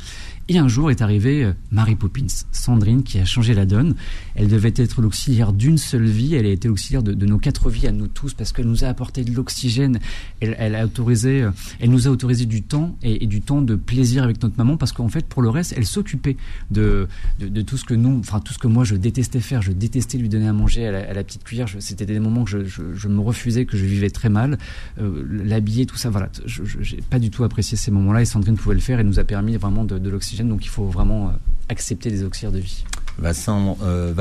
Et 0.52 0.58
un 0.58 0.68
jour 0.68 0.90
est 0.90 1.04
arrivée 1.04 1.44
euh, 1.44 1.54
Mary 1.70 1.96
Poppins, 1.96 2.26
Sandrine, 2.52 3.04
qui 3.04 3.20
a 3.20 3.26
changé 3.26 3.54
la 3.54 3.68
donne. 3.68 3.94
Elle 4.34 4.48
devait 4.48 4.74
être 4.76 5.00
l'auxiliaire 5.00 5.54
d'une 5.54 5.78
seule 5.78 6.06
vie. 6.06 6.34
Elle 6.34 6.48
a 6.48 6.50
été 6.50 6.68
l'auxiliaire 6.68 7.04
de, 7.04 7.14
nos 7.24 7.38
quatre 7.38 7.70
vies 7.70 7.86
à 7.86 7.92
nous 7.92 8.08
tous 8.08 8.34
parce 8.34 8.52
qu'elle 8.52 8.66
nous 8.66 8.84
a 8.84 8.88
apporté 8.88 9.24
de 9.24 9.32
l'oxygène. 9.32 10.00
Elle, 10.40 10.56
elle, 10.58 10.76
euh, 10.76 11.52
nous 11.86 12.08
a 12.08 12.10
autorisé 12.10 12.48
du 12.48 12.64
temps 12.64 12.98
et, 13.04 13.28
du 13.28 13.42
temps 13.42 13.62
de 13.62 13.76
plaisir 13.76 14.24
avec 14.24 14.42
notre 14.42 14.58
maman 14.58 14.76
parce 14.76 14.92
qu'en 14.92 15.08
fait, 15.08 15.28
pour 15.28 15.44
le 15.44 15.50
reste, 15.50 15.76
elle 15.78 15.86
s'occupait 15.86 16.36
de, 16.72 17.08
de, 17.40 17.62
tout 17.62 17.78
ce 17.78 17.86
que 17.86 17.94
nous, 17.94 18.18
enfin 18.18 18.40
tout 18.40 18.54
ce 18.54 18.58
que 18.58 18.68
moi 18.68 18.84
je 18.84 18.96
détestais 18.96 19.42
faire. 19.42 19.62
Je 19.62 19.72
détestais 19.72 20.18
lui 20.18 20.30
donner 20.30 20.48
à 20.48 20.54
manger 20.54 20.88
à 20.88 21.14
la, 21.14 21.24
petite 21.24 21.44
cuillère. 21.44 21.68
C'était 21.78 22.08
des 22.08 22.20
moments 22.20 22.46
que 22.46 22.66
je, 22.66 23.08
me 23.08 23.20
refusais, 23.20 23.66
que 23.66 23.78
je 23.78 23.86
vivais 23.86 24.10
très 24.10 24.30
mal. 24.30 24.58
Euh, 25.00 25.24
L'habiller, 25.46 25.86
tout 25.86 25.98
ça, 25.98 26.10
voilà. 26.10 26.32
Je 26.46 26.64
n'ai 26.64 27.04
pas 27.04 27.20
du 27.20 27.30
tout 27.30 27.44
apprécié 27.44 27.78
ces 27.78 27.92
moments-là 27.92 28.24
et 28.24 28.26
Sandrine 28.26 28.56
pouvait 28.56 28.74
le 28.74 28.82
faire 28.82 29.00
et 29.00 29.04
nous 29.04 29.20
a 29.20 29.24
permis 29.24 29.56
vraiment 29.58 29.84
de, 29.84 30.00
de 30.00 30.10
donc 30.48 30.66
il 30.66 30.70
faut 30.70 30.86
vraiment 30.86 31.28
euh, 31.28 31.32
accepter 31.70 32.10
les 32.10 32.24
auxiliaires 32.24 32.52
de 32.52 32.60
vie. 32.60 32.84
Vincent 33.18 33.78
euh, 33.84 34.14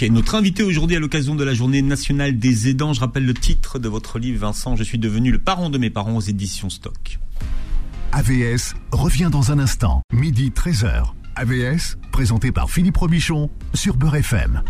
est 0.00 0.08
notre 0.10 0.36
invité 0.36 0.62
aujourd'hui 0.62 0.96
à 0.96 1.00
l'occasion 1.00 1.34
de 1.34 1.42
la 1.42 1.52
journée 1.52 1.82
nationale 1.82 2.38
des 2.38 2.68
aidants. 2.68 2.92
Je 2.92 3.00
rappelle 3.00 3.26
le 3.26 3.34
titre 3.34 3.78
de 3.78 3.88
votre 3.88 4.18
livre, 4.18 4.40
Vincent, 4.40 4.76
Je 4.76 4.84
suis 4.84 4.98
devenu 4.98 5.32
le 5.32 5.38
parent 5.38 5.68
de 5.68 5.78
mes 5.78 5.90
parents 5.90 6.16
aux 6.16 6.20
éditions 6.20 6.70
Stock. 6.70 7.18
AVS 8.12 8.74
revient 8.92 9.28
dans 9.30 9.50
un 9.50 9.58
instant, 9.58 10.02
midi 10.12 10.52
13h. 10.54 11.12
AVS, 11.34 11.98
présenté 12.12 12.52
par 12.52 12.70
Philippe 12.70 12.96
Robichon 12.96 13.50
sur 13.74 13.96
Beurre 13.96 14.16
FM. 14.16 14.62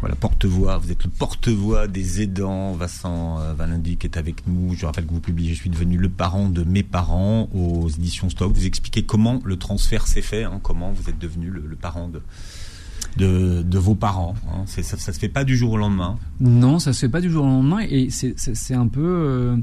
Voilà, 0.00 0.14
porte-voix, 0.14 0.78
vous 0.78 0.92
êtes 0.92 1.02
le 1.02 1.10
porte-voix 1.10 1.88
des 1.88 2.22
aidants. 2.22 2.72
Vincent 2.72 3.40
euh, 3.40 3.52
Valendic 3.52 4.04
est 4.04 4.16
avec 4.16 4.46
nous. 4.46 4.74
Je 4.74 4.86
rappelle 4.86 5.06
que 5.06 5.12
vous 5.12 5.20
publiez 5.20 5.54
Je 5.54 5.60
suis 5.60 5.70
devenu 5.70 5.96
le 5.96 6.08
parent 6.08 6.48
de 6.48 6.62
mes 6.62 6.84
parents 6.84 7.48
aux 7.52 7.88
éditions 7.88 8.30
Stock. 8.30 8.52
Vous 8.52 8.66
expliquez 8.66 9.02
comment 9.02 9.40
le 9.44 9.56
transfert 9.56 10.06
s'est 10.06 10.22
fait, 10.22 10.44
hein, 10.44 10.60
comment 10.62 10.92
vous 10.92 11.10
êtes 11.10 11.18
devenu 11.18 11.50
le, 11.50 11.74
parent 11.74 12.08
de, 13.16 13.62
de, 13.62 13.78
vos 13.78 13.96
parents. 13.96 14.36
Hein. 14.52 14.64
Ça, 14.66 14.82
ça 14.82 15.12
se 15.12 15.18
fait 15.18 15.28
pas 15.28 15.42
du 15.42 15.56
jour 15.56 15.72
au 15.72 15.76
lendemain. 15.76 16.16
Non, 16.38 16.78
ça 16.78 16.92
se 16.92 17.00
fait 17.00 17.08
pas 17.08 17.20
du 17.20 17.30
jour 17.30 17.44
au 17.44 17.48
lendemain 17.48 17.80
et 17.80 18.08
c'est 18.10 18.74
un 18.74 18.86
peu. 18.86 19.00
Euh 19.00 19.56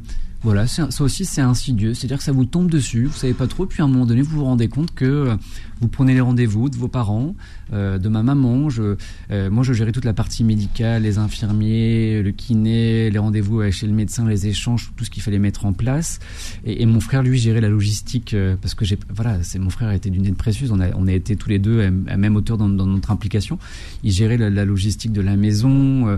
Voilà, 0.44 0.68
ça 0.68 0.88
aussi 1.00 1.26
c'est 1.26 1.42
insidieux, 1.42 1.96
c'est-à-dire 1.96 2.20
que 2.20 2.24
ça 2.24 2.32
vous 2.32 2.46
tombe 2.46 2.70
dessus, 2.70 3.06
vous 3.06 3.18
savez 3.18 3.34
pas 3.34 3.48
trop, 3.48 3.66
puis 3.66 3.82
à 3.82 3.86
un 3.86 3.88
moment 3.88 4.06
donné 4.06 4.22
vous 4.22 4.38
vous 4.38 4.46
rendez 4.46 4.68
compte 4.68 4.94
que 4.94 5.36
vous 5.82 5.88
prenez 5.88 6.14
les 6.14 6.22
rendez-vous 6.22 6.70
de 6.70 6.76
vos 6.78 6.88
parents, 6.88 7.36
euh, 7.74 7.98
de 7.98 8.10
ma 8.10 8.24
maman. 8.24 8.70
Je, 8.70 8.96
euh, 9.32 9.50
moi, 9.50 9.64
je 9.64 9.74
gérais 9.74 9.92
toute 9.92 10.06
la 10.06 10.14
partie 10.14 10.44
médicale, 10.44 11.04
les 11.04 11.18
infirmiers, 11.18 12.22
le 12.22 12.32
kiné, 12.32 13.10
les 13.10 13.20
rendez-vous 13.20 13.70
chez 13.72 13.88
le 13.88 13.94
médecin, 13.94 14.28
les 14.28 14.48
échanges, 14.48 14.92
tout 14.96 15.06
ce 15.06 15.10
qu'il 15.10 15.24
fallait 15.24 15.40
mettre 15.40 15.66
en 15.66 15.74
place. 15.74 16.20
Et, 16.66 16.82
et, 16.82 16.86
mon 16.86 17.00
frère, 17.00 17.24
lui, 17.24 17.38
gérait 17.38 17.62
la 17.62 17.70
logistique 17.70 18.34
euh, 18.34 18.56
parce 18.62 18.74
que 18.74 18.86
j'ai, 18.86 18.98
voilà, 19.14 19.44
c'est 19.44 19.60
mon 19.60 19.70
frère 19.70 19.92
était 19.92 20.10
d'une 20.10 20.26
aide 20.26 20.36
précieuse. 20.36 20.72
On 20.72 20.80
a, 20.80 20.94
on 20.96 21.08
a 21.08 21.12
été 21.12 21.36
tous 21.36 21.50
les 21.50 21.60
deux 21.60 21.92
à, 22.08 22.18
même 22.18 22.36
hauteur 22.36 22.58
dans, 22.58 22.70
dans, 22.70 22.86
notre 22.86 23.12
implication. 23.12 23.60
Il 24.04 24.12
gérait 24.12 24.38
la, 24.38 24.50
la 24.50 24.66
logistique 24.66 25.12
de 25.12 25.22
la 25.22 25.36
maison, 25.36 26.08
euh, 26.08 26.18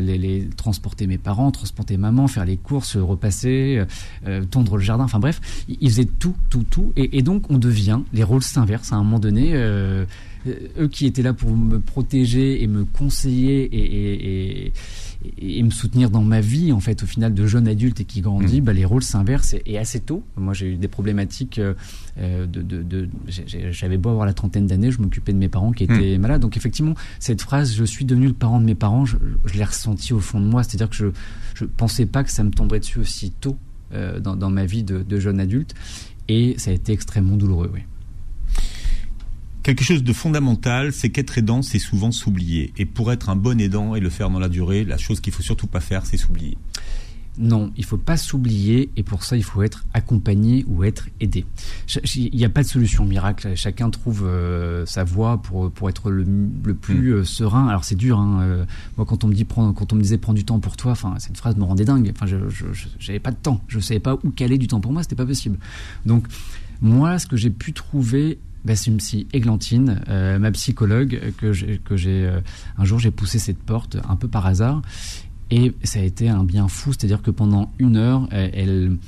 les, 0.00 0.18
les, 0.18 0.48
transporter 0.56 1.06
mes 1.06 1.18
parents, 1.18 1.50
transporter 1.50 1.96
maman, 1.96 2.28
faire 2.28 2.44
les 2.44 2.56
courses, 2.56 2.96
repasser, 2.96 3.82
euh, 4.26 4.44
tondre 4.44 4.76
le 4.76 4.82
jardin. 4.82 5.04
Enfin 5.04 5.18
bref, 5.18 5.40
il 5.68 5.88
faisait 5.88 6.04
tout, 6.04 6.34
tout, 6.50 6.64
tout. 6.68 6.92
Et, 6.96 7.18
et 7.18 7.22
donc 7.22 7.50
on 7.50 7.58
devient 7.58 8.00
les 8.12 8.22
rôles 8.22 8.42
s'inversent. 8.42 8.92
À 8.98 9.00
un 9.00 9.04
moment 9.04 9.20
donné, 9.20 9.50
euh, 9.54 10.04
eux 10.78 10.88
qui 10.88 11.06
étaient 11.06 11.22
là 11.22 11.32
pour 11.32 11.50
me 11.50 11.78
protéger 11.78 12.62
et 12.62 12.66
me 12.66 12.84
conseiller 12.84 13.62
et, 13.62 14.64
et, 14.64 14.72
et, 15.38 15.58
et, 15.58 15.62
me 15.62 15.70
soutenir 15.70 16.10
dans 16.10 16.22
ma 16.22 16.40
vie, 16.40 16.72
en 16.72 16.80
fait, 16.80 17.02
au 17.02 17.06
final, 17.06 17.34
de 17.34 17.46
jeune 17.46 17.68
adulte 17.68 18.00
et 18.00 18.04
qui 18.04 18.20
grandit, 18.20 18.60
mmh. 18.60 18.64
bah, 18.64 18.72
les 18.72 18.84
rôles 18.84 19.02
s'inversent 19.02 19.54
et, 19.64 19.78
assez 19.78 20.00
tôt. 20.00 20.24
Moi, 20.36 20.54
j'ai 20.54 20.72
eu 20.72 20.76
des 20.76 20.88
problématiques 20.88 21.58
euh, 21.60 22.46
de, 22.46 22.62
de, 22.62 22.82
de 22.82 23.08
j'avais 23.70 23.98
beau 23.98 24.10
avoir 24.10 24.26
la 24.26 24.34
trentaine 24.34 24.66
d'années, 24.66 24.90
je 24.90 25.00
m'occupais 25.00 25.32
de 25.32 25.38
mes 25.38 25.48
parents 25.48 25.72
qui 25.72 25.84
étaient 25.84 26.18
mmh. 26.18 26.20
malades. 26.20 26.40
Donc, 26.42 26.56
effectivement, 26.56 26.94
cette 27.20 27.42
phrase, 27.42 27.74
je 27.74 27.84
suis 27.84 28.04
devenu 28.04 28.26
le 28.26 28.34
parent 28.34 28.60
de 28.60 28.64
mes 28.64 28.74
parents, 28.74 29.04
je, 29.04 29.16
je 29.44 29.54
l'ai 29.54 29.64
ressenti 29.64 30.12
au 30.12 30.20
fond 30.20 30.40
de 30.40 30.46
moi. 30.46 30.64
C'est-à-dire 30.64 30.90
que 30.90 30.96
je, 30.96 31.06
je 31.54 31.64
pensais 31.64 32.06
pas 32.06 32.24
que 32.24 32.30
ça 32.30 32.42
me 32.42 32.50
tomberait 32.50 32.80
dessus 32.80 32.98
aussi 32.98 33.30
tôt 33.30 33.56
euh, 33.92 34.18
dans, 34.20 34.36
dans, 34.36 34.50
ma 34.50 34.66
vie 34.66 34.82
de, 34.82 35.02
de 35.02 35.20
jeune 35.20 35.40
adulte. 35.40 35.74
Et 36.28 36.54
ça 36.58 36.70
a 36.70 36.74
été 36.74 36.92
extrêmement 36.92 37.36
douloureux, 37.36 37.70
oui. 37.72 37.80
Quelque 39.68 39.84
chose 39.84 40.02
de 40.02 40.14
fondamental, 40.14 40.94
c'est 40.94 41.10
qu'être 41.10 41.36
aidant, 41.36 41.60
c'est 41.60 41.78
souvent 41.78 42.10
s'oublier. 42.10 42.72
Et 42.78 42.86
pour 42.86 43.12
être 43.12 43.28
un 43.28 43.36
bon 43.36 43.60
aidant 43.60 43.94
et 43.94 44.00
le 44.00 44.08
faire 44.08 44.30
dans 44.30 44.38
la 44.38 44.48
durée, 44.48 44.82
la 44.82 44.96
chose 44.96 45.20
qu'il 45.20 45.30
faut 45.30 45.42
surtout 45.42 45.66
pas 45.66 45.80
faire, 45.80 46.06
c'est 46.06 46.16
s'oublier. 46.16 46.56
Non, 47.36 47.70
il 47.76 47.84
faut 47.84 47.98
pas 47.98 48.16
s'oublier 48.16 48.88
et 48.96 49.02
pour 49.02 49.24
ça 49.24 49.36
il 49.36 49.44
faut 49.44 49.62
être 49.62 49.84
accompagné 49.92 50.64
ou 50.68 50.84
être 50.84 51.08
aidé. 51.20 51.44
Il 52.16 52.34
n'y 52.34 52.46
a 52.46 52.48
pas 52.48 52.62
de 52.62 52.66
solution 52.66 53.04
miracle. 53.04 53.54
Chacun 53.56 53.90
trouve 53.90 54.24
euh, 54.24 54.86
sa 54.86 55.04
voie 55.04 55.42
pour 55.42 55.70
pour 55.70 55.90
être 55.90 56.10
le, 56.10 56.24
le 56.64 56.74
plus 56.74 57.12
euh, 57.12 57.24
serein. 57.24 57.68
Alors 57.68 57.84
c'est 57.84 57.94
dur. 57.94 58.18
Hein, 58.18 58.40
euh, 58.40 58.64
moi 58.96 59.04
quand 59.04 59.22
on 59.22 59.26
me 59.26 59.34
dit 59.34 59.44
prendre, 59.44 59.74
quand 59.74 59.92
on 59.92 59.96
me 59.96 60.00
disait 60.00 60.16
prends 60.16 60.32
du 60.32 60.44
temps 60.46 60.60
pour 60.60 60.78
toi, 60.78 60.92
enfin 60.92 61.14
cette 61.18 61.36
phrase 61.36 61.56
me 61.56 61.64
rendait 61.64 61.84
dingue. 61.84 62.10
Enfin 62.16 62.24
je 62.24 62.38
j'avais 62.98 63.20
pas 63.20 63.32
de 63.32 63.36
temps. 63.36 63.62
Je 63.68 63.80
savais 63.80 64.00
pas 64.00 64.14
où 64.14 64.30
caler 64.30 64.56
du 64.56 64.66
temps 64.66 64.80
pour 64.80 64.92
moi. 64.94 65.02
C'était 65.02 65.14
pas 65.14 65.26
possible. 65.26 65.58
Donc 66.06 66.26
moi 66.80 67.18
ce 67.18 67.26
que 67.26 67.36
j'ai 67.36 67.50
pu 67.50 67.74
trouver 67.74 68.38
c'est 68.76 68.90
une 68.90 68.98
Églantine, 69.32 70.02
euh, 70.08 70.38
ma 70.38 70.50
psychologue, 70.50 71.32
que 71.36 71.52
j'ai, 71.52 71.78
que 71.78 71.96
j'ai 71.96 72.26
euh, 72.26 72.40
un 72.76 72.84
jour 72.84 72.98
j'ai 72.98 73.10
poussé 73.10 73.38
cette 73.38 73.62
porte 73.62 73.96
un 74.08 74.16
peu 74.16 74.28
par 74.28 74.46
hasard. 74.46 74.82
Et 75.50 75.72
ça 75.82 76.00
a 76.00 76.02
été 76.02 76.28
un 76.28 76.44
bien 76.44 76.68
fou, 76.68 76.92
c'est-à-dire 76.92 77.22
que 77.22 77.30
pendant 77.30 77.72
une 77.78 77.96
heure, 77.96 78.28
elle, 78.30 78.98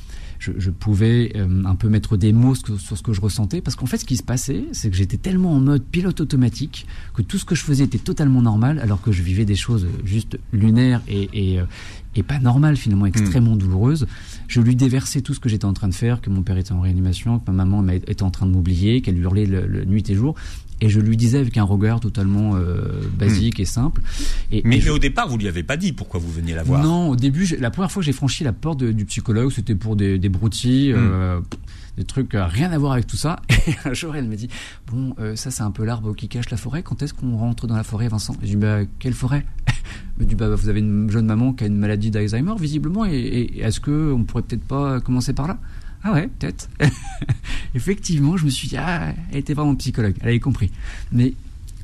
je, 0.40 0.52
je 0.58 0.70
pouvais 0.70 1.32
euh, 1.36 1.64
un 1.64 1.76
peu 1.76 1.88
mettre 1.88 2.16
des 2.16 2.32
mots 2.32 2.54
sur, 2.56 2.80
ce 2.80 3.02
que 3.02 3.12
je 3.12 3.20
ressentais, 3.20 3.60
parce 3.60 3.76
qu'en 3.76 3.86
fait, 3.86 3.98
ce 3.98 4.04
qui 4.04 4.16
se 4.16 4.22
passait, 4.22 4.64
c'est 4.72 4.90
que 4.90 4.96
j'étais 4.96 5.18
tellement 5.18 5.52
en 5.52 5.60
mode 5.60 5.84
pilote 5.84 6.20
automatique 6.20 6.86
que 7.14 7.22
tout 7.22 7.38
ce 7.38 7.44
que 7.44 7.54
je 7.54 7.62
faisais 7.62 7.84
était 7.84 7.98
totalement 7.98 8.42
normal, 8.42 8.80
alors 8.80 9.00
que 9.02 9.12
je 9.12 9.22
vivais 9.22 9.44
des 9.44 9.54
choses 9.54 9.86
juste 10.04 10.38
lunaires 10.52 11.02
et, 11.06 11.28
et, 11.34 11.60
et 12.16 12.22
pas 12.22 12.38
normales, 12.38 12.76
finalement 12.76 13.06
extrêmement 13.06 13.54
mmh. 13.54 13.58
douloureuses. 13.58 14.06
Je 14.48 14.60
lui 14.60 14.74
déversais 14.76 15.20
tout 15.20 15.34
ce 15.34 15.40
que 15.40 15.48
j'étais 15.48 15.66
en 15.66 15.74
train 15.74 15.88
de 15.88 15.94
faire, 15.94 16.20
que 16.20 16.30
mon 16.30 16.42
père 16.42 16.56
était 16.56 16.72
en 16.72 16.80
réanimation, 16.80 17.38
que 17.38 17.50
ma 17.50 17.64
maman 17.64 17.86
était 17.88 18.22
en 18.22 18.30
train 18.30 18.46
de 18.46 18.52
m'oublier, 18.52 19.02
qu'elle 19.02 19.18
hurlait 19.18 19.46
le, 19.46 19.66
le, 19.66 19.84
nuit 19.84 20.08
et 20.08 20.14
jour 20.14 20.34
et 20.80 20.88
je 20.88 21.00
lui 21.00 21.16
disais 21.16 21.38
avec 21.38 21.56
un 21.56 21.64
regard 21.64 22.00
totalement 22.00 22.56
euh, 22.56 23.02
basique 23.18 23.58
mmh. 23.58 23.62
et 23.62 23.64
simple. 23.64 24.02
Et, 24.52 24.62
mais, 24.64 24.78
et 24.78 24.80
je... 24.80 24.90
au 24.90 24.98
départ, 24.98 25.28
vous 25.28 25.38
lui 25.38 25.48
avez 25.48 25.62
pas 25.62 25.76
dit 25.76 25.92
pourquoi 25.92 26.20
vous 26.20 26.30
veniez 26.30 26.54
la 26.54 26.62
voir 26.62 26.82
Non, 26.82 27.10
au 27.10 27.16
début, 27.16 27.46
la 27.58 27.70
première 27.70 27.90
fois 27.90 28.00
que 28.00 28.06
j'ai 28.06 28.12
franchi 28.12 28.44
la 28.44 28.52
porte 28.52 28.80
de, 28.80 28.92
du 28.92 29.04
psychologue, 29.04 29.50
c'était 29.52 29.74
pour 29.74 29.96
des, 29.96 30.18
des 30.18 30.28
broutilles. 30.28 30.92
Mmh. 30.92 30.96
Euh, 30.98 31.40
des 31.96 32.04
trucs 32.04 32.34
euh, 32.34 32.46
rien 32.46 32.72
à 32.72 32.78
voir 32.78 32.92
avec 32.92 33.06
tout 33.06 33.16
ça. 33.16 33.40
Et 33.66 33.74
un 33.84 33.92
jour, 33.92 34.16
elle 34.16 34.26
me 34.26 34.36
dit 34.36 34.48
Bon, 34.90 35.14
euh, 35.18 35.36
ça, 35.36 35.50
c'est 35.50 35.62
un 35.62 35.70
peu 35.70 35.84
l'arbre 35.84 36.14
qui 36.14 36.28
cache 36.28 36.50
la 36.50 36.56
forêt. 36.56 36.82
Quand 36.82 37.02
est-ce 37.02 37.14
qu'on 37.14 37.36
rentre 37.36 37.66
dans 37.66 37.76
la 37.76 37.84
forêt, 37.84 38.08
Vincent? 38.08 38.34
Je 38.40 38.46
dis 38.46 38.56
Bah, 38.56 38.80
quelle 38.98 39.14
forêt? 39.14 39.44
Elle 39.66 40.24
me 40.24 40.24
dit 40.24 40.34
Bah, 40.34 40.48
vous 40.54 40.68
avez 40.68 40.80
une 40.80 41.10
jeune 41.10 41.26
maman 41.26 41.52
qui 41.52 41.64
a 41.64 41.66
une 41.66 41.76
maladie 41.76 42.10
d'Alzheimer, 42.10 42.54
visiblement, 42.58 43.04
et, 43.04 43.12
et 43.12 43.60
est-ce 43.60 43.80
qu'on 43.80 44.24
pourrait 44.24 44.42
peut-être 44.42 44.64
pas 44.64 45.00
commencer 45.00 45.32
par 45.32 45.48
là? 45.48 45.58
Ah 46.02 46.12
ouais, 46.12 46.28
peut-être. 46.28 46.68
Effectivement, 47.74 48.36
je 48.36 48.44
me 48.44 48.50
suis 48.50 48.68
dit, 48.68 48.76
ah, 48.76 49.12
elle 49.30 49.38
était 49.38 49.54
vraiment 49.54 49.74
psychologue, 49.76 50.14
elle 50.20 50.28
avait 50.28 50.40
compris. 50.40 50.70
Mais 51.12 51.34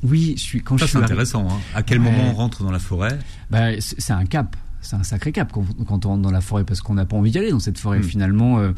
oui, 0.03 0.33
je 0.37 0.41
suis 0.41 0.61
quand 0.61 0.77
Ça, 0.77 0.85
je 0.85 0.89
suis. 0.89 0.99
C'est 0.99 1.03
intéressant. 1.03 1.47
Hein. 1.49 1.59
À 1.75 1.83
quel 1.83 1.99
ouais. 1.99 2.11
moment 2.11 2.31
on 2.31 2.33
rentre 2.33 2.63
dans 2.63 2.71
la 2.71 2.79
forêt 2.79 3.17
bah, 3.49 3.79
C'est 3.79 4.13
un 4.13 4.25
cap. 4.25 4.55
C'est 4.81 4.95
un 4.95 5.03
sacré 5.03 5.31
cap 5.31 5.51
quand, 5.51 5.65
quand, 5.85 6.05
on 6.05 6.09
rentre 6.09 6.21
dans 6.21 6.31
la 6.31 6.41
forêt 6.41 6.63
parce 6.63 6.81
qu'on 6.81 6.93
n'a 6.93 7.05
pas 7.05 7.17
envie 7.17 7.31
d'y 7.31 7.39
aller 7.39 7.51
dans 7.51 7.59
cette 7.59 7.79
forêt. 7.79 7.99
Mmh. 7.99 8.03
Finalement, 8.03 8.59
euh, 8.59 8.71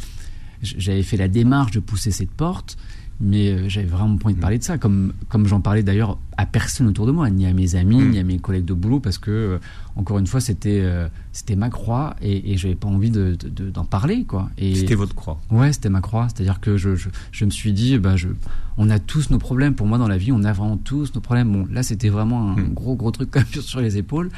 j'avais 0.62 1.04
fait 1.04 1.17
la 1.17 1.28
démarche 1.28 1.71
de 1.71 1.80
pousser 1.80 2.12
cette 2.12 2.32
porte 2.32 2.78
mais 3.21 3.49
euh, 3.49 3.67
j'avais 3.67 3.86
vraiment 3.86 4.17
pas 4.17 4.25
envie 4.25 4.36
de 4.36 4.39
parler 4.39 4.58
de 4.58 4.63
ça, 4.63 4.77
comme, 4.77 5.13
comme 5.27 5.45
j'en 5.45 5.60
parlais 5.60 5.84
d'ailleurs 5.84 6.17
à 6.38 6.45
personne 6.45 6.88
autour 6.88 7.05
de 7.05 7.12
moi, 7.12 7.29
ni 7.29 7.45
à 7.45 7.53
mes 7.53 7.75
amis, 7.75 7.99
mmh. 7.99 8.12
ni 8.12 8.19
à 8.19 8.23
mes 8.23 8.39
collègues 8.39 8.63
de 8.65 8.73
boulot, 8.73 9.01
parce 9.01 9.17
que, 9.17 9.32
euh, 9.32 9.58
encore 9.97 10.19
une 10.19 10.27
fois, 10.27 10.39
c'était 10.39 10.79
euh, 10.82 11.10
c'était 11.34 11.58
ma 11.58 11.69
croix 11.69 12.15
et, 12.21 12.53
et 12.53 12.58
j'avais 12.58 12.75
pas 12.75 12.88
envie 12.88 13.10
d'en 13.10 13.19
de, 13.19 13.36
de, 13.36 13.69
de, 13.69 13.82
parler. 13.82 14.23
quoi. 14.23 14.49
C'était 14.58 14.95
votre 14.95 15.15
croix 15.15 15.41
Ouais, 15.51 15.73
c'était 15.73 15.89
ma 15.89 15.99
croix. 15.99 16.27
C'est-à-dire 16.29 16.62
que 16.62 16.77
je, 16.77 16.95
je, 16.95 17.10
je, 17.34 17.45
me 17.45 17.49
suis 17.49 17.73
dit, 17.73 17.97
bah, 17.97 18.15
je, 18.15 18.29
on 18.77 18.89
a 18.89 18.99
tous 18.99 19.32
nos 19.32 19.38
problèmes. 19.38 19.75
Pour 19.75 19.88
moi, 19.88 19.97
dans 19.97 20.08
la 20.08 20.17
vie, 20.17 20.32
on 20.32 20.43
a 20.43 20.53
vraiment 20.53 20.77
tous 20.77 21.13
nos 21.13 21.21
problèmes. 21.21 21.51
Bon, 21.51 21.67
là, 21.69 21.84
c'était 21.84 22.10
vraiment 22.10 22.51
un 22.51 22.55
mmh. 22.55 22.73
gros, 22.73 22.95
gros 22.95 23.12
truc 23.12 23.32
comme 23.32 23.43
sur 23.62 23.82
les 23.82 23.97
épaules. 23.97 24.29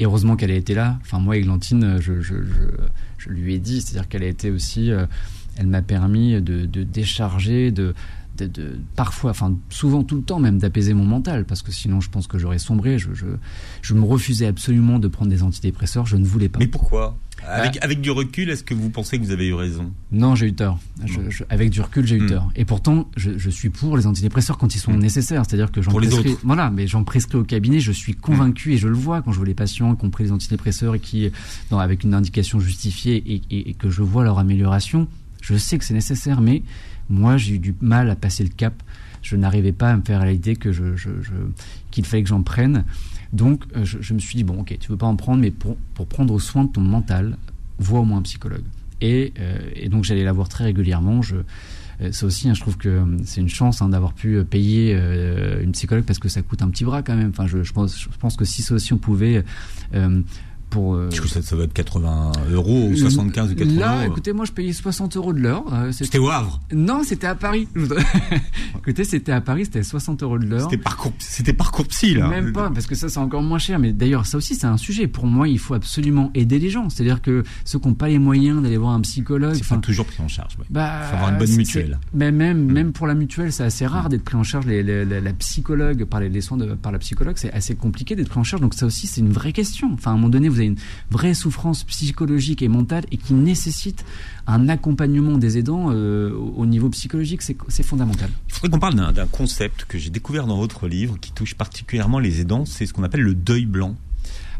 Et 0.00 0.04
heureusement 0.04 0.34
qu'elle 0.34 0.50
a 0.50 0.56
été 0.56 0.74
là. 0.74 0.98
Enfin, 1.02 1.20
moi, 1.20 1.36
Églantine, 1.36 1.98
je, 2.00 2.20
je, 2.20 2.34
je, 2.42 2.64
je 3.18 3.28
lui 3.30 3.54
ai 3.54 3.58
dit, 3.60 3.80
c'est-à-dire 3.80 4.08
qu'elle 4.08 4.24
a 4.24 4.28
été 4.28 4.50
aussi. 4.50 4.90
Elle 5.56 5.66
m'a 5.66 5.82
permis 5.82 6.40
de, 6.40 6.66
de 6.66 6.82
décharger, 6.82 7.70
de, 7.70 7.94
de, 8.36 8.46
de, 8.46 8.78
parfois, 8.94 9.30
enfin 9.30 9.56
souvent 9.70 10.02
tout 10.02 10.16
le 10.16 10.22
temps 10.22 10.38
même 10.38 10.58
d'apaiser 10.58 10.94
mon 10.94 11.04
mental 11.04 11.44
parce 11.44 11.62
que 11.62 11.72
sinon 11.72 12.00
je 12.00 12.10
pense 12.10 12.26
que 12.26 12.38
j'aurais 12.38 12.58
sombré. 12.58 12.98
Je, 12.98 13.14
je, 13.14 13.26
je, 13.82 13.94
me 13.94 14.02
refusais 14.02 14.46
absolument 14.46 14.98
de 14.98 15.08
prendre 15.08 15.30
des 15.30 15.42
antidépresseurs, 15.42 16.06
je 16.06 16.16
ne 16.16 16.24
voulais 16.24 16.48
pas. 16.48 16.58
Mais 16.58 16.66
pourquoi? 16.66 17.16
Avec, 17.44 17.78
avec, 17.84 18.00
du 18.00 18.10
recul, 18.10 18.48
est-ce 18.48 18.64
que 18.64 18.74
vous 18.74 18.88
pensez 18.88 19.18
que 19.18 19.24
vous 19.24 19.30
avez 19.30 19.46
eu 19.46 19.54
raison? 19.54 19.92
Non, 20.10 20.34
j'ai 20.34 20.46
eu 20.46 20.54
tort. 20.54 20.78
Je, 21.04 21.44
avec 21.50 21.70
du 21.70 21.80
recul, 21.80 22.06
j'ai 22.06 22.16
eu 22.16 22.22
mmh. 22.22 22.30
tort. 22.30 22.50
Et 22.56 22.64
pourtant, 22.64 23.08
je, 23.16 23.50
suis 23.50 23.68
pour 23.68 23.96
les 23.96 24.06
antidépresseurs 24.06 24.56
quand 24.56 24.74
ils 24.74 24.78
sont 24.78 24.92
mmh. 24.92 24.98
nécessaires. 24.98 25.42
C'est-à-dire 25.46 25.70
que 25.70 25.82
j'en 25.82 25.92
prescris. 25.92 26.36
Voilà, 26.42 26.70
mais 26.70 26.86
j'en 26.86 27.04
prescris 27.04 27.36
au 27.36 27.44
cabinet. 27.44 27.78
Je 27.78 27.92
suis 27.92 28.14
convaincu 28.14 28.70
mmh. 28.70 28.72
et 28.72 28.76
je 28.78 28.88
le 28.88 28.94
vois 28.94 29.22
quand 29.22 29.32
je 29.32 29.36
vois 29.36 29.46
les 29.46 29.54
patients 29.54 29.94
qui 29.94 30.04
ont 30.04 30.10
pris 30.10 30.24
les 30.24 30.32
antidépresseurs 30.32 30.94
et 30.94 30.98
qui, 30.98 31.30
non, 31.70 31.78
avec 31.78 32.04
une 32.04 32.14
indication 32.14 32.58
justifiée 32.58 33.16
et, 33.16 33.42
et, 33.50 33.70
et 33.70 33.74
que 33.74 33.90
je 33.90 34.02
vois 34.02 34.24
leur 34.24 34.38
amélioration. 34.38 35.06
Je 35.46 35.56
sais 35.56 35.78
que 35.78 35.84
c'est 35.84 35.94
nécessaire, 35.94 36.40
mais 36.40 36.62
moi 37.08 37.36
j'ai 37.36 37.54
eu 37.54 37.58
du 37.60 37.74
mal 37.80 38.10
à 38.10 38.16
passer 38.16 38.42
le 38.42 38.50
cap. 38.50 38.82
Je 39.22 39.36
n'arrivais 39.36 39.72
pas 39.72 39.92
à 39.92 39.96
me 39.96 40.02
faire 40.02 40.20
à 40.20 40.26
l'idée 40.26 40.56
que 40.56 40.70
qu'il 41.92 42.04
fallait 42.04 42.24
que 42.24 42.28
j'en 42.28 42.42
prenne. 42.42 42.84
Donc 43.32 43.62
euh, 43.76 43.84
je, 43.84 44.12
me 44.12 44.18
suis 44.18 44.36
dit 44.36 44.44
bon 44.44 44.60
ok 44.60 44.76
tu 44.80 44.90
veux 44.90 44.96
pas 44.96 45.06
en 45.06 45.16
prendre 45.16 45.40
mais 45.40 45.50
pour, 45.50 45.76
pour 45.94 46.06
prendre 46.06 46.38
soin 46.40 46.64
de 46.64 46.70
ton 46.70 46.80
mental 46.80 47.36
vois 47.78 48.00
au 48.00 48.04
moins 48.04 48.18
un 48.18 48.22
psychologue. 48.22 48.64
Et, 49.00 49.34
euh, 49.38 49.88
donc 49.88 50.04
j'allais 50.04 50.24
la 50.24 50.32
voir 50.32 50.48
très 50.48 50.64
régulièrement. 50.64 51.22
Je 51.22 51.36
euh, 52.00 52.12
ça 52.12 52.26
aussi, 52.26 52.48
hein, 52.48 52.54
je 52.54 52.60
trouve 52.60 52.76
que 52.76 53.02
c'est 53.24 53.40
une 53.40 53.48
chance 53.48 53.80
hein, 53.80 53.88
d'avoir 53.88 54.12
pu 54.12 54.42
payer 54.44 54.94
euh, 54.94 55.62
une 55.62 55.72
psychologue 55.72 56.04
parce 56.04 56.18
que 56.18 56.28
ça 56.28 56.42
coûte 56.42 56.62
un 56.62 56.68
petit 56.68 56.84
bras 56.84 57.02
quand 57.02 57.16
même. 57.16 57.30
Enfin, 57.30 57.46
je, 57.46 57.72
pense, 57.72 58.36
que 58.36 58.44
si 58.44 58.62
ça 58.62 58.74
aussi 58.74 58.92
on 58.92 58.98
pouvait 58.98 59.44
euh, 59.94 60.20
pour. 60.70 60.94
Euh... 60.94 61.10
Ça, 61.10 61.42
ça 61.42 61.56
va 61.56 61.64
être 61.64 61.72
80 61.72 62.32
euros 62.52 62.88
ou 62.90 62.96
75 62.96 63.52
ou 63.52 63.54
80 63.54 63.80
Là, 63.80 63.98
euros. 63.98 64.12
écoutez, 64.12 64.32
moi, 64.32 64.44
je 64.44 64.52
payais 64.52 64.72
60 64.72 65.16
euros 65.16 65.32
de 65.32 65.40
l'heure. 65.40 65.64
Euh, 65.72 65.92
c'était 65.92 66.18
au 66.18 66.28
Havre 66.28 66.60
Non, 66.72 67.02
c'était 67.04 67.26
à 67.26 67.34
Paris. 67.34 67.68
écoutez, 68.78 69.04
c'était 69.04 69.32
à 69.32 69.40
Paris, 69.40 69.64
c'était 69.64 69.82
60 69.82 70.22
euros 70.22 70.38
de 70.38 70.46
l'heure. 70.46 70.62
C'était 70.70 70.82
parcours, 70.82 71.12
c'était 71.18 71.52
parcours 71.52 71.86
psy, 71.88 72.14
là. 72.14 72.28
Même 72.28 72.52
pas, 72.52 72.70
parce 72.70 72.86
que 72.86 72.94
ça, 72.94 73.08
c'est 73.08 73.18
encore 73.18 73.42
moins 73.42 73.58
cher. 73.58 73.78
Mais 73.78 73.92
d'ailleurs, 73.92 74.26
ça 74.26 74.38
aussi, 74.38 74.54
c'est 74.54 74.66
un 74.66 74.76
sujet. 74.76 75.06
Pour 75.06 75.26
moi, 75.26 75.48
il 75.48 75.58
faut 75.58 75.74
absolument 75.74 76.30
aider 76.34 76.58
les 76.58 76.70
gens. 76.70 76.88
C'est-à-dire 76.90 77.22
que 77.22 77.42
ceux 77.64 77.78
qui 77.78 77.88
n'ont 77.88 77.94
pas 77.94 78.08
les 78.08 78.18
moyens 78.18 78.62
d'aller 78.62 78.76
voir 78.76 78.92
un 78.92 79.00
psychologue. 79.00 79.54
C'est 79.54 79.62
enfin, 79.62 79.78
toujours 79.78 80.06
pris 80.06 80.22
en 80.22 80.28
charge. 80.28 80.56
Ouais. 80.58 80.66
Bah, 80.70 81.02
faut 81.08 81.16
avoir 81.16 81.30
une 81.30 81.38
bonne 81.38 81.56
mutuelle. 81.56 81.98
Mais 82.14 82.32
même, 82.32 82.64
mmh. 82.64 82.72
même 82.72 82.92
pour 82.92 83.06
la 83.06 83.14
mutuelle, 83.14 83.52
c'est 83.52 83.64
assez 83.64 83.86
rare 83.86 84.06
mmh. 84.06 84.08
d'être 84.10 84.24
pris 84.24 84.36
en 84.36 84.42
charge. 84.42 84.66
Les, 84.66 84.82
les, 84.82 85.04
les, 85.04 85.20
la 85.20 85.32
psychologue, 85.32 86.04
par 86.04 86.20
les, 86.20 86.28
les 86.28 86.40
soins 86.40 86.56
de, 86.56 86.74
par 86.74 86.92
la 86.92 86.98
psychologue, 86.98 87.36
c'est 87.36 87.52
assez 87.52 87.74
compliqué 87.74 88.16
d'être 88.16 88.28
pris 88.28 88.40
en 88.40 88.44
charge. 88.44 88.62
Donc 88.62 88.74
ça 88.74 88.86
aussi, 88.86 89.06
c'est 89.06 89.20
une 89.20 89.32
vraie 89.32 89.52
question. 89.52 89.92
Enfin, 89.92 90.10
à 90.10 90.14
un 90.14 90.16
moment 90.16 90.28
donné, 90.28 90.48
vous 90.48 90.55
avez 90.56 90.66
une 90.66 90.76
vraie 91.10 91.34
souffrance 91.34 91.84
psychologique 91.84 92.62
et 92.62 92.68
mentale 92.68 93.04
et 93.10 93.16
qui 93.16 93.34
nécessite 93.34 94.04
un 94.46 94.68
accompagnement 94.68 95.38
des 95.38 95.58
aidants 95.58 95.86
euh, 95.90 96.32
au 96.56 96.66
niveau 96.66 96.88
psychologique, 96.90 97.42
c'est 97.42 97.82
fondamental. 97.82 98.30
Il 98.48 98.54
faudrait 98.54 98.70
qu'on 98.70 98.78
parle 98.78 99.12
d'un 99.12 99.26
concept 99.26 99.84
que 99.84 99.98
j'ai 99.98 100.10
découvert 100.10 100.46
dans 100.46 100.56
votre 100.56 100.88
livre 100.88 101.18
qui 101.20 101.32
touche 101.32 101.54
particulièrement 101.54 102.18
les 102.18 102.40
aidants, 102.40 102.64
c'est 102.64 102.86
ce 102.86 102.92
qu'on 102.92 103.02
appelle 103.02 103.22
le 103.22 103.34
deuil 103.34 103.66
blanc. 103.66 103.96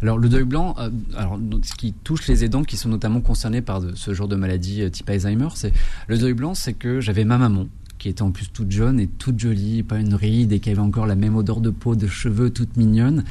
Alors 0.03 0.19
le 0.19 0.29
deuil 0.29 0.45
blanc, 0.45 0.75
euh, 0.79 0.91
alors 1.17 1.39
ce 1.63 1.75
qui 1.75 1.93
touche 1.93 2.27
les 2.29 2.45
aidants 2.45 2.65
qui 2.65 2.77
sont 2.77 2.89
notamment 2.89 3.21
concernés 3.21 3.63
par 3.63 3.81
ce 3.95 4.15
genre 4.15 4.29
de 4.29 4.37
maladie 4.37 4.83
euh, 4.83 4.91
type 4.91 5.09
Alzheimer, 5.09 5.49
c'est 5.55 5.73
le 6.07 6.19
deuil 6.19 6.35
blanc, 6.35 6.55
c'est 6.55 6.75
que 6.75 7.01
j'avais 7.01 7.25
ma 7.25 7.39
maman 7.39 7.67
qui 7.99 8.09
était 8.11 8.23
en 8.23 8.31
plus 8.31 8.49
toute 8.53 8.71
jeune 8.71 9.01
et 9.01 9.07
toute 9.07 9.39
jolie, 9.39 9.83
pas 9.83 9.99
une 9.99 10.15
ride 10.15 10.53
et 10.53 10.61
qui 10.61 10.71
avait 10.71 10.81
encore 10.81 11.07
la 11.07 11.15
même 11.15 11.37
odeur 11.37 11.61
de 11.61 11.71
peau, 11.71 11.97
de 11.97 12.07
cheveux, 12.07 12.51
toute 12.51 12.77
mignonne, 12.77 13.25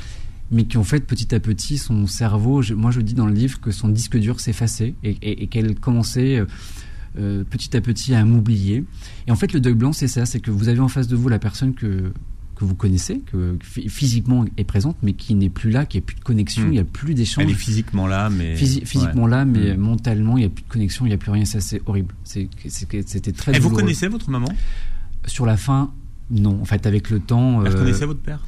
mais 0.52 0.66
qui 0.66 0.78
en 0.78 0.84
fait 0.84 1.02
petit 1.02 1.34
à 1.34 1.40
petit 1.40 1.78
son 1.78 2.08
cerveau, 2.08 2.62
moi 2.76 2.92
je 2.92 3.02
dis 3.02 3.14
dans 3.14 3.26
le 3.26 3.34
livre 3.34 3.60
que 3.60 3.72
son 3.72 3.90
disque 3.90 4.18
dur 4.18 4.40
s'effaçait 4.40 4.94
et, 5.04 5.18
et, 5.22 5.48
qu'elle 5.48 5.76
commençait 5.76 6.44
euh, 7.18 7.44
petit 7.50 7.76
à 7.76 7.82
petit 7.82 8.14
à 8.14 8.24
m'oublier. 8.24 8.84
Et 9.28 9.32
en 9.32 9.36
fait 9.36 9.54
le 9.54 9.60
deuil 9.60 9.74
blanc 9.74 9.94
c'est 9.94 10.08
ça, 10.08 10.26
c'est 10.26 10.40
que 10.40 10.52
vous 10.52 10.70
avez 10.70 10.80
en 10.80 10.88
face 10.88 11.08
de 11.08 11.16
vous 11.16 11.30
la 11.30 11.40
personne 11.40 11.74
que 11.74 12.12
que 12.56 12.66
vous 12.66 12.76
connaissez, 12.76 13.20
que 13.20 13.58
physiquement 13.88 14.46
est 14.58 14.64
présente, 14.64 14.98
mais 15.04 15.14
qui 15.14 15.36
n'est 15.36 15.50
plus 15.50 15.70
là, 15.70 15.86
qui 15.86 15.98
a 15.98 16.02
plus 16.02 16.16
de 16.16 16.22
connexion, 16.22 16.64
hmm. 16.64 16.68
il 16.68 16.72
n'y 16.72 16.80
a 16.80 16.86
plus 16.86 17.14
d'échange. 17.14 17.44
Elle 17.44 17.52
est 17.52 17.54
physiquement 17.54 18.08
là, 18.08 18.30
mais 18.30 18.56
physiquement 18.56 19.28
là, 19.28 19.46
mais 19.46 19.76
hmm. 19.76 19.80
mentalement, 19.80 20.38
il 20.38 20.42
n'y 20.42 20.46
a 20.46 20.50
plus 20.50 20.64
de 20.64 20.70
connexion, 20.70 21.06
il 21.06 21.10
n'y 21.10 21.16
a 21.16 21.18
plus 21.18 21.32
rien. 21.32 21.46
Ça, 21.46 21.60
c'est 21.60 21.82
horrible. 21.86 22.16
C'était 22.24 23.32
très. 23.34 23.56
Et 23.56 23.60
vous 23.60 23.70
connaissez 23.70 24.08
votre 24.08 24.30
maman? 24.30 24.48
Sur 25.26 25.46
la 25.46 25.58
fin, 25.58 25.92
non. 26.32 26.62
En 26.62 26.66
fait, 26.66 26.86
avec 26.86 27.10
le 27.10 27.20
temps. 27.20 27.64
Elle 27.66 27.74
euh, 27.74 27.78
connaissait 27.78 28.06
votre 28.06 28.22
père? 28.22 28.40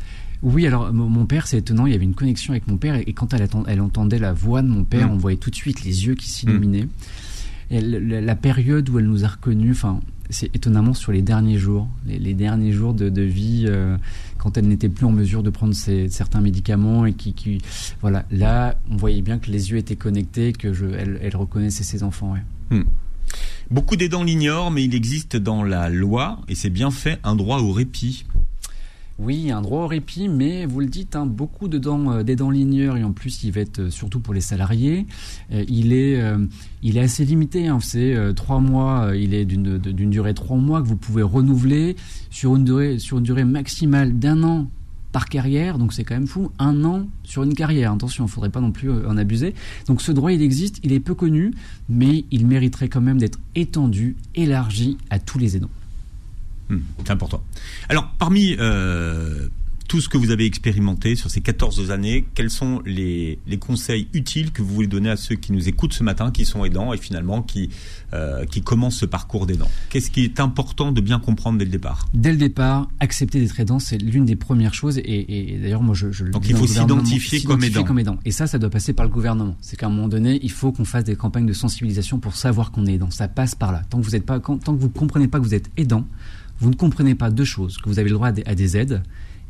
Oui, 0.44 0.68
alors 0.68 0.94
mon 0.94 1.26
père, 1.26 1.48
c'est 1.48 1.58
étonnant, 1.58 1.86
il 1.86 1.94
y 1.94 1.96
avait 1.96 2.06
une 2.06 2.14
connexion 2.14 2.52
avec 2.52 2.68
mon 2.68 2.78
père, 2.78 2.96
et 2.96 3.14
quand 3.14 3.34
elle, 3.34 3.48
elle 3.68 3.82
entendait 3.82 4.20
la 4.20 4.34
voix 4.34 4.62
de 4.62 4.68
mon 4.68 4.84
père, 4.84 5.10
hmm. 5.10 5.14
on 5.14 5.18
voyait 5.18 5.38
tout 5.38 5.50
de 5.50 5.56
suite 5.56 5.84
les 5.84 6.06
yeux 6.06 6.16
qui 6.16 6.30
s'illuminaient. 6.30 6.88
Et 7.70 7.82
la, 7.82 8.36
période 8.36 8.90
où 8.90 8.98
elle 8.98 9.08
nous 9.08 9.26
a 9.26 9.28
reconnus, 9.28 9.76
enfin, 9.76 10.00
c'est 10.30 10.56
étonnamment 10.56 10.94
sur 10.94 11.12
les 11.12 11.22
derniers 11.22 11.58
jours, 11.58 11.90
les, 12.06 12.34
derniers 12.34 12.72
jours 12.72 12.94
de, 12.94 13.22
vie, 13.22 13.66
euh, 13.68 13.98
quand 14.38 14.58
elle 14.58 14.68
n'était 14.68 14.88
plus 14.88 15.06
en 15.06 15.12
mesure 15.12 15.44
de 15.44 15.50
prendre 15.50 15.74
certains 15.74 16.40
médicaments 16.40 17.06
et 17.06 17.14
qui, 17.14 17.62
voilà, 18.00 18.24
là, 18.32 18.78
on 18.90 18.96
voyait 18.96 19.22
bien 19.22 19.38
que 19.38 19.52
les 19.52 19.72
yeux 19.72 19.78
étaient 19.78 19.98
connectés, 19.98 20.54
que 20.54 20.72
je, 20.72 20.86
elle, 20.86 21.36
reconnaissait 21.36 21.84
ses 21.84 22.04
enfants. 22.04 22.36
Hmm. 22.70 22.84
Beaucoup 23.70 23.98
d'aidants 23.98 24.24
l'ignorent, 24.24 24.72
mais 24.72 24.86
il 24.86 24.96
existe 24.96 25.36
dans 25.36 25.64
la 25.64 25.90
loi, 25.90 26.40
et 26.48 26.56
c'est 26.56 26.70
bien 26.70 26.92
fait, 26.92 27.20
un 27.26 27.36
droit 27.36 27.60
au 27.60 27.74
répit. 27.74 28.26
Oui, 29.20 29.50
un 29.50 29.62
droit 29.62 29.86
au 29.86 29.88
répit, 29.88 30.30
mais 30.30 30.68
vous 30.68 30.80
le 30.80 30.86
dites, 30.86 31.16
hein, 31.16 31.26
beaucoup 31.26 31.68
de 31.68 31.80
dents, 31.80 32.12
euh, 32.12 32.24
des 32.24 32.36
dents 32.36 32.52
ligneurs, 32.52 32.98
et 32.98 33.04
en 33.04 33.14
plus 33.14 33.44
il 33.44 33.52
va 33.52 33.62
être 33.62 33.80
euh, 33.80 33.90
surtout 33.90 34.20
pour 34.20 34.36
les 34.36 34.42
salariés, 34.42 35.08
euh, 35.52 35.66
il, 35.68 35.92
est, 35.92 36.22
il 36.84 36.98
est 36.98 37.02
assez 37.02 37.26
limité, 37.26 37.68
hein, 37.68 37.80
c'est 37.82 38.16
trois 38.36 38.60
mois, 38.60 39.12
il 39.16 39.34
est 39.34 39.46
d'une 39.46 40.10
durée 40.10 40.36
trois 40.36 40.58
mois 40.58 40.84
que 40.84 40.88
vous 40.88 40.98
pouvez 40.98 41.24
renouveler 41.24 41.96
sur 42.30 42.56
une 42.56 42.64
durée, 42.64 43.00
sur 43.00 43.18
une 43.18 43.24
durée 43.24 43.44
maximale 43.44 44.20
d'un 44.20 44.44
an 44.44 44.70
par 45.12 45.30
carrière, 45.30 45.80
donc 45.80 45.94
c'est 45.94 46.04
quand 46.04 46.14
même 46.16 46.28
fou, 46.28 46.52
un 46.60 46.84
an 46.84 47.08
sur 47.24 47.42
une 47.42 47.56
carrière. 47.56 47.94
Attention, 47.94 48.26
il 48.26 48.28
ne 48.28 48.32
faudrait 48.32 48.52
pas 48.52 48.62
non 48.62 48.72
plus 48.72 48.92
en 48.92 49.18
abuser. 49.18 49.56
Donc 49.88 50.02
ce 50.02 50.12
droit, 50.12 50.32
il 50.32 50.42
existe, 50.44 50.80
il 50.84 50.92
est 50.94 51.00
peu 51.00 51.16
connu, 51.16 51.54
mais 51.90 52.26
il 52.30 52.46
mériterait 52.46 52.90
quand 52.90 53.02
même 53.02 53.18
d'être 53.18 53.40
étendu, 53.56 54.16
élargi 54.36 54.98
à 55.10 55.18
tous 55.18 55.40
les 55.40 55.56
aidants. 55.56 55.70
Hmm, 56.70 56.80
c'est 57.00 57.12
important. 57.12 57.44
Alors, 57.90 58.10
parmi 58.18 58.56
euh, 58.60 59.48
tout 59.88 60.02
ce 60.02 60.10
que 60.10 60.18
vous 60.18 60.32
avez 60.32 60.46
expérimenté 60.46 61.16
sur 61.16 61.30
ces 61.30 61.42
14 61.42 61.92
années, 61.92 62.26
quels 62.36 62.50
sont 62.50 62.82
les, 62.86 63.40
conseils 63.60 64.08
utiles 64.14 64.52
que 64.52 64.62
vous 64.62 64.74
voulez 64.74 64.88
donner 64.88 65.10
à 65.10 65.16
ceux 65.18 65.36
qui 65.36 65.52
nous 65.52 65.68
écoutent 65.68 65.94
ce 65.94 66.04
matin, 66.04 66.32
qui 66.32 66.46
sont 66.46 66.64
aidants 66.66 66.94
et 66.94 66.98
finalement 66.98 67.42
qui, 67.42 67.70
euh, 68.14 68.46
qui 68.46 68.62
commencent 68.62 68.98
ce 68.98 69.06
parcours 69.06 69.46
d'aidant 69.48 69.70
Qu'est-ce 69.90 70.12
qui 70.12 70.24
est 70.24 70.40
important 70.40 70.92
de 70.92 71.02
bien 71.02 71.20
comprendre 71.20 71.58
dès 71.58 71.66
le 71.66 71.72
départ? 71.72 72.08
Dès 72.14 72.32
le 72.32 72.38
départ, 72.38 72.88
accepter 73.00 73.40
d'être 73.40 73.60
aidant, 73.60 73.80
c'est 73.80 73.98
l'une 73.98 74.26
des 74.26 74.36
premières 74.36 74.74
choses. 74.74 75.00
Et, 75.00 75.58
d'ailleurs, 75.62 75.82
moi, 75.82 75.96
je, 75.96 76.12
je 76.12 76.26
Donc, 76.26 76.48
il 76.48 76.56
faut 76.56 76.68
s'identifier 76.68 77.42
comme, 77.44 77.62
comme 77.86 78.00
aidant. 78.00 78.20
Et 78.26 78.32
ça, 78.32 78.48
ça 78.48 78.60
doit 78.60 78.70
passer 78.70 78.94
par 78.94 79.06
le 79.06 79.12
gouvernement. 79.12 79.56
C'est 79.62 79.78
qu'à 79.78 79.88
un 79.88 79.90
moment 79.90 80.08
donné, 80.08 80.40
il 80.44 80.52
faut 80.52 80.72
qu'on 80.72 80.86
fasse 80.86 81.06
des 81.06 81.16
campagnes 81.16 81.46
de 81.48 81.54
sensibilisation 81.54 82.20
pour 82.20 82.36
savoir 82.36 82.72
qu'on 82.72 82.86
est 82.86 82.94
aidant. 82.94 83.12
Ça 83.12 83.28
passe 83.28 83.56
par 83.56 83.72
là. 83.72 83.84
Tant 83.90 84.00
que 84.00 84.04
vous 84.04 84.16
êtes 84.16 84.26
pas, 84.26 84.40
tant 84.40 84.58
que 84.58 84.72
vous 84.72 84.90
comprenez 84.90 85.28
pas 85.28 85.40
que 85.40 85.44
vous 85.44 85.56
êtes 85.56 85.70
aidant, 85.78 86.06
vous 86.60 86.70
ne 86.70 86.76
comprenez 86.76 87.16
pas 87.16 87.30
deux 87.30 87.46
choses, 87.46 87.78
que 87.78 87.90
vous 87.90 88.00
avez 88.00 88.10
le 88.10 88.16
droit 88.16 88.30
à 88.46 88.56
des 88.56 88.78
aides 88.78 89.02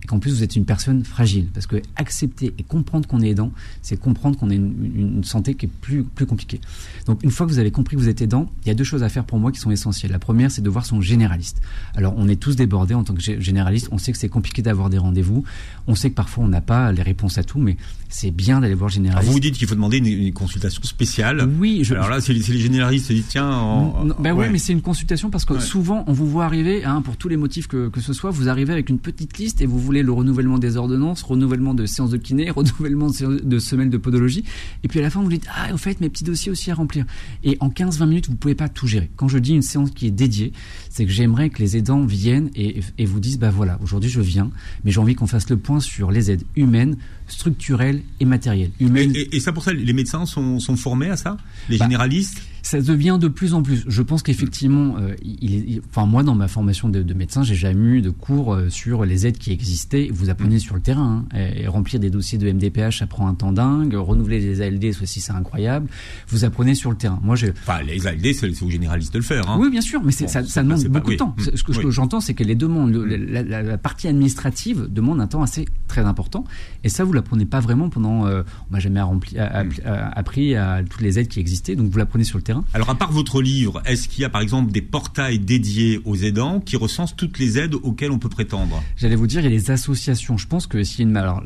qu'en 0.08 0.20
plus 0.20 0.32
vous 0.32 0.44
êtes 0.44 0.56
une 0.56 0.66
personne 0.66 1.04
fragile. 1.04 1.48
Parce 1.54 1.68
que 1.68 1.82
accepter 1.96 2.54
et 2.58 2.64
comprendre 2.64 3.08
qu'on 3.08 3.22
est 3.22 3.30
aidant, 3.30 3.52
c'est 3.82 3.98
comprendre 3.98 4.38
qu'on 4.38 4.50
a 4.50 4.54
une, 4.54 5.24
santé 5.24 5.56
qui 5.56 5.66
est 5.66 5.70
plus, 5.70 6.04
plus 6.04 6.26
compliquée. 6.26 6.60
Donc 7.06 7.24
une 7.24 7.32
fois 7.32 7.46
que 7.46 7.52
vous 7.52 7.60
avez 7.60 7.72
compris 7.72 7.96
que 7.96 8.02
vous 8.02 8.10
êtes 8.10 8.22
aidant, 8.22 8.50
il 8.64 8.68
y 8.68 8.72
a 8.72 8.74
deux 8.74 8.84
choses 8.84 9.04
à 9.04 9.10
faire 9.10 9.26
pour 9.26 9.40
moi 9.40 9.52
qui 9.52 9.60
sont 9.60 9.72
essentielles. 9.72 10.12
La 10.12 10.20
première, 10.20 10.52
c'est 10.52 10.62
de 10.62 10.70
voir 10.70 10.86
son 10.86 11.02
généraliste. 11.02 11.62
Alors 11.96 12.14
on 12.18 12.28
est 12.28 12.38
tous 12.38 12.56
débordés 12.56 12.94
en 12.94 13.04
tant 13.04 13.14
que 13.14 13.22
généraliste, 13.22 13.90
on 13.92 13.98
sait 13.98 14.12
que 14.12 14.18
c'est 14.18 14.30
compliqué 14.30 14.62
d'avoir 14.62 14.90
des 14.90 14.98
rendez-vous, 14.98 15.44
on 15.88 15.96
sait 15.96 16.10
que 16.10 16.16
parfois 16.16 16.46
on 16.46 16.48
n'a 16.48 16.62
pas 16.62 16.92
les 16.92 17.02
réponses 17.02 17.38
à 17.38 17.44
tout, 17.44 17.60
mais 17.60 17.78
c'est 18.10 18.32
bien 18.32 18.62
d'aller 18.62 18.74
voir 18.74 18.90
le 18.90 18.94
généraliste. 18.94 19.24
Alors 19.24 19.34
vous 19.34 19.40
dites 19.40 19.56
qu'il 19.56 19.68
faut 19.68 19.76
demander 19.76 19.98
une, 19.98 20.34
consultation 20.34 20.82
spéciale. 20.84 21.50
Oui. 21.60 21.82
Je, 21.84 21.94
Alors 21.94 22.10
là, 22.10 22.22
c'est 22.22 22.34
les, 22.34 22.42
généralistes 22.42 23.08
se 23.08 23.14
disent 23.14 23.28
tiens. 23.28 23.94
ben 24.20 24.34
oui, 24.34 24.46
mais 24.52 24.58
c'est 24.58 24.74
une 24.74 24.82
consultation 24.82 25.30
parce 25.30 25.46
que 25.46 25.60
souvent 25.60 26.04
on 26.08 26.14
vous 26.14 26.28
voit 26.28 26.46
arriver, 26.46 26.86
hein, 26.86 27.02
pour 27.02 27.18
tous 27.18 27.28
les 27.28 27.38
motifs 27.38 27.68
que, 27.68 27.90
que 27.90 28.02
ce 28.02 28.14
soit, 28.14 28.32
vous 28.32 28.50
arrivez 28.50 28.74
avec 28.74 28.90
une 28.90 29.00
petite 29.00 29.38
liste 29.38 29.62
et 29.62 29.66
vous 29.66 29.80
voulez 29.80 29.97
le 30.04 30.12
renouvellement 30.12 30.58
des 30.58 30.78
ordonnances, 30.78 31.24
renouvellement 31.24 31.74
de 31.74 31.86
séances 31.86 32.12
de 32.12 32.18
kiné, 32.18 32.50
renouvellement 32.56 33.08
de, 33.10 33.60
semaines 33.60 33.90
de 33.90 33.98
podologie. 33.98 34.44
Et 34.84 34.88
puis 34.88 35.00
à 35.00 35.02
la 35.02 35.10
fin, 35.10 35.22
vous 35.22 35.30
dites, 35.30 35.48
ah, 35.56 35.74
au 35.74 35.78
fait, 35.78 36.00
mes 36.02 36.10
petits 36.10 36.24
dossiers 36.24 36.52
aussi 36.52 36.72
à 36.72 36.76
remplir. 36.76 37.06
Et 37.44 37.58
en 37.60 37.70
15-20 37.70 38.08
minutes, 38.08 38.30
vous 38.30 38.36
pouvez 38.36 38.56
pas 38.56 38.70
tout 38.70 38.88
gérer. 38.88 39.10
Quand 39.16 39.28
je 39.28 39.38
dis 39.38 39.54
une 39.54 39.62
séance 39.62 39.92
qui 39.92 40.08
est 40.08 40.12
dédiée, 40.12 40.54
c'est 40.90 41.06
que 41.06 41.12
j'aimerais 41.12 41.50
que 41.50 41.60
les 41.60 41.78
aidants 41.78 42.06
viennent 42.06 42.50
et, 42.56 42.82
et 42.98 43.06
vous 43.06 43.20
disent, 43.20 43.40
bah 43.40 43.52
voilà, 43.52 43.80
aujourd'hui 43.82 44.10
je 44.10 44.22
viens, 44.22 44.52
mais 44.84 44.92
j'ai 44.92 45.00
envie 45.00 45.16
qu'on 45.16 45.28
fasse 45.28 45.50
le 45.50 45.58
point 45.58 45.80
sur 45.80 46.12
les 46.12 46.32
aides 46.32 46.44
humaines, 46.56 46.98
structurelles 47.28 48.02
et 48.20 48.26
matérielles. 48.26 48.72
Humaines. 48.80 49.14
Et, 49.16 49.40
ça, 49.40 49.52
pour 49.52 49.64
ça, 49.64 49.74
les 49.74 49.94
médecins 49.94 50.26
sont, 50.26 50.60
sont 50.60 50.76
formés 50.76 51.10
à 51.10 51.18
ça 51.18 51.38
Les 51.70 51.78
bah, 51.78 51.86
généralistes 51.86 52.42
ça 52.68 52.82
devient 52.82 53.18
de 53.20 53.30
plus 53.30 53.54
en 53.54 53.64
plus. 53.64 53.86
Je 53.88 54.02
pense 54.02 54.24
qu'effectivement, 54.24 54.98
euh, 55.00 55.16
il, 55.24 55.82
enfin 55.90 56.06
moi 56.06 56.24
dans 56.24 56.36
ma 56.36 56.50
formation 56.50 56.90
de, 56.90 57.02
de 57.02 57.14
médecin, 57.14 57.42
j'ai 57.44 57.56
jamais 57.56 57.98
eu 57.98 58.02
de 58.02 58.10
cours 58.10 58.54
euh, 58.54 58.70
sur 58.70 59.06
les 59.06 59.26
aides 59.26 59.38
qui 59.38 59.54
existaient. 59.54 60.10
Vous 60.12 60.30
apprenez 60.30 60.58
mm. 60.58 60.60
sur 60.60 60.76
le 60.76 60.82
terrain. 60.82 61.26
Hein, 61.34 61.38
et, 61.56 61.68
remplir 61.68 62.02
des 62.02 62.10
dossiers 62.10 62.38
de 62.38 62.52
MDPH, 62.52 63.00
ça 63.00 63.08
prend 63.08 63.28
un 63.28 63.36
temps 63.36 63.54
dingue. 63.54 63.94
Renouveler 63.94 64.40
les 64.40 64.62
ALD, 64.62 64.92
ceci 64.92 65.22
c'est 65.22 65.32
incroyable. 65.32 65.88
Vous 66.28 66.44
apprenez 66.44 66.76
sur 66.76 66.92
le 66.92 66.98
terrain. 66.98 67.20
Moi, 67.24 67.38
j'ai. 67.38 67.52
Enfin, 67.52 67.82
les 67.84 68.06
ALD, 68.06 68.34
c'est 68.34 68.62
aux 68.62 68.70
généralistes 68.70 69.14
de 69.14 69.20
le 69.20 69.24
faire. 69.24 69.50
Hein. 69.50 69.58
Oui, 69.60 69.70
bien 69.70 69.82
sûr, 69.82 70.04
mais 70.04 70.12
ça, 70.12 70.28
ça 70.28 70.64
demande 70.64 70.84
beaucoup 70.88 71.12
de 71.12 71.18
temps. 71.18 71.36
Ce 71.40 71.64
que, 71.64 71.90
j'entends, 71.90 72.20
c'est 72.20 72.34
que 72.34 72.44
les 72.44 72.56
demandes, 72.56 72.94
la, 72.94 73.78
partie 73.78 74.10
administrative 74.10 74.88
demande 74.90 75.22
un 75.22 75.28
temps 75.28 75.42
assez 75.42 75.66
très 75.88 76.02
important. 76.02 76.44
Et 76.84 76.90
ça, 76.90 77.06
vous 77.06 77.14
l'apprenez 77.18 77.46
pas 77.46 77.60
vraiment 77.60 77.90
pendant. 77.90 78.26
Euh, 78.26 78.44
on 78.70 78.74
m'a 78.74 78.80
jamais 78.80 79.02
rempli, 79.02 79.36
mm. 79.36 79.72
appris 79.86 80.56
à 80.56 80.82
toutes 80.90 81.02
les 81.02 81.20
aides 81.20 81.28
qui 81.28 81.40
existaient. 81.40 81.76
Donc 81.76 81.92
vous 81.92 81.98
l'apprenez 81.98 82.24
sur 82.24 82.38
le 82.38 82.44
terrain. 82.44 82.64
Alors, 82.74 82.90
à 82.90 82.96
part 82.96 83.12
votre 83.12 83.42
livre, 83.42 83.82
est-ce 83.86 84.08
qu'il 84.08 84.22
y 84.22 84.26
a 84.26 84.30
par 84.30 84.42
exemple 84.42 84.72
des 84.72 84.82
portails 84.82 85.40
dédiés 85.40 86.00
aux 86.06 86.16
aidants 86.16 86.60
qui 86.60 86.76
recensent 86.76 87.16
toutes 87.16 87.40
les 87.40 87.58
aides 87.58 87.76
auxquelles 87.76 88.12
on 88.12 88.20
peut 88.20 88.30
prétendre? 88.30 88.84
J'allais 88.96 89.16
vous 89.16 89.28
dire, 89.28 89.42
il 89.42 89.46
y 89.46 89.48
a 89.48 89.52
les 89.52 89.72
associations. 89.72 90.38
Je 90.38 90.48
pense 90.48 90.68
que 90.68 90.84
si 90.84 91.04
une. 91.04 91.18
Alors, 91.18 91.44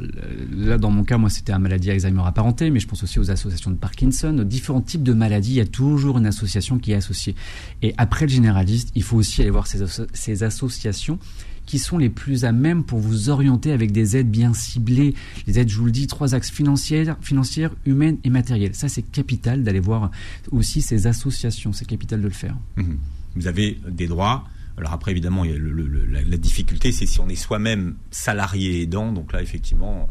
là, 0.51 0.77
dans 0.77 0.91
mon 0.91 1.03
cas, 1.03 1.17
moi, 1.17 1.29
c'était 1.29 1.53
un 1.53 1.59
maladie 1.59 1.91
Alzheimer 1.91 2.23
apparentée, 2.25 2.69
mais 2.69 2.79
je 2.79 2.87
pense 2.87 3.03
aussi 3.03 3.19
aux 3.19 3.31
associations 3.31 3.71
de 3.71 3.77
Parkinson, 3.77 4.37
aux 4.39 4.43
différents 4.43 4.81
types 4.81 5.03
de 5.03 5.13
maladies. 5.13 5.51
Il 5.51 5.57
y 5.57 5.61
a 5.61 5.65
toujours 5.65 6.17
une 6.17 6.25
association 6.25 6.79
qui 6.79 6.91
est 6.91 6.95
associée. 6.95 7.35
Et 7.81 7.93
après 7.97 8.25
le 8.25 8.31
généraliste, 8.31 8.91
il 8.95 9.03
faut 9.03 9.17
aussi 9.17 9.41
aller 9.41 9.49
voir 9.49 9.67
ces, 9.67 9.83
ces 10.13 10.43
associations 10.43 11.19
qui 11.65 11.79
sont 11.79 11.97
les 11.97 12.09
plus 12.09 12.45
à 12.45 12.51
même 12.51 12.83
pour 12.83 12.99
vous 12.99 13.29
orienter 13.29 13.71
avec 13.71 13.91
des 13.91 14.17
aides 14.17 14.29
bien 14.29 14.53
ciblées. 14.53 15.13
Les 15.47 15.59
aides, 15.59 15.69
je 15.69 15.77
vous 15.77 15.85
le 15.85 15.91
dis, 15.91 16.07
trois 16.07 16.35
axes 16.35 16.51
financières, 16.51 17.17
financières 17.21 17.71
humaines 17.85 18.17
et 18.23 18.29
matérielles. 18.29 18.75
Ça, 18.75 18.89
c'est 18.89 19.03
capital 19.03 19.63
d'aller 19.63 19.79
voir 19.79 20.11
aussi 20.51 20.81
ces 20.81 21.07
associations. 21.07 21.73
C'est 21.73 21.85
capital 21.85 22.19
de 22.19 22.27
le 22.27 22.33
faire. 22.33 22.55
Mhm. 22.75 22.97
Vous 23.35 23.47
avez 23.47 23.79
des 23.87 24.07
droits. 24.07 24.45
Alors 24.77 24.93
après, 24.93 25.11
évidemment, 25.11 25.43
la, 25.43 26.21
la, 26.23 26.37
difficulté, 26.37 26.91
c'est 26.91 27.05
si 27.05 27.19
on 27.19 27.29
est 27.29 27.35
soi-même 27.35 27.95
salarié 28.09 28.81
aidant. 28.81 29.11
Donc 29.11 29.31
là, 29.33 29.41
effectivement, 29.41 30.09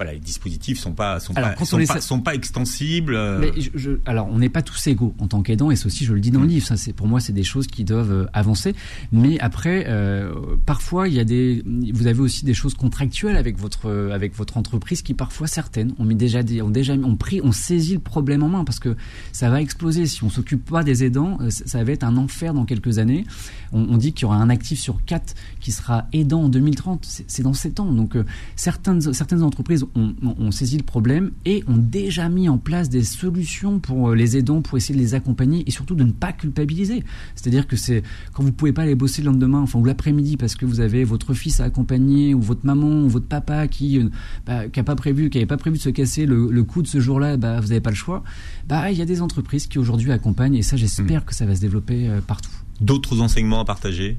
voilà, 0.00 0.14
les 0.14 0.18
dispositifs 0.18 0.78
sont 0.78 0.94
pas 0.94 1.20
sont 1.20 1.34
pas, 1.34 1.54
sont, 2.00 2.20
pas, 2.20 2.34
extensibles. 2.34 3.14
Euh. 3.14 3.38
Mais 3.38 3.52
je, 3.74 3.98
alors, 4.06 4.28
on 4.32 4.38
n'est 4.38 4.48
pas 4.48 4.62
tous 4.62 4.86
égaux 4.86 5.14
en 5.18 5.28
tant 5.28 5.42
qu'aidant, 5.42 5.70
et 5.70 5.74
aussi, 5.84 6.06
je 6.06 6.14
le 6.14 6.20
dis 6.20 6.30
dans 6.30 6.40
le 6.40 6.46
mm. 6.46 6.48
livre. 6.48 6.66
Ça, 6.66 6.78
c'est 6.78 6.94
pour 6.94 7.06
moi, 7.06 7.20
c'est 7.20 7.34
des 7.34 7.44
choses 7.44 7.66
qui 7.66 7.84
doivent 7.84 8.10
euh, 8.10 8.26
avancer. 8.32 8.74
Mais 9.12 9.38
après, 9.40 9.84
euh, 9.88 10.32
parfois, 10.64 11.06
il 11.06 11.12
y 11.12 11.20
a 11.20 11.24
des, 11.24 11.62
vous 11.92 12.06
avez 12.06 12.20
aussi 12.20 12.46
des 12.46 12.54
choses 12.54 12.72
contractuelles 12.72 13.36
avec 13.36 13.58
votre 13.58 14.10
avec 14.10 14.34
votre 14.34 14.56
entreprise 14.56 15.02
qui 15.02 15.12
parfois 15.12 15.46
certaines 15.46 15.92
ont 15.98 16.04
mis 16.04 16.14
déjà 16.14 16.42
des, 16.42 16.62
ont 16.62 16.70
déjà 16.70 16.94
ont 16.94 17.16
pris, 17.16 17.42
ont 17.42 17.52
saisi 17.52 17.92
le 17.92 18.00
problème 18.00 18.42
en 18.42 18.48
main 18.48 18.64
parce 18.64 18.78
que 18.78 18.96
ça 19.32 19.50
va 19.50 19.60
exploser 19.60 20.06
si 20.06 20.24
on 20.24 20.30
s'occupe 20.30 20.64
pas 20.64 20.82
des 20.82 21.04
aidants. 21.04 21.36
Ça 21.50 21.84
va 21.84 21.92
être 21.92 22.04
un 22.04 22.16
enfer 22.16 22.54
dans 22.54 22.64
quelques 22.64 22.98
années. 22.98 23.26
On, 23.72 23.82
on 23.82 23.98
dit 23.98 24.14
qu'il 24.14 24.22
y 24.22 24.24
aura 24.24 24.36
un 24.36 24.48
actif 24.48 24.80
sur 24.80 25.04
quatre 25.04 25.34
qui 25.60 25.72
sera 25.72 26.06
aidant 26.14 26.44
en 26.44 26.48
2030. 26.48 27.04
C'est 27.26 27.42
dans 27.42 27.52
sept 27.52 27.80
ans. 27.80 27.92
Donc 27.92 28.16
certaines 28.56 29.12
certaines 29.12 29.42
entreprises 29.42 29.84
ont, 29.94 30.50
saisi 30.50 30.76
le 30.76 30.82
problème 30.82 31.30
et 31.44 31.62
ont 31.68 31.76
déjà 31.76 32.28
mis 32.28 32.48
en 32.48 32.58
place 32.58 32.88
des 32.88 33.02
solutions 33.02 33.78
pour 33.78 34.10
euh, 34.10 34.14
les 34.14 34.36
aidants, 34.36 34.62
pour 34.62 34.76
essayer 34.76 34.94
de 34.94 35.00
les 35.00 35.14
accompagner 35.14 35.64
et 35.66 35.70
surtout 35.70 35.94
de 35.94 36.04
ne 36.04 36.12
pas 36.12 36.32
culpabiliser. 36.32 37.04
C'est-à-dire 37.34 37.66
que 37.66 37.76
c'est 37.76 38.02
quand 38.32 38.42
vous 38.42 38.52
pouvez 38.52 38.72
pas 38.72 38.82
aller 38.82 38.94
bosser 38.94 39.22
le 39.22 39.30
lendemain, 39.30 39.60
enfin 39.60 39.78
ou 39.78 39.84
l'après-midi 39.84 40.36
parce 40.36 40.54
que 40.54 40.66
vous 40.66 40.80
avez 40.80 41.04
votre 41.04 41.34
fils 41.34 41.60
à 41.60 41.64
accompagner 41.64 42.34
ou 42.34 42.40
votre 42.40 42.64
maman 42.64 43.02
ou 43.02 43.08
votre 43.08 43.26
papa 43.26 43.68
qui 43.68 43.98
euh, 43.98 44.08
bah, 44.46 44.68
qui 44.68 44.80
a 44.80 44.84
pas 44.84 44.96
prévu, 44.96 45.30
qui 45.30 45.38
avait 45.38 45.46
pas 45.46 45.56
prévu 45.56 45.76
de 45.76 45.82
se 45.82 45.90
casser 45.90 46.26
le, 46.26 46.50
le 46.50 46.64
cou 46.64 46.82
de 46.82 46.86
ce 46.86 47.00
jour-là, 47.00 47.36
bah 47.36 47.60
vous 47.60 47.68
n'avez 47.68 47.80
pas 47.80 47.90
le 47.90 47.96
choix. 47.96 48.22
Bah 48.68 48.90
il 48.90 48.98
y 48.98 49.02
a 49.02 49.06
des 49.06 49.22
entreprises 49.22 49.66
qui 49.66 49.78
aujourd'hui 49.78 50.12
accompagnent 50.12 50.56
et 50.56 50.62
ça 50.62 50.76
j'espère 50.76 51.22
mmh. 51.22 51.24
que 51.24 51.34
ça 51.34 51.46
va 51.46 51.54
se 51.54 51.60
développer 51.60 52.08
euh, 52.08 52.20
partout. 52.20 52.50
D'autres 52.80 53.20
enseignements 53.20 53.60
à 53.60 53.64
partager? 53.64 54.16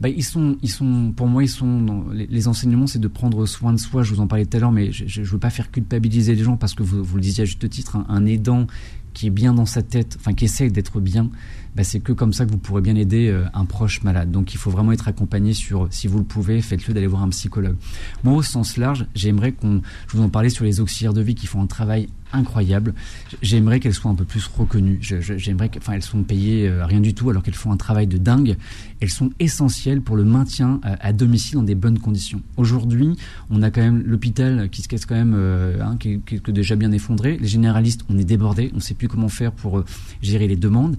Bah, 0.00 0.08
ils 0.08 0.24
sont, 0.24 0.56
ils 0.62 0.70
sont, 0.70 1.12
pour 1.14 1.26
moi, 1.26 1.42
ils 1.44 1.48
sont 1.48 1.82
dans, 1.82 2.04
les, 2.10 2.48
enseignements, 2.48 2.86
c'est 2.86 2.98
de 2.98 3.08
prendre 3.08 3.44
soin 3.44 3.72
de 3.72 3.78
soi. 3.78 4.02
Je 4.02 4.14
vous 4.14 4.20
en 4.20 4.26
parlais 4.26 4.46
tout 4.46 4.56
à 4.56 4.60
l'heure, 4.60 4.72
mais 4.72 4.92
je 4.92 5.20
ne 5.20 5.26
veux 5.26 5.38
pas 5.38 5.50
faire 5.50 5.70
culpabiliser 5.70 6.34
les 6.34 6.42
gens 6.42 6.56
parce 6.56 6.74
que 6.74 6.82
vous, 6.82 7.04
vous 7.04 7.16
le 7.16 7.22
disiez 7.22 7.42
à 7.42 7.44
juste 7.44 7.68
titre, 7.68 7.98
un 8.08 8.24
aidant 8.24 8.66
qui 9.14 9.26
est 9.26 9.30
bien 9.30 9.54
dans 9.54 9.66
sa 9.66 9.82
tête, 9.82 10.16
enfin 10.18 10.34
qui 10.34 10.44
essaie 10.44 10.70
d'être 10.70 11.00
bien, 11.00 11.30
bah, 11.76 11.84
c'est 11.84 12.00
que 12.00 12.12
comme 12.12 12.32
ça 12.32 12.46
que 12.46 12.50
vous 12.50 12.58
pourrez 12.58 12.82
bien 12.82 12.96
aider 12.96 13.28
euh, 13.28 13.44
un 13.54 13.64
proche 13.64 14.02
malade. 14.02 14.30
Donc 14.30 14.54
il 14.54 14.56
faut 14.56 14.70
vraiment 14.70 14.92
être 14.92 15.08
accompagné 15.08 15.54
sur, 15.54 15.86
si 15.90 16.08
vous 16.08 16.18
le 16.18 16.24
pouvez, 16.24 16.60
faites-le 16.62 16.94
d'aller 16.94 17.06
voir 17.06 17.22
un 17.22 17.28
psychologue. 17.28 17.76
Moi, 18.24 18.34
au 18.34 18.42
sens 18.42 18.76
large, 18.76 19.06
j'aimerais 19.14 19.52
qu'on, 19.52 19.80
je 20.08 20.16
vous 20.16 20.22
en 20.22 20.28
parlais 20.28 20.50
sur 20.50 20.64
les 20.64 20.80
auxiliaires 20.80 21.14
de 21.14 21.20
vie 21.20 21.34
qui 21.34 21.46
font 21.46 21.62
un 21.62 21.66
travail 21.66 22.08
incroyable. 22.32 22.94
J'aimerais 23.42 23.80
qu'elles 23.80 23.94
soient 23.94 24.10
un 24.10 24.14
peu 24.14 24.24
plus 24.24 24.46
reconnues. 24.46 24.98
J'aimerais, 25.00 25.70
enfin, 25.76 25.94
elles 25.94 26.02
sont 26.02 26.22
payées 26.22 26.68
euh, 26.68 26.86
rien 26.86 27.00
du 27.00 27.12
tout 27.12 27.30
alors 27.30 27.42
qu'elles 27.42 27.54
font 27.54 27.72
un 27.72 27.76
travail 27.76 28.06
de 28.06 28.18
dingue. 28.18 28.56
Elles 29.00 29.10
sont 29.10 29.30
essentielles 29.40 30.00
pour 30.00 30.16
le 30.16 30.24
maintien 30.24 30.80
euh, 30.84 30.94
à 31.00 31.12
domicile 31.12 31.56
dans 31.56 31.62
des 31.64 31.74
bonnes 31.74 31.98
conditions. 31.98 32.42
Aujourd'hui, 32.56 33.16
on 33.48 33.62
a 33.62 33.70
quand 33.70 33.80
même 33.80 34.02
l'hôpital 34.04 34.68
qui 34.70 34.82
se 34.82 34.88
casse 34.88 35.06
quand 35.06 35.16
même, 35.16 35.34
hein, 35.34 35.96
qui, 35.98 36.20
est 36.30 36.50
déjà 36.50 36.76
bien 36.76 36.92
effondré. 36.92 37.36
Les 37.38 37.48
généralistes, 37.48 38.04
on 38.08 38.18
est 38.18 38.24
débordés, 38.24 38.70
on 38.74 38.80
sait 38.80 38.94
plus 39.00 39.08
comment 39.08 39.30
faire 39.30 39.50
pour 39.52 39.82
gérer 40.20 40.46
les 40.46 40.56
demandes. 40.56 40.98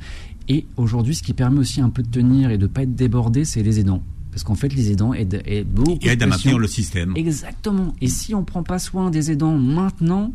Et 0.49 0.65
aujourd'hui, 0.75 1.13
ce 1.13 1.21
qui 1.21 1.33
permet 1.33 1.59
aussi 1.59 1.81
un 1.81 1.91
peu 1.91 2.01
de 2.01 2.09
tenir 2.09 2.49
et 2.49 2.57
de 2.57 2.63
ne 2.63 2.67
pas 2.67 2.81
être 2.81 2.95
débordé, 2.95 3.45
c'est 3.45 3.61
les 3.61 3.79
aidants. 3.79 4.01
Parce 4.31 4.43
qu'en 4.43 4.55
fait, 4.55 4.73
les 4.73 4.91
aidants 4.91 5.13
aident, 5.13 5.43
beaucoup. 5.67 5.99
Ils 6.01 6.09
aident 6.09 6.23
à 6.23 6.27
maintenir 6.27 6.57
le 6.57 6.67
système. 6.67 7.13
Exactement. 7.15 7.93
Et 8.01 8.07
si 8.07 8.33
on 8.33 8.39
ne 8.39 8.45
prend 8.45 8.63
pas 8.63 8.79
soin 8.79 9.11
des 9.11 9.29
aidants 9.29 9.55
maintenant, 9.57 10.33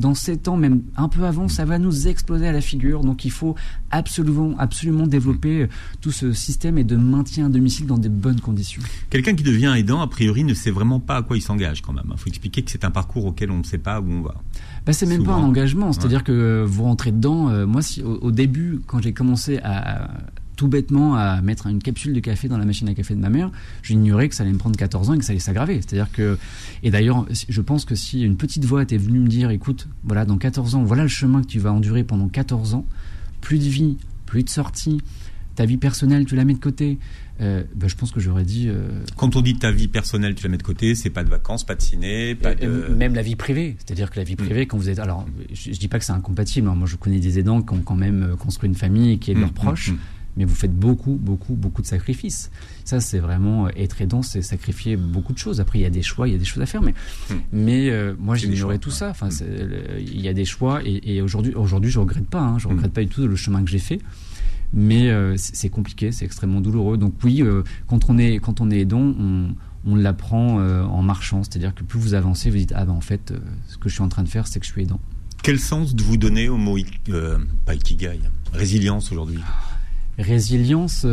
dans 0.00 0.14
7 0.14 0.48
ans, 0.48 0.56
même 0.56 0.82
un 0.96 1.08
peu 1.08 1.24
avant, 1.24 1.48
ça 1.48 1.64
va 1.64 1.78
nous 1.78 2.08
exploser 2.08 2.48
à 2.48 2.52
la 2.52 2.60
figure. 2.60 3.02
Donc 3.02 3.24
il 3.24 3.30
faut 3.30 3.54
absolument, 3.90 4.54
absolument 4.58 5.06
développer 5.06 5.68
tout 6.00 6.10
ce 6.10 6.32
système 6.32 6.78
et 6.78 6.84
de 6.84 6.96
maintien 6.96 7.46
à 7.46 7.48
domicile 7.48 7.86
dans 7.86 7.98
des 7.98 8.08
bonnes 8.08 8.40
conditions. 8.40 8.82
Quelqu'un 9.10 9.34
qui 9.34 9.44
devient 9.44 9.72
aidant, 9.76 10.00
a 10.00 10.06
priori, 10.06 10.44
ne 10.44 10.54
sait 10.54 10.70
vraiment 10.70 11.00
pas 11.00 11.16
à 11.18 11.22
quoi 11.22 11.36
il 11.36 11.42
s'engage 11.42 11.82
quand 11.82 11.92
même. 11.92 12.06
Il 12.10 12.18
faut 12.18 12.28
expliquer 12.28 12.62
que 12.62 12.70
c'est 12.70 12.84
un 12.84 12.90
parcours 12.90 13.26
auquel 13.26 13.50
on 13.50 13.58
ne 13.58 13.64
sait 13.64 13.78
pas 13.78 14.00
où 14.00 14.10
on 14.10 14.22
va. 14.22 14.34
Bah, 14.86 14.92
c'est 14.92 15.06
même 15.06 15.24
pas 15.24 15.34
un 15.34 15.42
engagement, 15.42 15.92
c'est-à-dire 15.92 16.24
que 16.24 16.64
vous 16.66 16.84
rentrez 16.84 17.12
dedans. 17.12 17.50
Euh, 17.50 17.66
moi, 17.66 17.82
si, 17.82 18.02
au, 18.02 18.30
début, 18.30 18.80
quand 18.86 19.02
j'ai 19.02 19.12
commencé 19.12 19.58
à, 19.58 20.10
tout 20.60 20.68
bêtement 20.68 21.14
à 21.14 21.40
mettre 21.40 21.68
une 21.68 21.82
capsule 21.82 22.12
de 22.12 22.20
café 22.20 22.46
dans 22.46 22.58
la 22.58 22.66
machine 22.66 22.86
à 22.86 22.92
café 22.92 23.14
de 23.14 23.18
ma 23.18 23.30
mère, 23.30 23.50
j'ignorais 23.82 24.28
que 24.28 24.34
ça 24.34 24.42
allait 24.42 24.52
me 24.52 24.58
prendre 24.58 24.76
14 24.76 25.08
ans 25.08 25.14
et 25.14 25.18
que 25.18 25.24
ça 25.24 25.30
allait 25.30 25.40
s'aggraver. 25.40 25.76
C'est-à-dire 25.76 26.12
que, 26.12 26.36
et 26.82 26.90
d'ailleurs, 26.90 27.24
je 27.30 27.60
pense 27.62 27.86
que 27.86 27.94
si 27.94 28.20
une 28.20 28.36
petite 28.36 28.66
voix 28.66 28.82
était 28.82 28.98
venue 28.98 29.20
me 29.20 29.28
dire, 29.28 29.48
écoute, 29.48 29.88
voilà, 30.04 30.26
dans 30.26 30.36
14 30.36 30.74
ans, 30.74 30.82
voilà 30.82 31.04
le 31.04 31.08
chemin 31.08 31.40
que 31.40 31.46
tu 31.46 31.60
vas 31.60 31.72
endurer 31.72 32.04
pendant 32.04 32.28
14 32.28 32.74
ans, 32.74 32.84
plus 33.40 33.58
de 33.58 33.70
vie, 33.70 33.96
plus 34.26 34.42
de 34.42 34.50
sorties, 34.50 35.00
ta 35.54 35.64
vie 35.64 35.78
personnelle, 35.78 36.26
tu 36.26 36.36
la 36.36 36.44
mets 36.44 36.52
de 36.52 36.58
côté. 36.58 36.98
Euh, 37.40 37.64
bah, 37.74 37.86
je 37.88 37.94
pense 37.94 38.10
que 38.10 38.20
j'aurais 38.20 38.44
dit. 38.44 38.66
Euh, 38.68 39.02
Quand 39.16 39.34
on 39.36 39.40
dit 39.40 39.56
ta 39.56 39.70
vie 39.70 39.88
personnelle, 39.88 40.34
tu 40.34 40.42
la 40.42 40.50
mets 40.50 40.58
de 40.58 40.62
côté, 40.62 40.94
c'est 40.94 41.10
pas 41.10 41.24
de 41.24 41.30
vacances, 41.30 41.64
pas 41.64 41.74
de 41.74 41.80
ciné, 41.80 42.34
pas 42.34 42.54
de. 42.54 42.66
Même 42.94 43.14
la 43.14 43.22
vie 43.22 43.36
privée, 43.36 43.76
c'est-à-dire 43.78 44.10
que 44.10 44.18
la 44.18 44.24
vie 44.24 44.34
mm. 44.34 44.44
privée, 44.44 44.66
quand 44.66 44.76
vous 44.76 44.90
êtes. 44.90 44.98
Alors, 44.98 45.26
je, 45.52 45.70
dis 45.70 45.88
pas 45.88 45.98
que 45.98 46.04
c'est 46.04 46.12
incompatible. 46.12 46.68
Hein. 46.68 46.74
Moi, 46.74 46.86
je 46.86 46.96
connais 46.96 47.18
des 47.18 47.38
aidants 47.38 47.62
qui 47.62 47.72
ont 47.72 47.80
quand 47.80 47.96
même 47.96 48.22
euh, 48.22 48.36
construit 48.36 48.68
une 48.68 48.74
famille 48.74 49.12
et 49.12 49.18
qui 49.18 49.30
aident 49.30 49.38
leurs 49.38 49.48
mm, 49.48 49.52
mm, 49.52 49.54
proches. 49.54 49.92
Mais 50.36 50.44
vous 50.44 50.54
faites 50.54 50.74
beaucoup, 50.74 51.18
beaucoup, 51.20 51.54
beaucoup 51.54 51.82
de 51.82 51.86
sacrifices. 51.86 52.50
Ça, 52.84 53.00
c'est 53.00 53.18
vraiment 53.18 53.68
être 53.70 54.00
aidant, 54.00 54.22
c'est 54.22 54.42
sacrifier 54.42 54.96
beaucoup 54.96 55.32
de 55.32 55.38
choses. 55.38 55.60
Après, 55.60 55.78
il 55.78 55.82
y 55.82 55.86
a 55.86 55.90
des 55.90 56.02
choix, 56.02 56.28
il 56.28 56.32
y 56.32 56.34
a 56.34 56.38
des 56.38 56.44
choses 56.44 56.62
à 56.62 56.66
faire. 56.66 56.82
Mais, 56.82 56.94
mais 57.52 57.90
moi, 58.18 58.36
j'ignorais 58.36 58.78
tout 58.78 58.90
ça. 58.90 59.10
Enfin, 59.10 59.28
il 59.98 60.20
y 60.20 60.28
a 60.28 60.32
des 60.32 60.44
choix. 60.44 60.80
Et, 60.84 61.16
et 61.16 61.22
aujourd'hui, 61.22 61.54
aujourd'hui, 61.54 61.90
je 61.90 61.98
regrette 61.98 62.26
pas. 62.26 62.40
Hein. 62.40 62.58
Je 62.58 62.68
regrette 62.68 62.92
pas 62.92 63.02
du 63.02 63.08
tout 63.08 63.26
le 63.26 63.36
chemin 63.36 63.62
que 63.64 63.70
j'ai 63.70 63.78
fait 63.78 64.00
mais 64.72 65.10
euh, 65.10 65.34
c'est 65.36 65.68
compliqué, 65.68 66.12
c'est 66.12 66.24
extrêmement 66.24 66.60
douloureux. 66.60 66.96
Donc 66.96 67.14
oui, 67.24 67.42
euh, 67.42 67.62
quand 67.86 68.08
on 68.08 68.18
est 68.18 68.36
quand 68.36 68.60
on 68.60 68.70
est 68.70 68.80
aidant, 68.80 69.00
on, 69.00 69.54
on 69.84 69.96
l'apprend 69.96 70.60
euh, 70.60 70.82
en 70.84 71.02
marchant, 71.02 71.42
c'est-à-dire 71.42 71.74
que 71.74 71.82
plus 71.82 71.98
vous 71.98 72.14
avancez, 72.14 72.50
vous 72.50 72.58
dites 72.58 72.72
ah 72.76 72.84
ben 72.84 72.92
en 72.92 73.00
fait, 73.00 73.32
ce 73.66 73.76
que 73.78 73.88
je 73.88 73.94
suis 73.94 74.02
en 74.02 74.08
train 74.08 74.22
de 74.22 74.28
faire, 74.28 74.46
c'est 74.46 74.60
que 74.60 74.66
je 74.66 74.72
suis 74.72 74.82
aidant. 74.82 75.00
Quel 75.42 75.58
sens 75.58 75.94
de 75.94 76.02
vous 76.02 76.16
donner 76.16 76.48
au 76.48 76.58
mot 76.58 76.76
pas 77.64 77.74
ikigai, 77.74 78.20
résilience 78.52 79.10
aujourd'hui 79.10 79.40
Résilience. 80.18 81.06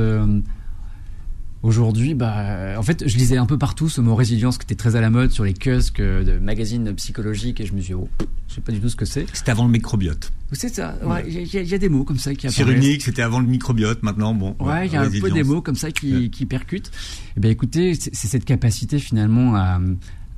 Aujourd'hui, 1.64 2.14
bah, 2.14 2.76
en 2.78 2.84
fait, 2.84 3.08
je 3.08 3.18
lisais 3.18 3.38
un 3.38 3.48
peu 3.48 3.58
partout 3.58 3.90
ce 3.90 4.00
mot 4.00 4.14
résilience 4.16 4.60
qui 4.60 4.66
était 4.66 4.76
très 4.76 4.96
à 4.96 5.02
la 5.02 5.10
mode 5.10 5.32
sur 5.32 5.44
les 5.44 5.54
kiosques 5.54 6.02
de 6.02 6.38
magazines 6.40 6.94
psychologiques 6.94 7.60
et 7.60 7.66
je 7.66 7.74
me 7.74 7.82
suis 7.82 7.96
dit, 7.96 8.00
oh, 8.00 8.08
je 8.48 8.56
sais 8.56 8.62
pas 8.62 8.72
du 8.72 8.80
tout 8.80 8.90
ce 8.90 8.96
que 8.96 9.06
c'est. 9.06 9.26
C'était 9.34 9.52
avant 9.52 9.66
le 9.66 9.72
microbiote. 9.72 10.32
C'est 10.52 10.74
ça, 10.74 10.96
il 11.28 11.54
y, 11.54 11.74
a 11.74 11.78
des 11.78 11.90
mots 11.90 12.04
comme 12.04 12.20
ça 12.20 12.34
qui 12.36 12.48
apparaissent. 12.48 12.66
Cyrulnik, 12.66 13.02
c'était 13.02 13.24
avant 13.24 13.40
le 13.40 13.48
microbiote, 13.48 14.04
maintenant, 14.04 14.34
bon. 14.34 14.56
Ouais, 14.60 14.88
il 14.88 14.94
y 14.94 14.96
a 14.96 15.02
un 15.02 15.10
peu 15.10 15.32
des 15.32 15.44
mots 15.44 15.62
comme 15.62 15.76
ça 15.76 15.92
qui, 15.92 16.30
qui 16.30 16.46
percutent. 16.46 16.92
Eh 17.36 17.40
bien, 17.40 17.50
écoutez, 17.50 17.96
c'est 17.96 18.28
cette 18.28 18.46
capacité 18.46 19.00
finalement 19.00 19.56
à, 19.56 19.82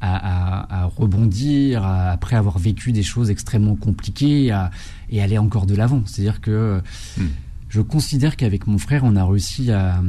à, 0.02 0.84
à, 0.84 0.86
rebondir 0.86 1.86
après 1.86 2.38
avoir 2.38 2.58
vécu 2.58 2.92
des 2.94 3.04
choses 3.04 3.30
extrêmement 3.30 3.76
compliquées 3.76 4.52
à, 4.52 4.72
et 5.10 5.22
aller 5.22 5.38
encore 5.38 5.66
de 5.66 5.76
l'avant. 5.76 6.02
C'est-à-dire 6.06 6.42
que 6.42 6.82
hmm. 7.18 7.28
Je 7.70 7.82
considère 7.82 8.36
qu'avec 8.36 8.68
mon 8.68 8.78
frère, 8.78 9.04
on 9.04 9.16
a 9.16 9.24
réussi 9.24 9.72
à, 9.72 10.02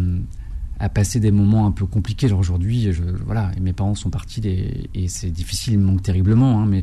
passer 0.94 1.20
des 1.20 1.30
moments 1.30 1.66
un 1.66 1.72
peu 1.72 1.84
compliqués. 1.84 2.26
Alors 2.26 2.38
aujourd'hui, 2.38 2.90
voilà, 3.26 3.52
mes 3.60 3.74
parents 3.74 3.94
sont 3.94 4.08
partis 4.08 4.40
et 4.94 5.08
c'est 5.08 5.28
difficile, 5.28 5.74
il 5.74 5.78
me 5.78 5.84
manque 5.84 6.02
terriblement. 6.02 6.62
Hein, 6.62 6.66
mais 6.66 6.82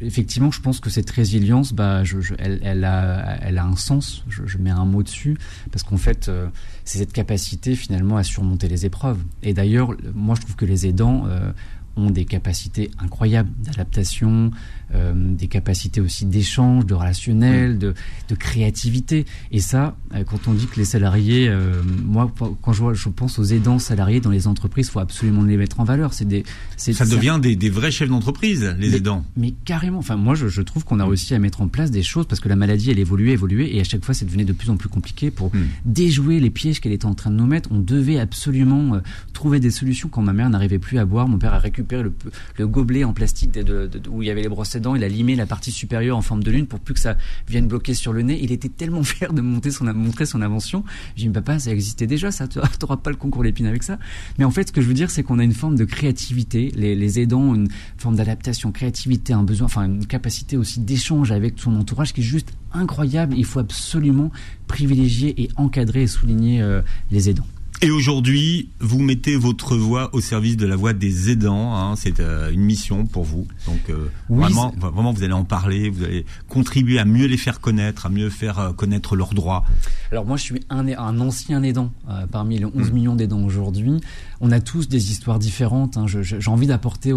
effectivement, 0.00 0.50
je 0.50 0.62
pense 0.62 0.80
que 0.80 0.88
cette 0.88 1.10
résilience, 1.10 1.74
bah, 1.74 2.02
elle 2.38 2.84
a 2.84 3.64
un 3.64 3.76
sens. 3.76 4.24
Je, 4.28 4.56
mets 4.56 4.70
un 4.70 4.86
mot 4.86 5.02
dessus 5.02 5.36
parce 5.70 5.82
qu'en 5.82 5.98
fait, 5.98 6.30
euh, 6.30 6.48
c'est 6.86 6.96
cette 6.96 7.12
capacité 7.12 7.76
finalement 7.76 8.16
à 8.16 8.22
surmonter 8.22 8.68
les 8.68 8.86
épreuves. 8.86 9.22
Et 9.42 9.52
d'ailleurs, 9.52 9.94
moi, 10.14 10.34
je 10.34 10.40
trouve 10.40 10.56
que 10.56 10.64
les 10.64 10.86
aidants 10.86 11.26
euh, 11.26 11.52
ont 11.96 12.10
des 12.10 12.24
capacités 12.24 12.90
incroyables 12.98 13.50
d'adaptation, 13.62 14.50
euh, 14.94 15.12
des 15.16 15.48
capacités 15.48 16.00
aussi 16.00 16.26
d'échange, 16.26 16.86
de 16.86 16.94
relationnel, 16.94 17.74
mm. 17.74 17.78
de, 17.78 17.94
de, 18.28 18.34
créativité. 18.34 19.24
Et 19.50 19.60
ça, 19.60 19.96
euh, 20.14 20.24
quand 20.24 20.46
on 20.46 20.52
dit 20.52 20.66
que 20.66 20.76
les 20.76 20.84
salariés, 20.84 21.48
euh, 21.48 21.82
moi, 22.04 22.32
quand 22.62 22.72
je, 22.72 22.82
vois, 22.82 22.94
je 22.94 23.08
pense 23.08 23.38
aux 23.38 23.44
aidants 23.44 23.78
salariés 23.78 24.20
dans 24.20 24.30
les 24.30 24.46
entreprises, 24.46 24.90
faut 24.90 25.00
absolument 25.00 25.42
les 25.42 25.56
mettre 25.56 25.80
en 25.80 25.84
valeur. 25.84 26.12
C'est 26.12 26.26
des, 26.26 26.44
ça 26.76 27.06
devient 27.06 27.38
des, 27.40 27.56
des, 27.56 27.70
vrais 27.70 27.90
chefs 27.90 28.08
d'entreprise, 28.08 28.76
les 28.78 28.94
aidants. 28.94 29.24
Mais 29.36 29.54
carrément. 29.64 29.98
Enfin, 29.98 30.16
moi, 30.16 30.34
je, 30.34 30.48
je 30.48 30.62
trouve 30.62 30.84
qu'on 30.84 31.00
a 31.00 31.04
mm. 31.04 31.08
réussi 31.08 31.34
à 31.34 31.38
mettre 31.38 31.62
en 31.62 31.68
place 31.68 31.90
des 31.90 32.02
choses 32.02 32.26
parce 32.26 32.40
que 32.40 32.48
la 32.48 32.56
maladie, 32.56 32.90
elle 32.90 32.98
évoluait, 32.98 33.32
évoluait, 33.32 33.74
et 33.74 33.80
à 33.80 33.84
chaque 33.84 34.04
fois, 34.04 34.14
ça 34.14 34.24
devenait 34.24 34.44
de 34.44 34.52
plus 34.52 34.70
en 34.70 34.76
plus 34.76 34.88
compliqué 34.88 35.30
pour 35.30 35.54
mm. 35.54 35.60
déjouer 35.86 36.40
les 36.40 36.50
pièges 36.50 36.80
qu'elle 36.80 36.92
était 36.92 37.06
en 37.06 37.14
train 37.14 37.30
de 37.30 37.36
nous 37.36 37.46
mettre. 37.46 37.70
On 37.72 37.80
devait 37.80 38.18
absolument 38.18 39.00
trouver 39.32 39.58
des 39.58 39.70
solutions. 39.70 40.08
Quand 40.08 40.22
ma 40.22 40.32
mère 40.32 40.50
n'arrivait 40.50 40.78
plus 40.78 40.98
à 40.98 41.04
boire, 41.04 41.26
mon 41.28 41.38
père 41.38 41.54
a 41.54 41.58
récupéré 41.58 41.85
le, 41.90 42.12
le 42.58 42.66
gobelet 42.66 43.04
en 43.04 43.12
plastique 43.12 43.52
de, 43.52 43.90
où 44.10 44.22
il 44.22 44.28
y 44.28 44.30
avait 44.30 44.42
les 44.42 44.48
brosses 44.48 44.76
il 44.94 45.04
a 45.04 45.08
limé 45.08 45.36
la 45.36 45.46
partie 45.46 45.70
supérieure 45.70 46.16
en 46.16 46.22
forme 46.22 46.42
de 46.42 46.50
lune 46.50 46.66
pour 46.66 46.80
plus 46.80 46.94
que 46.94 47.00
ça 47.00 47.16
vienne 47.48 47.66
bloquer 47.66 47.94
sur 47.94 48.12
le 48.12 48.22
nez. 48.22 48.38
Il 48.42 48.52
était 48.52 48.68
tellement 48.68 49.02
fier 49.04 49.32
de 49.32 49.40
monter 49.40 49.70
son, 49.70 49.84
montrer 49.84 50.26
son 50.26 50.42
invention. 50.42 50.84
J'ai 51.16 51.26
dit, 51.26 51.32
papa, 51.32 51.58
ça 51.58 51.70
existait 51.70 52.06
déjà, 52.06 52.30
ça, 52.30 52.48
tu 52.48 52.58
n'auras 52.82 52.96
pas 52.96 53.10
le 53.10 53.16
concours 53.16 53.42
l'épine 53.42 53.66
avec 53.66 53.82
ça. 53.82 53.98
Mais 54.38 54.44
en 54.44 54.50
fait, 54.50 54.68
ce 54.68 54.72
que 54.72 54.80
je 54.80 54.88
veux 54.88 54.94
dire, 54.94 55.10
c'est 55.10 55.22
qu'on 55.22 55.38
a 55.38 55.44
une 55.44 55.54
forme 55.54 55.76
de 55.76 55.84
créativité. 55.84 56.72
Les, 56.74 56.94
les 56.94 57.20
aidants, 57.20 57.54
une 57.54 57.68
forme 57.96 58.16
d'adaptation, 58.16 58.72
créativité, 58.72 59.32
un 59.32 59.42
besoin, 59.42 59.66
enfin, 59.66 59.84
une 59.84 60.06
capacité 60.06 60.56
aussi 60.56 60.80
d'échange 60.80 61.32
avec 61.32 61.54
son 61.58 61.76
entourage 61.76 62.12
qui 62.12 62.20
est 62.20 62.24
juste 62.24 62.52
incroyable. 62.72 63.34
Il 63.36 63.44
faut 63.44 63.60
absolument 63.60 64.30
privilégier 64.66 65.42
et 65.42 65.48
encadrer 65.56 66.02
et 66.02 66.06
souligner 66.06 66.60
euh, 66.62 66.82
les 67.10 67.30
aidants. 67.30 67.46
Et 67.82 67.90
aujourd'hui, 67.90 68.70
vous 68.80 69.02
mettez 69.02 69.36
votre 69.36 69.76
voix 69.76 70.08
au 70.14 70.20
service 70.20 70.56
de 70.56 70.66
la 70.66 70.76
voix 70.76 70.94
des 70.94 71.30
aidants. 71.30 71.76
Hein, 71.76 71.94
c'est 71.94 72.20
euh, 72.20 72.50
une 72.50 72.62
mission 72.62 73.04
pour 73.04 73.24
vous. 73.24 73.46
Donc 73.66 73.90
euh, 73.90 74.08
vraiment, 74.30 74.72
vraiment, 74.78 75.12
vous 75.12 75.22
allez 75.22 75.34
en 75.34 75.44
parler. 75.44 75.90
Vous 75.90 76.02
allez 76.02 76.24
contribuer 76.48 76.98
à 76.98 77.04
mieux 77.04 77.26
les 77.26 77.36
faire 77.36 77.60
connaître, 77.60 78.06
à 78.06 78.08
mieux 78.08 78.30
faire 78.30 78.58
euh, 78.58 78.72
connaître 78.72 79.14
leurs 79.14 79.34
droits. 79.34 79.64
Alors 80.10 80.24
moi, 80.24 80.38
je 80.38 80.42
suis 80.42 80.60
un, 80.70 80.88
un 80.88 81.20
ancien 81.20 81.62
aidant 81.62 81.92
parmi 82.32 82.58
les 82.58 82.64
11 82.64 82.74
mmh. 82.74 82.94
millions 82.94 83.14
d'aidants 83.14 83.44
aujourd'hui. 83.44 84.00
On 84.40 84.52
a 84.52 84.60
tous 84.60 84.88
des 84.88 85.10
histoires 85.10 85.38
différentes. 85.38 85.96
Hein. 85.96 86.06
J'ai 86.06 86.50
envie 86.50 86.66
d'apporter, 86.66 87.12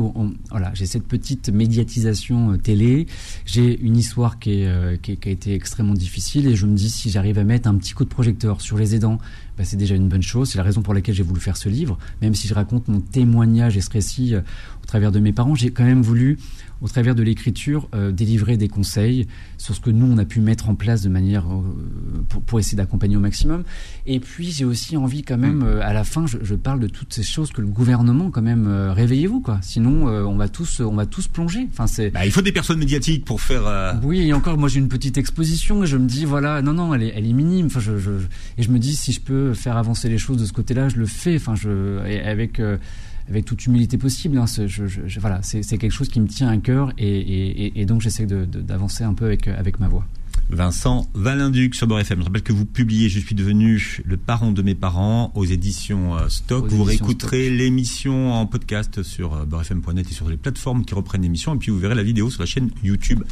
voilà, 0.49 0.71
j'ai 0.73 0.85
cette 0.85 1.07
petite 1.07 1.49
médiatisation 1.49 2.57
télé. 2.57 3.07
J'ai 3.45 3.79
une 3.79 3.95
histoire 3.95 4.39
qui, 4.39 4.61
est, 4.63 5.01
qui, 5.01 5.17
qui 5.17 5.29
a 5.29 5.31
été 5.31 5.53
extrêmement 5.53 5.93
difficile 5.93 6.47
et 6.47 6.55
je 6.55 6.65
me 6.65 6.75
dis 6.75 6.89
si 6.89 7.09
j'arrive 7.09 7.37
à 7.37 7.43
mettre 7.43 7.69
un 7.69 7.75
petit 7.75 7.93
coup 7.93 8.03
de 8.03 8.09
projecteur 8.09 8.61
sur 8.61 8.77
les 8.77 8.95
aidants 8.95 9.19
bah, 9.59 9.65
c'est 9.65 9.75
déjà 9.75 9.93
une 9.93 10.07
bonne 10.07 10.21
chose. 10.21 10.49
C'est 10.49 10.57
la 10.57 10.63
raison 10.63 10.81
pour 10.81 10.93
laquelle 10.93 11.13
j'ai 11.13 11.21
voulu 11.21 11.41
faire 11.41 11.57
ce 11.57 11.67
livre, 11.67 11.97
même 12.21 12.33
si 12.33 12.47
je 12.47 12.53
raconte 12.53 12.87
mon 12.87 13.01
témoignage 13.01 13.75
et 13.75 13.81
ce 13.81 13.89
récit 13.89 14.33
travers 14.89 15.11
de 15.11 15.19
mes 15.19 15.33
parents, 15.33 15.53
j'ai 15.53 15.69
quand 15.69 15.85
même 15.85 16.01
voulu 16.01 16.37
au 16.81 16.87
travers 16.87 17.13
de 17.13 17.23
l'écriture, 17.23 17.89
euh, 17.93 18.11
délivrer 18.11 18.57
des 18.57 18.69
conseils 18.69 19.27
sur 19.57 19.75
ce 19.75 19.81
que 19.81 19.89
nous, 19.89 20.05
on 20.05 20.17
a 20.17 20.25
pu 20.25 20.39
mettre 20.39 20.69
en 20.69 20.75
place 20.75 21.01
de 21.01 21.09
manière 21.09 21.45
euh, 21.45 21.61
pour, 22.29 22.41
pour, 22.41 22.59
essayer 22.59 22.77
d'accompagner 22.77 23.17
au 23.17 23.19
maximum. 23.19 23.63
Et 24.05 24.19
puis, 24.19 24.51
j'ai 24.51 24.65
aussi 24.65 24.95
envie 24.95 25.23
quand 25.23 25.37
même, 25.37 25.59
mm. 25.59 25.67
euh, 25.67 25.81
à 25.83 25.93
la 25.93 26.03
fin, 26.03 26.25
je, 26.25 26.37
je, 26.41 26.55
parle 26.55 26.79
de 26.79 26.87
toutes 26.87 27.13
ces 27.13 27.23
choses 27.23 27.51
que 27.51 27.61
le 27.61 27.67
gouvernement, 27.67 28.31
quand 28.31 28.41
même, 28.41 28.67
euh, 28.67 28.93
réveillez-vous, 28.93 29.41
quoi. 29.41 29.59
Sinon, 29.61 30.07
on 30.07 30.37
va 30.37 30.47
tous, 30.47 30.79
on 30.79 30.95
va 30.95 31.05
tous 31.05 31.27
plonger. 31.27 31.67
Enfin, 31.71 31.87
c'est. 31.87 32.09
Bah, 32.11 32.25
il 32.25 32.31
faut 32.31 32.41
des 32.41 32.51
personnes 32.51 32.79
médiatiques 32.79 33.25
pour 33.25 33.41
faire. 33.41 33.99
Oui, 34.03 34.21
et 34.21 34.33
encore, 34.33 34.57
moi, 34.57 34.69
j'ai 34.69 34.79
une 34.79 34.87
petite 34.87 35.17
exposition 35.17 35.83
et 35.83 35.87
je 35.87 35.97
me 35.97 36.07
dis, 36.07 36.25
voilà, 36.25 36.61
non, 36.61 36.73
non, 36.73 36.93
elle 36.93 37.03
est, 37.03 37.13
elle 37.15 37.27
est 37.27 37.33
minime. 37.33 37.67
Enfin, 37.67 37.79
je, 37.79 37.97
je, 37.97 38.11
et 38.57 38.63
je 38.63 38.71
me 38.71 38.79
dis, 38.79 38.95
si 38.95 39.11
je 39.11 39.19
peux 39.19 39.53
faire 39.53 39.77
avancer 39.77 40.09
les 40.09 40.17
choses 40.17 40.37
de 40.37 40.45
ce 40.45 40.53
côté-là, 40.53 40.89
je 40.89 40.97
le 40.97 41.05
fais. 41.05 41.35
Enfin, 41.35 41.55
je, 41.55 42.05
et 42.07 42.21
avec 42.21 42.61
avec 43.29 43.45
toute 43.45 43.65
humilité 43.65 43.97
possible. 43.97 44.37
Hein, 44.37 44.45
je, 44.47 44.87
je, 44.87 45.19
voilà, 45.19 45.41
c'est 45.43 45.77
quelque 45.77 45.91
chose 45.91 46.09
qui 46.09 46.19
me 46.19 46.27
tient 46.27 46.49
à 46.49 46.57
cœur 46.57 46.91
et, 46.97 47.07
et, 47.07 47.81
et 47.81 47.85
donc 47.85 48.01
j'essaie 48.01 48.25
d'avancer 48.25 49.03
un 49.03 49.13
peu 49.13 49.25
avec, 49.25 49.47
avec 49.47 49.79
ma 49.79 49.87
voix. 49.87 50.05
Vincent 50.51 51.07
Valinduc 51.13 51.75
sur 51.75 51.85
Beurre 51.85 51.99
FM. 51.99 52.21
Je 52.21 52.25
rappelle 52.25 52.41
que 52.41 52.53
vous 52.53 52.65
publiez 52.65 53.07
Je 53.07 53.19
suis 53.19 53.35
devenu 53.35 54.01
le 54.03 54.17
parent 54.17 54.51
de 54.51 54.61
mes 54.63 54.73
parents 54.73 55.31
aux 55.35 55.45
éditions 55.45 56.17
euh, 56.17 56.27
Stock. 56.27 56.65
Aux 56.65 56.67
vous 56.69 56.83
réécouterez 56.83 57.51
l'émission 57.51 58.33
en 58.33 58.47
podcast 58.47 59.03
sur 59.03 59.45
beurrefm.net 59.45 60.09
et 60.09 60.13
sur 60.13 60.27
les 60.27 60.37
plateformes 60.37 60.85
qui 60.85 60.95
reprennent 60.95 61.21
l'émission. 61.21 61.53
Et 61.53 61.57
puis 61.59 61.69
vous 61.69 61.77
verrez 61.77 61.93
la 61.93 62.03
vidéo 62.03 62.31
sur 62.31 62.41
la 62.41 62.47
chaîne 62.47 62.71
YouTube. 62.83 63.23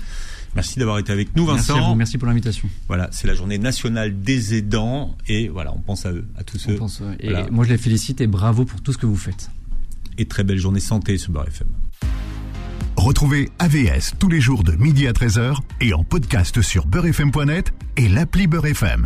Merci 0.55 0.79
d'avoir 0.79 0.99
été 0.99 1.11
avec 1.11 1.35
nous, 1.35 1.45
Vincent. 1.45 1.73
Merci, 1.73 1.85
à 1.85 1.89
vous, 1.89 1.95
merci 1.95 2.17
pour 2.17 2.27
l'invitation. 2.27 2.69
Voilà, 2.87 3.09
c'est 3.11 3.27
la 3.27 3.33
journée 3.33 3.57
nationale 3.57 4.21
des 4.21 4.55
aidants 4.55 5.15
et 5.27 5.49
voilà, 5.49 5.73
on 5.75 5.79
pense 5.79 6.05
à 6.05 6.11
eux, 6.11 6.25
à 6.35 6.43
tous 6.43 6.65
on 6.67 6.71
eux. 6.71 6.75
Pense, 6.75 7.01
et 7.19 7.31
moi, 7.51 7.65
je 7.65 7.71
les 7.71 7.77
félicite 7.77 8.21
et 8.21 8.27
bravo 8.27 8.65
pour 8.65 8.81
tout 8.81 8.93
ce 8.93 8.97
que 8.97 9.05
vous 9.05 9.17
faites 9.17 9.49
et 10.17 10.25
très 10.25 10.43
belle 10.43 10.57
journée 10.57 10.79
santé 10.79 11.17
sur 11.17 11.31
Beurre 11.31 11.47
FM. 11.47 11.67
Retrouvez 12.97 13.49
AVS 13.59 14.13
tous 14.17 14.27
les 14.27 14.41
jours 14.41 14.63
de 14.63 14.71
midi 14.71 15.07
à 15.07 15.11
13h 15.11 15.57
et 15.81 15.93
en 15.93 16.03
podcast 16.03 16.61
sur 16.61 16.87
beurrefm.net 16.87 17.71
et 17.95 18.09
l'appli 18.09 18.47
Beurre 18.47 18.65
FM. 18.65 19.05